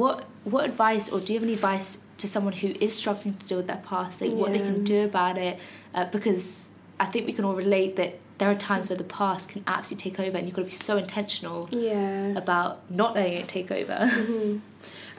what 0.00 0.24
what 0.44 0.64
advice 0.64 1.08
or 1.12 1.18
do 1.20 1.32
you 1.32 1.38
have 1.38 1.44
any 1.48 1.54
advice 1.54 1.98
to 2.18 2.26
someone 2.28 2.52
who 2.62 2.68
is 2.80 2.96
struggling 2.96 3.34
to 3.34 3.44
deal 3.46 3.58
with 3.58 3.66
their 3.66 3.82
past 3.92 4.20
like 4.20 4.32
what 4.32 4.52
they 4.52 4.58
can 4.60 4.84
do 4.84 5.04
about 5.04 5.36
it 5.36 5.58
uh, 5.94 6.04
because 6.16 6.66
i 7.00 7.04
think 7.04 7.26
we 7.26 7.32
can 7.32 7.44
all 7.44 7.54
relate 7.54 7.96
that 7.96 8.18
there 8.38 8.48
are 8.50 8.54
times 8.54 8.88
where 8.88 8.96
the 8.96 9.10
past 9.22 9.48
can 9.48 9.64
absolutely 9.66 10.10
take 10.10 10.20
over 10.20 10.36
and 10.38 10.46
you've 10.46 10.54
got 10.54 10.62
to 10.62 10.66
be 10.76 10.80
so 10.90 10.96
intentional 10.96 11.68
Yeah. 11.72 12.36
about 12.42 12.88
not 12.90 13.14
letting 13.16 13.34
it 13.42 13.48
take 13.48 13.70
over 13.72 13.98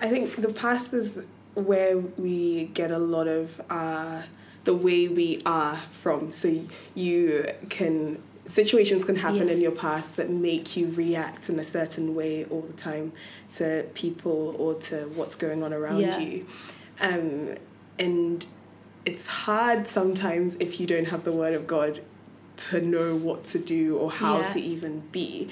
I 0.02 0.08
think 0.10 0.38
the 0.38 0.54
past 0.54 0.94
is 0.94 1.20
where 1.56 1.98
we 1.98 2.66
get 2.74 2.90
a 2.92 2.98
lot 3.16 3.28
of 3.28 3.60
uh, 3.70 4.22
the 4.66 4.74
way 4.74 5.08
we 5.08 5.42
are 5.46 5.78
from. 5.92 6.32
So 6.32 6.66
you 6.96 7.52
can 7.70 8.22
situations 8.46 9.06
can 9.06 9.18
happen 9.18 9.48
Yeah. 9.48 9.54
in 9.54 9.62
your 9.62 9.72
past 9.72 10.16
that 10.16 10.28
make 10.30 10.76
you 10.76 10.88
react 10.96 11.50
in 11.50 11.60
a 11.60 11.64
certain 11.64 12.16
way 12.16 12.46
all 12.50 12.62
the 12.62 12.74
time 12.74 13.12
to 13.58 13.86
people 13.94 14.56
or 14.58 14.74
to 14.74 15.08
what's 15.14 15.36
going 15.36 15.62
on 15.62 15.72
around 15.72 16.00
Yeah. 16.02 16.20
you, 16.20 16.46
um, 17.00 17.56
and 18.00 18.46
it's 19.06 19.28
hard 19.28 19.88
sometimes 19.88 20.56
if 20.60 20.80
you 20.80 20.88
don't 20.88 21.06
have 21.10 21.24
the 21.26 21.32
word 21.32 21.54
of 21.54 21.68
God 21.68 22.02
to 22.70 22.82
know 22.82 23.16
what 23.16 23.44
to 23.46 23.60
do 23.60 23.96
or 23.98 24.10
how 24.12 24.40
Yeah. 24.40 24.48
to 24.54 24.60
even 24.60 25.04
be. 25.12 25.48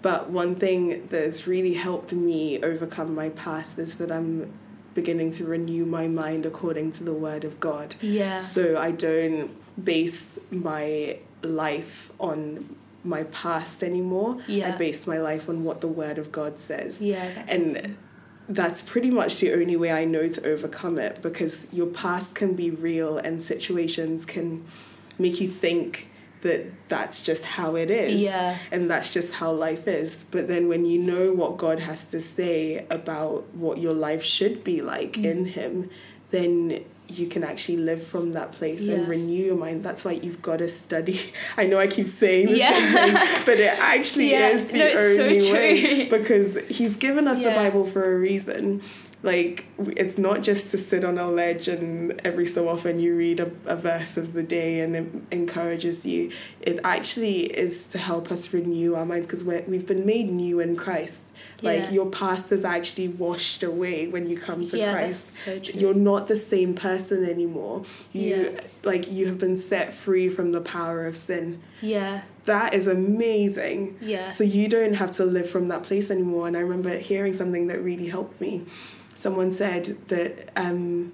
But 0.00 0.30
one 0.30 0.54
thing 0.54 1.08
that's 1.10 1.46
really 1.48 1.74
helped 1.74 2.12
me 2.12 2.62
overcome 2.62 3.14
my 3.16 3.30
past 3.30 3.80
is 3.80 3.96
that 3.96 4.12
I'm 4.12 4.52
beginning 5.00 5.30
to 5.38 5.42
renew 5.56 5.84
my 5.98 6.06
mind 6.22 6.42
according 6.52 6.88
to 6.98 7.02
the 7.04 7.12
word 7.26 7.44
of 7.50 7.54
God. 7.60 7.88
yeah 8.00 8.40
So 8.40 8.62
I 8.88 8.90
don't 9.06 9.50
base 9.92 10.38
my 10.50 11.18
life 11.42 12.10
on 12.18 12.38
my 13.04 13.22
past 13.42 13.82
anymore. 13.90 14.32
Yeah. 14.48 14.68
I 14.68 14.70
base 14.84 15.06
my 15.06 15.18
life 15.30 15.48
on 15.48 15.56
what 15.66 15.80
the 15.80 15.92
word 16.02 16.18
of 16.18 16.26
God 16.40 16.58
says. 16.58 17.00
yeah 17.00 17.26
that's 17.34 17.50
And 17.54 17.64
awesome. 17.70 17.98
that's 18.48 18.80
pretty 18.82 19.10
much 19.10 19.32
the 19.42 19.52
only 19.60 19.76
way 19.76 19.90
I 19.92 20.04
know 20.04 20.26
to 20.36 20.40
overcome 20.52 20.98
it 20.98 21.22
because 21.22 21.54
your 21.72 21.86
past 21.86 22.34
can 22.34 22.54
be 22.54 22.68
real 22.70 23.16
and 23.18 23.34
situations 23.42 24.24
can 24.24 24.64
make 25.18 25.40
you 25.40 25.48
think 25.48 26.07
that 26.42 26.66
that's 26.88 27.22
just 27.22 27.42
how 27.44 27.74
it 27.74 27.90
is 27.90 28.22
yeah 28.22 28.58
and 28.70 28.88
that's 28.90 29.12
just 29.12 29.32
how 29.34 29.50
life 29.50 29.88
is. 29.88 30.24
But 30.30 30.46
then 30.48 30.68
when 30.68 30.84
you 30.86 30.98
know 30.98 31.32
what 31.32 31.56
God 31.58 31.80
has 31.80 32.06
to 32.06 32.20
say 32.20 32.86
about 32.90 33.52
what 33.54 33.78
your 33.78 33.94
life 33.94 34.22
should 34.22 34.62
be 34.64 34.80
like 34.82 35.14
Mm. 35.14 35.24
in 35.24 35.44
Him, 35.46 35.90
then 36.30 36.84
you 37.10 37.26
can 37.26 37.42
actually 37.42 37.78
live 37.78 38.06
from 38.06 38.32
that 38.32 38.52
place 38.52 38.82
Yeah. 38.82 38.96
and 38.96 39.08
renew 39.08 39.42
your 39.46 39.56
mind. 39.56 39.82
That's 39.82 40.04
why 40.04 40.12
you've 40.12 40.42
got 40.42 40.58
to 40.58 40.68
study. 40.68 41.18
I 41.56 41.64
know 41.64 41.78
I 41.78 41.86
keep 41.86 42.06
saying 42.06 42.48
the 42.52 42.58
Yeah. 42.58 42.72
thing, 42.72 43.42
but 43.46 43.58
it 43.58 43.78
actually 43.78 44.30
Yeah. 44.36 44.48
is 44.50 44.68
the 44.68 44.78
No, 44.78 44.94
so 44.94 45.24
only 45.24 45.40
true. 45.40 45.52
way 45.54 46.08
because 46.08 46.58
He's 46.68 46.96
given 46.96 47.26
us 47.26 47.38
the 47.38 47.50
Bible 47.50 47.86
for 47.90 48.14
a 48.14 48.18
reason. 48.18 48.82
Like 49.22 49.66
it's 49.78 50.16
not 50.16 50.42
just 50.42 50.70
to 50.70 50.78
sit 50.78 51.04
on 51.04 51.18
a 51.18 51.28
ledge 51.28 51.66
and 51.66 52.20
every 52.24 52.46
so 52.46 52.68
often 52.68 53.00
you 53.00 53.16
read 53.16 53.40
a, 53.40 53.50
a 53.66 53.74
verse 53.74 54.16
of 54.16 54.32
the 54.32 54.44
day 54.44 54.80
and 54.80 54.94
it 54.94 55.06
encourages 55.32 56.06
you 56.06 56.30
it 56.60 56.78
actually 56.84 57.46
is 57.46 57.86
to 57.88 57.98
help 57.98 58.30
us 58.30 58.52
renew 58.54 58.94
our 58.94 59.04
minds 59.04 59.26
because 59.26 59.42
we've 59.42 59.86
been 59.86 60.06
made 60.06 60.30
new 60.30 60.60
in 60.60 60.76
christ 60.76 61.20
like 61.60 61.80
Yeah. 61.84 61.90
your 61.90 62.06
past 62.06 62.52
is 62.52 62.64
actually 62.64 63.08
washed 63.08 63.64
away 63.64 64.06
when 64.06 64.28
you 64.30 64.38
come 64.38 64.64
to 64.68 64.78
Yeah, 64.78 64.92
christ 64.92 65.24
so 65.24 65.58
true. 65.58 65.74
you're 65.80 65.94
not 65.94 66.28
the 66.28 66.36
same 66.36 66.74
person 66.74 67.24
anymore 67.28 67.84
you 68.12 68.52
Yeah. 68.54 68.60
like 68.84 69.10
you 69.10 69.26
have 69.26 69.38
been 69.38 69.56
set 69.56 69.92
free 69.94 70.28
from 70.28 70.52
the 70.52 70.60
power 70.60 71.06
of 71.06 71.16
sin 71.16 71.60
Yeah. 71.80 72.22
that 72.44 72.72
is 72.72 72.86
amazing 72.86 73.96
Yeah. 74.00 74.28
so 74.30 74.44
you 74.44 74.68
don't 74.68 74.94
have 74.94 75.10
to 75.16 75.24
live 75.24 75.50
from 75.50 75.66
that 75.68 75.82
place 75.82 76.10
anymore. 76.10 76.46
And 76.46 76.56
I 76.56 76.60
remember 76.60 76.96
hearing 76.98 77.34
something 77.34 77.66
that 77.66 77.82
really 77.82 78.08
helped 78.08 78.40
me. 78.40 78.64
Someone 79.18 79.50
said 79.50 79.84
that 80.08 80.50
um, 80.54 81.12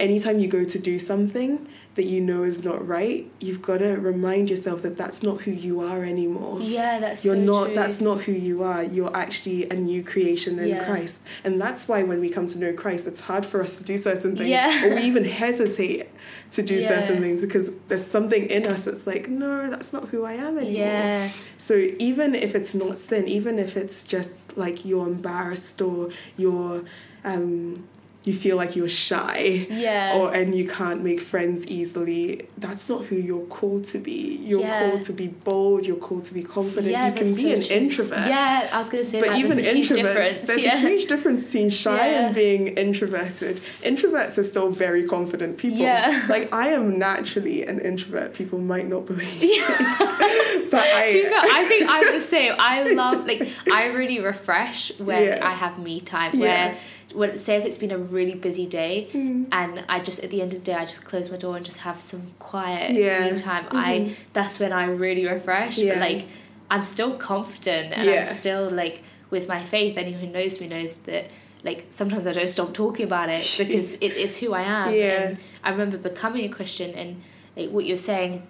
anytime 0.00 0.38
you 0.38 0.48
go 0.48 0.64
to 0.64 0.78
do 0.78 0.98
something 0.98 1.68
that 1.96 2.04
you 2.04 2.18
know 2.22 2.42
is 2.44 2.64
not 2.64 2.88
right, 2.88 3.30
you've 3.40 3.60
got 3.60 3.76
to 3.78 3.88
remind 3.96 4.48
yourself 4.48 4.80
that 4.80 4.96
that's 4.96 5.22
not 5.22 5.42
who 5.42 5.50
you 5.50 5.78
are 5.80 6.02
anymore. 6.02 6.58
Yeah, 6.62 6.98
that's 6.98 7.22
You're 7.26 7.34
so 7.34 7.40
not. 7.42 7.64
true. 7.66 7.74
That's 7.74 8.00
not 8.00 8.22
who 8.22 8.32
you 8.32 8.62
are. 8.62 8.82
You're 8.82 9.14
actually 9.14 9.68
a 9.68 9.74
new 9.74 10.02
creation 10.02 10.58
in 10.58 10.68
Yeah. 10.68 10.86
Christ, 10.86 11.18
and 11.44 11.60
that's 11.60 11.86
why 11.88 12.02
when 12.04 12.20
we 12.20 12.30
come 12.30 12.46
to 12.46 12.58
know 12.58 12.72
Christ, 12.72 13.06
it's 13.06 13.20
hard 13.20 13.44
for 13.44 13.62
us 13.62 13.76
to 13.76 13.84
do 13.84 13.98
certain 13.98 14.34
things, 14.34 14.48
Yeah. 14.48 14.86
or 14.86 14.94
we 14.94 15.02
even 15.02 15.26
hesitate 15.26 16.08
to 16.52 16.62
do 16.62 16.76
Yeah. 16.76 16.88
certain 16.88 17.20
things 17.20 17.42
because 17.42 17.72
there's 17.88 18.06
something 18.06 18.46
in 18.46 18.66
us 18.66 18.84
that's 18.84 19.06
like, 19.06 19.28
no, 19.28 19.68
that's 19.68 19.92
not 19.92 20.08
who 20.08 20.24
I 20.24 20.32
am 20.32 20.56
anymore. 20.56 20.72
Yeah. 20.72 21.28
So 21.58 21.74
even 21.98 22.34
if 22.34 22.54
it's 22.54 22.72
not 22.72 22.96
sin, 22.96 23.28
even 23.28 23.58
if 23.58 23.76
it's 23.76 24.02
just 24.04 24.56
like 24.56 24.86
you're 24.86 25.06
embarrassed 25.06 25.82
or 25.82 26.08
you're 26.38 26.84
um, 27.24 27.84
you 28.24 28.32
feel 28.32 28.56
like 28.56 28.76
you're 28.76 28.86
shy 28.88 29.66
Yeah. 29.68 30.14
or 30.16 30.32
and 30.32 30.54
you 30.54 30.68
can't 30.68 31.02
make 31.02 31.20
friends 31.20 31.66
easily, 31.66 32.46
that's 32.56 32.88
not 32.88 33.06
who 33.06 33.16
you're 33.16 33.46
called 33.46 33.84
to 33.86 33.98
be. 33.98 34.40
You're 34.44 34.60
Yeah. 34.60 34.90
called 34.90 35.02
to 35.06 35.12
be 35.12 35.26
bold. 35.26 35.84
You're 35.86 35.96
called 35.96 36.24
to 36.26 36.34
be 36.34 36.42
confident. 36.44 36.86
Yeah, 36.92 37.08
you 37.08 37.14
can 37.14 37.34
be 37.34 37.42
so 37.42 37.48
an 37.50 37.62
true. 37.62 37.76
introvert. 37.76 38.28
Yeah, 38.28 38.68
I 38.72 38.78
was 38.80 38.90
gonna 38.90 39.02
say 39.02 39.18
But 39.18 39.30
that. 39.30 39.38
even 39.40 39.56
there's 39.56 39.88
introverts, 39.88 40.46
there's 40.46 40.60
yeah. 40.60 40.76
a 40.76 40.78
huge 40.88 41.06
difference 41.08 41.46
between 41.46 41.70
shy 41.70 42.06
and 42.06 42.32
being 42.32 42.68
introverted. 42.68 43.60
Introverts 43.82 44.38
are 44.38 44.44
still 44.44 44.70
very 44.70 45.02
confident 45.02 45.58
people. 45.58 45.78
Yeah. 45.80 46.24
Like 46.28 46.52
I 46.54 46.68
am 46.68 46.96
naturally 47.00 47.66
an 47.66 47.80
introvert. 47.80 48.34
People 48.34 48.60
might 48.60 48.88
not 48.88 49.04
believe, 49.04 49.34
yeah. 49.42 49.96
but 50.70 50.80
I. 50.80 51.10
To 51.10 51.18
be 51.18 51.28
fair, 51.28 51.40
I 51.40 51.64
think 51.66 51.86
I'm 51.88 52.14
the 52.14 52.20
same. 52.20 52.52
I 52.56 52.82
love 53.02 53.26
like 53.26 53.48
I 53.72 53.86
really 53.86 54.20
refresh 54.20 54.96
when. 55.00 55.42
I 55.42 55.54
have 55.54 55.80
me 55.80 55.98
time. 56.00 56.38
Where 56.38 56.76
when 57.14 57.36
say 57.36 57.56
if 57.56 57.64
it's 57.64 57.78
been 57.78 57.90
a 57.90 57.98
really 57.98 58.34
busy 58.34 58.66
day 58.66 59.08
Mm. 59.12 59.46
and 59.52 59.84
I 59.88 60.00
just 60.00 60.18
at 60.24 60.30
the 60.30 60.40
end 60.42 60.54
of 60.54 60.60
the 60.60 60.64
day 60.72 60.74
I 60.74 60.84
just 60.84 61.04
close 61.04 61.30
my 61.30 61.36
door 61.36 61.56
and 61.56 61.64
just 61.64 61.78
have 61.78 62.00
some 62.00 62.34
quiet 62.38 62.92
Yeah. 62.92 63.30
me 63.30 63.38
time. 63.38 63.64
Mhm. 63.66 63.70
I 63.74 64.16
that's 64.32 64.58
when 64.58 64.72
I 64.72 64.86
really 64.86 65.26
refresh. 65.26 65.78
Yeah. 65.78 65.94
But 65.94 66.00
like 66.00 66.24
I'm 66.70 66.82
still 66.82 67.14
confident 67.16 67.92
and 67.96 68.06
Yeah. 68.08 68.18
I'm 68.28 68.34
still 68.34 68.70
like 68.70 69.02
with 69.30 69.48
my 69.48 69.60
faith. 69.62 69.96
Anyone 69.98 70.20
who 70.22 70.26
knows 70.28 70.60
me 70.60 70.68
knows 70.68 70.94
that 71.06 71.26
like 71.64 71.86
sometimes 71.90 72.26
I 72.26 72.32
don't 72.32 72.48
stop 72.48 72.72
talking 72.74 73.04
about 73.06 73.28
it 73.28 73.44
because 73.58 73.94
it, 73.94 74.12
it's 74.24 74.36
who 74.38 74.52
I 74.54 74.62
am. 74.62 74.94
Yeah. 74.94 75.22
And 75.28 75.38
I 75.64 75.70
remember 75.70 75.96
becoming 75.98 76.44
a 76.44 76.48
Christian 76.48 76.90
and 76.94 77.22
like 77.56 77.70
what 77.70 77.84
you're 77.86 77.96
saying 78.12 78.42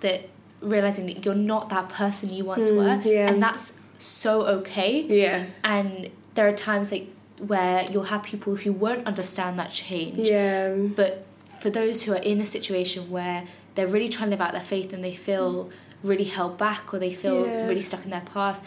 that 0.00 0.20
realizing 0.60 1.06
that 1.06 1.24
you're 1.24 1.34
not 1.34 1.68
that 1.70 1.88
person 1.88 2.32
you 2.32 2.44
once 2.44 2.68
Mm, 2.68 2.76
were 2.76 3.10
yeah. 3.10 3.28
and 3.28 3.42
that's 3.42 3.74
so 3.98 4.42
okay 4.42 5.00
Yeah. 5.08 5.44
and 5.64 6.08
there 6.34 6.46
are 6.48 6.52
times 6.52 6.90
like 6.92 7.06
where 7.38 7.84
you'll 7.90 8.04
have 8.04 8.22
people 8.22 8.54
who 8.56 8.72
won't 8.72 9.06
understand 9.06 9.58
that 9.58 9.70
change 9.72 10.18
Yeah. 10.18 10.74
but 10.74 11.24
for 11.60 11.70
those 11.70 12.02
who 12.04 12.12
are 12.12 12.16
in 12.32 12.40
a 12.40 12.46
situation 12.46 13.10
where 13.10 13.44
they're 13.74 13.86
really 13.86 14.08
trying 14.08 14.28
to 14.30 14.36
live 14.36 14.40
out 14.40 14.52
their 14.52 14.60
faith 14.60 14.92
and 14.92 15.02
they 15.04 15.14
feel 15.14 15.70
really 16.02 16.24
held 16.24 16.58
back 16.58 16.92
or 16.92 16.98
they 16.98 17.12
feel 17.12 17.46
Yeah. 17.46 17.66
really 17.66 17.82
stuck 17.82 18.04
in 18.04 18.10
their 18.10 18.26
past 18.34 18.64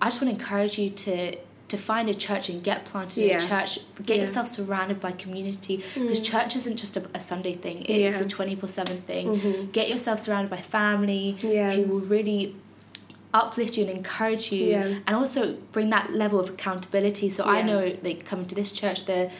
i 0.00 0.06
just 0.08 0.20
want 0.22 0.34
to 0.36 0.40
encourage 0.40 0.78
you 0.78 0.90
to 0.90 1.36
to 1.66 1.78
find 1.78 2.10
a 2.10 2.14
church 2.14 2.50
and 2.50 2.62
get 2.62 2.84
planted 2.84 3.24
in 3.24 3.36
a 3.36 3.40
church 3.40 3.78
get 4.04 4.16
Yeah. 4.16 4.22
yourself 4.24 4.48
surrounded 4.48 5.00
by 5.00 5.12
community 5.12 5.82
because 5.94 6.20
Mm. 6.20 6.24
church 6.24 6.56
isn't 6.56 6.76
just 6.76 6.96
a, 6.98 7.02
a 7.14 7.20
sunday 7.20 7.54
thing 7.54 7.82
it's 7.88 8.20
Yeah. 8.20 8.24
a 8.26 8.28
24-7 8.28 9.00
thing 9.06 9.40
Mhm. 9.40 9.72
get 9.72 9.88
yourself 9.88 10.20
surrounded 10.20 10.50
by 10.50 10.60
family 10.60 11.36
Yeah. 11.42 11.72
who 11.72 11.82
will 11.84 12.00
really 12.00 12.54
uplift 13.34 13.76
you 13.76 13.84
and 13.86 13.96
encourage 13.98 14.50
you 14.52 14.64
Yeah. 14.66 14.98
and 15.06 15.16
also 15.16 15.54
bring 15.72 15.90
that 15.90 16.12
level 16.12 16.38
of 16.40 16.48
accountability 16.50 17.28
so 17.28 17.44
i 17.44 17.62
know 17.62 17.96
like 18.02 18.24
coming 18.24 18.46
to 18.46 18.54
this 18.54 18.70
church 18.80 19.04
the 19.06 19.30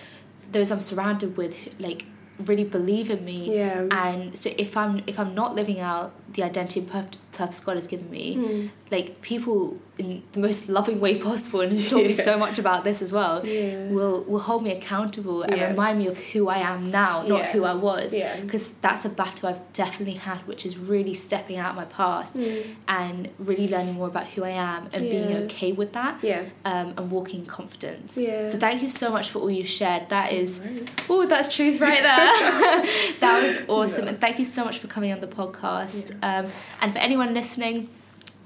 those 0.53 0.71
i'm 0.73 0.83
surrounded 0.83 1.37
with 1.37 1.55
like 1.79 2.05
really 2.51 2.65
believe 2.65 3.09
in 3.11 3.25
me 3.25 3.57
Yeah. 3.57 3.87
and 3.91 4.37
so 4.37 4.51
if 4.59 4.77
i'm 4.77 5.03
if 5.07 5.17
i'm 5.21 5.35
not 5.35 5.55
living 5.55 5.79
out 5.81 6.13
the 6.35 6.43
identity 6.43 6.81
and 6.81 6.91
purpose 7.35 7.61
god 7.61 7.77
has 7.77 7.87
given 7.87 8.09
me 8.11 8.37
Mm. 8.37 8.71
like 8.91 9.21
people 9.23 9.77
in 9.99 10.23
the 10.33 10.41
most 10.41 10.69
loving 10.79 10.99
way 11.01 11.15
possible 11.19 11.61
and 11.61 11.71
who 11.73 11.89
taught 11.89 12.07
me 12.07 12.13
so 12.13 12.37
much 12.45 12.59
about 12.59 12.83
this 12.85 13.01
as 13.07 13.13
well 13.13 13.35
Yeah. 13.47 13.89
will 13.97 14.25
will 14.31 14.41
hold 14.51 14.63
me 14.67 14.71
accountable 14.73 15.43
and 15.43 15.57
Yeah. 15.57 15.69
remind 15.71 15.99
me 16.01 16.07
of 16.13 16.17
who 16.33 16.49
I 16.49 16.59
am 16.73 16.91
now, 16.91 17.15
not 17.23 17.39
Yeah. 17.41 17.53
who 17.53 17.61
I 17.65 17.75
was. 17.89 18.09
Yeah. 18.13 18.41
Because 18.41 18.65
that's 18.87 19.05
a 19.05 19.09
battle 19.23 19.45
I've 19.51 19.63
definitely 19.73 20.19
had, 20.29 20.39
which 20.51 20.63
is 20.69 20.73
really 20.93 21.15
stepping 21.15 21.57
out 21.63 21.71
of 21.71 21.77
my 21.77 21.89
past 22.01 22.31
Mm. 22.37 22.63
and 22.89 23.29
really 23.39 23.69
learning 23.75 23.95
more 24.01 24.09
about 24.15 24.27
who 24.35 24.41
I 24.53 24.55
am 24.75 24.81
and 24.93 25.01
being 25.15 25.31
okay 25.45 25.71
with 25.81 25.93
that. 25.99 26.15
Yeah. 26.23 26.43
Um, 26.65 26.89
and 26.97 27.05
walking 27.17 27.41
in 27.43 27.47
confidence. 27.47 28.09
Yeah. 28.17 28.49
So 28.51 28.59
thank 28.67 28.83
you 28.83 28.89
so 29.03 29.07
much 29.17 29.27
for 29.31 29.39
all 29.43 29.51
you 29.61 29.65
shared. 29.81 30.03
That 30.17 30.29
is, 30.41 30.51
worries. 30.61 30.89
oh, 31.09 31.27
that's 31.33 31.49
truth 31.57 31.77
right 31.89 32.03
there. 32.11 32.33
that 33.25 33.35
was 33.45 33.55
awesome, 33.69 34.05
Yeah. 34.05 34.11
and 34.11 34.21
thank 34.25 34.37
you 34.41 34.45
so 34.57 34.61
much 34.65 34.77
for 34.83 34.89
coming 34.89 35.13
on 35.13 35.21
the 35.21 35.33
podcast. 35.41 36.05
Um, 36.31 36.45
and 36.83 36.89
for 36.95 36.99
anyone 37.09 37.24
listening, 37.33 37.89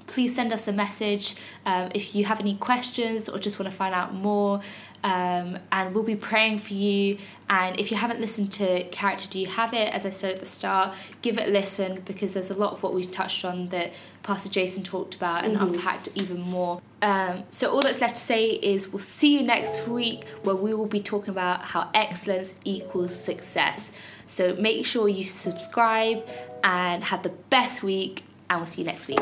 please 0.07 0.33
send 0.33 0.53
us 0.53 0.67
a 0.67 0.73
message 0.73 1.35
um, 1.65 1.89
if 1.93 2.15
you 2.15 2.25
have 2.25 2.39
any 2.39 2.55
questions 2.55 3.29
or 3.29 3.37
just 3.37 3.59
want 3.59 3.71
to 3.71 3.75
find 3.75 3.93
out 3.93 4.13
more. 4.13 4.61
Um, 5.03 5.59
and 5.71 5.95
we'll 5.95 6.03
be 6.03 6.15
praying 6.15 6.59
for 6.59 6.73
you. 6.73 7.17
And 7.49 7.79
if 7.79 7.89
you 7.89 7.97
haven't 7.97 8.19
listened 8.19 8.51
to 8.53 8.83
Character 8.89 9.29
Do 9.29 9.39
You 9.39 9.47
Have 9.47 9.73
It, 9.73 9.93
as 9.93 10.05
I 10.05 10.09
said 10.09 10.33
at 10.33 10.39
the 10.39 10.45
start, 10.45 10.93
give 11.21 11.37
it 11.37 11.47
a 11.47 11.51
listen 11.51 12.01
because 12.05 12.33
there's 12.33 12.49
a 12.49 12.55
lot 12.55 12.73
of 12.73 12.83
what 12.83 12.93
we've 12.93 13.09
touched 13.09 13.45
on 13.45 13.69
that 13.69 13.93
Pastor 14.23 14.49
Jason 14.49 14.83
talked 14.83 15.15
about 15.15 15.45
and 15.45 15.55
unpacked 15.55 16.09
even 16.15 16.41
more. 16.41 16.81
Um, 17.01 17.43
so, 17.49 17.71
all 17.71 17.81
that's 17.81 18.01
left 18.01 18.15
to 18.15 18.21
say 18.21 18.47
is 18.47 18.91
we'll 18.91 18.99
see 18.99 19.37
you 19.39 19.43
next 19.43 19.87
week 19.87 20.27
where 20.43 20.55
we 20.55 20.73
will 20.73 20.85
be 20.85 20.99
talking 20.99 21.29
about 21.29 21.63
how 21.63 21.89
excellence 21.93 22.55
equals 22.65 23.17
success. 23.17 23.93
So, 24.27 24.53
make 24.55 24.85
sure 24.85 25.07
you 25.07 25.23
subscribe 25.23 26.27
and 26.61 27.05
have 27.05 27.23
the 27.23 27.29
best 27.29 27.83
week, 27.83 28.23
and 28.49 28.59
we'll 28.59 28.65
see 28.65 28.81
you 28.81 28.87
next 28.87 29.07
week. 29.07 29.19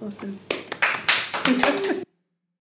Awesome. 0.00 0.38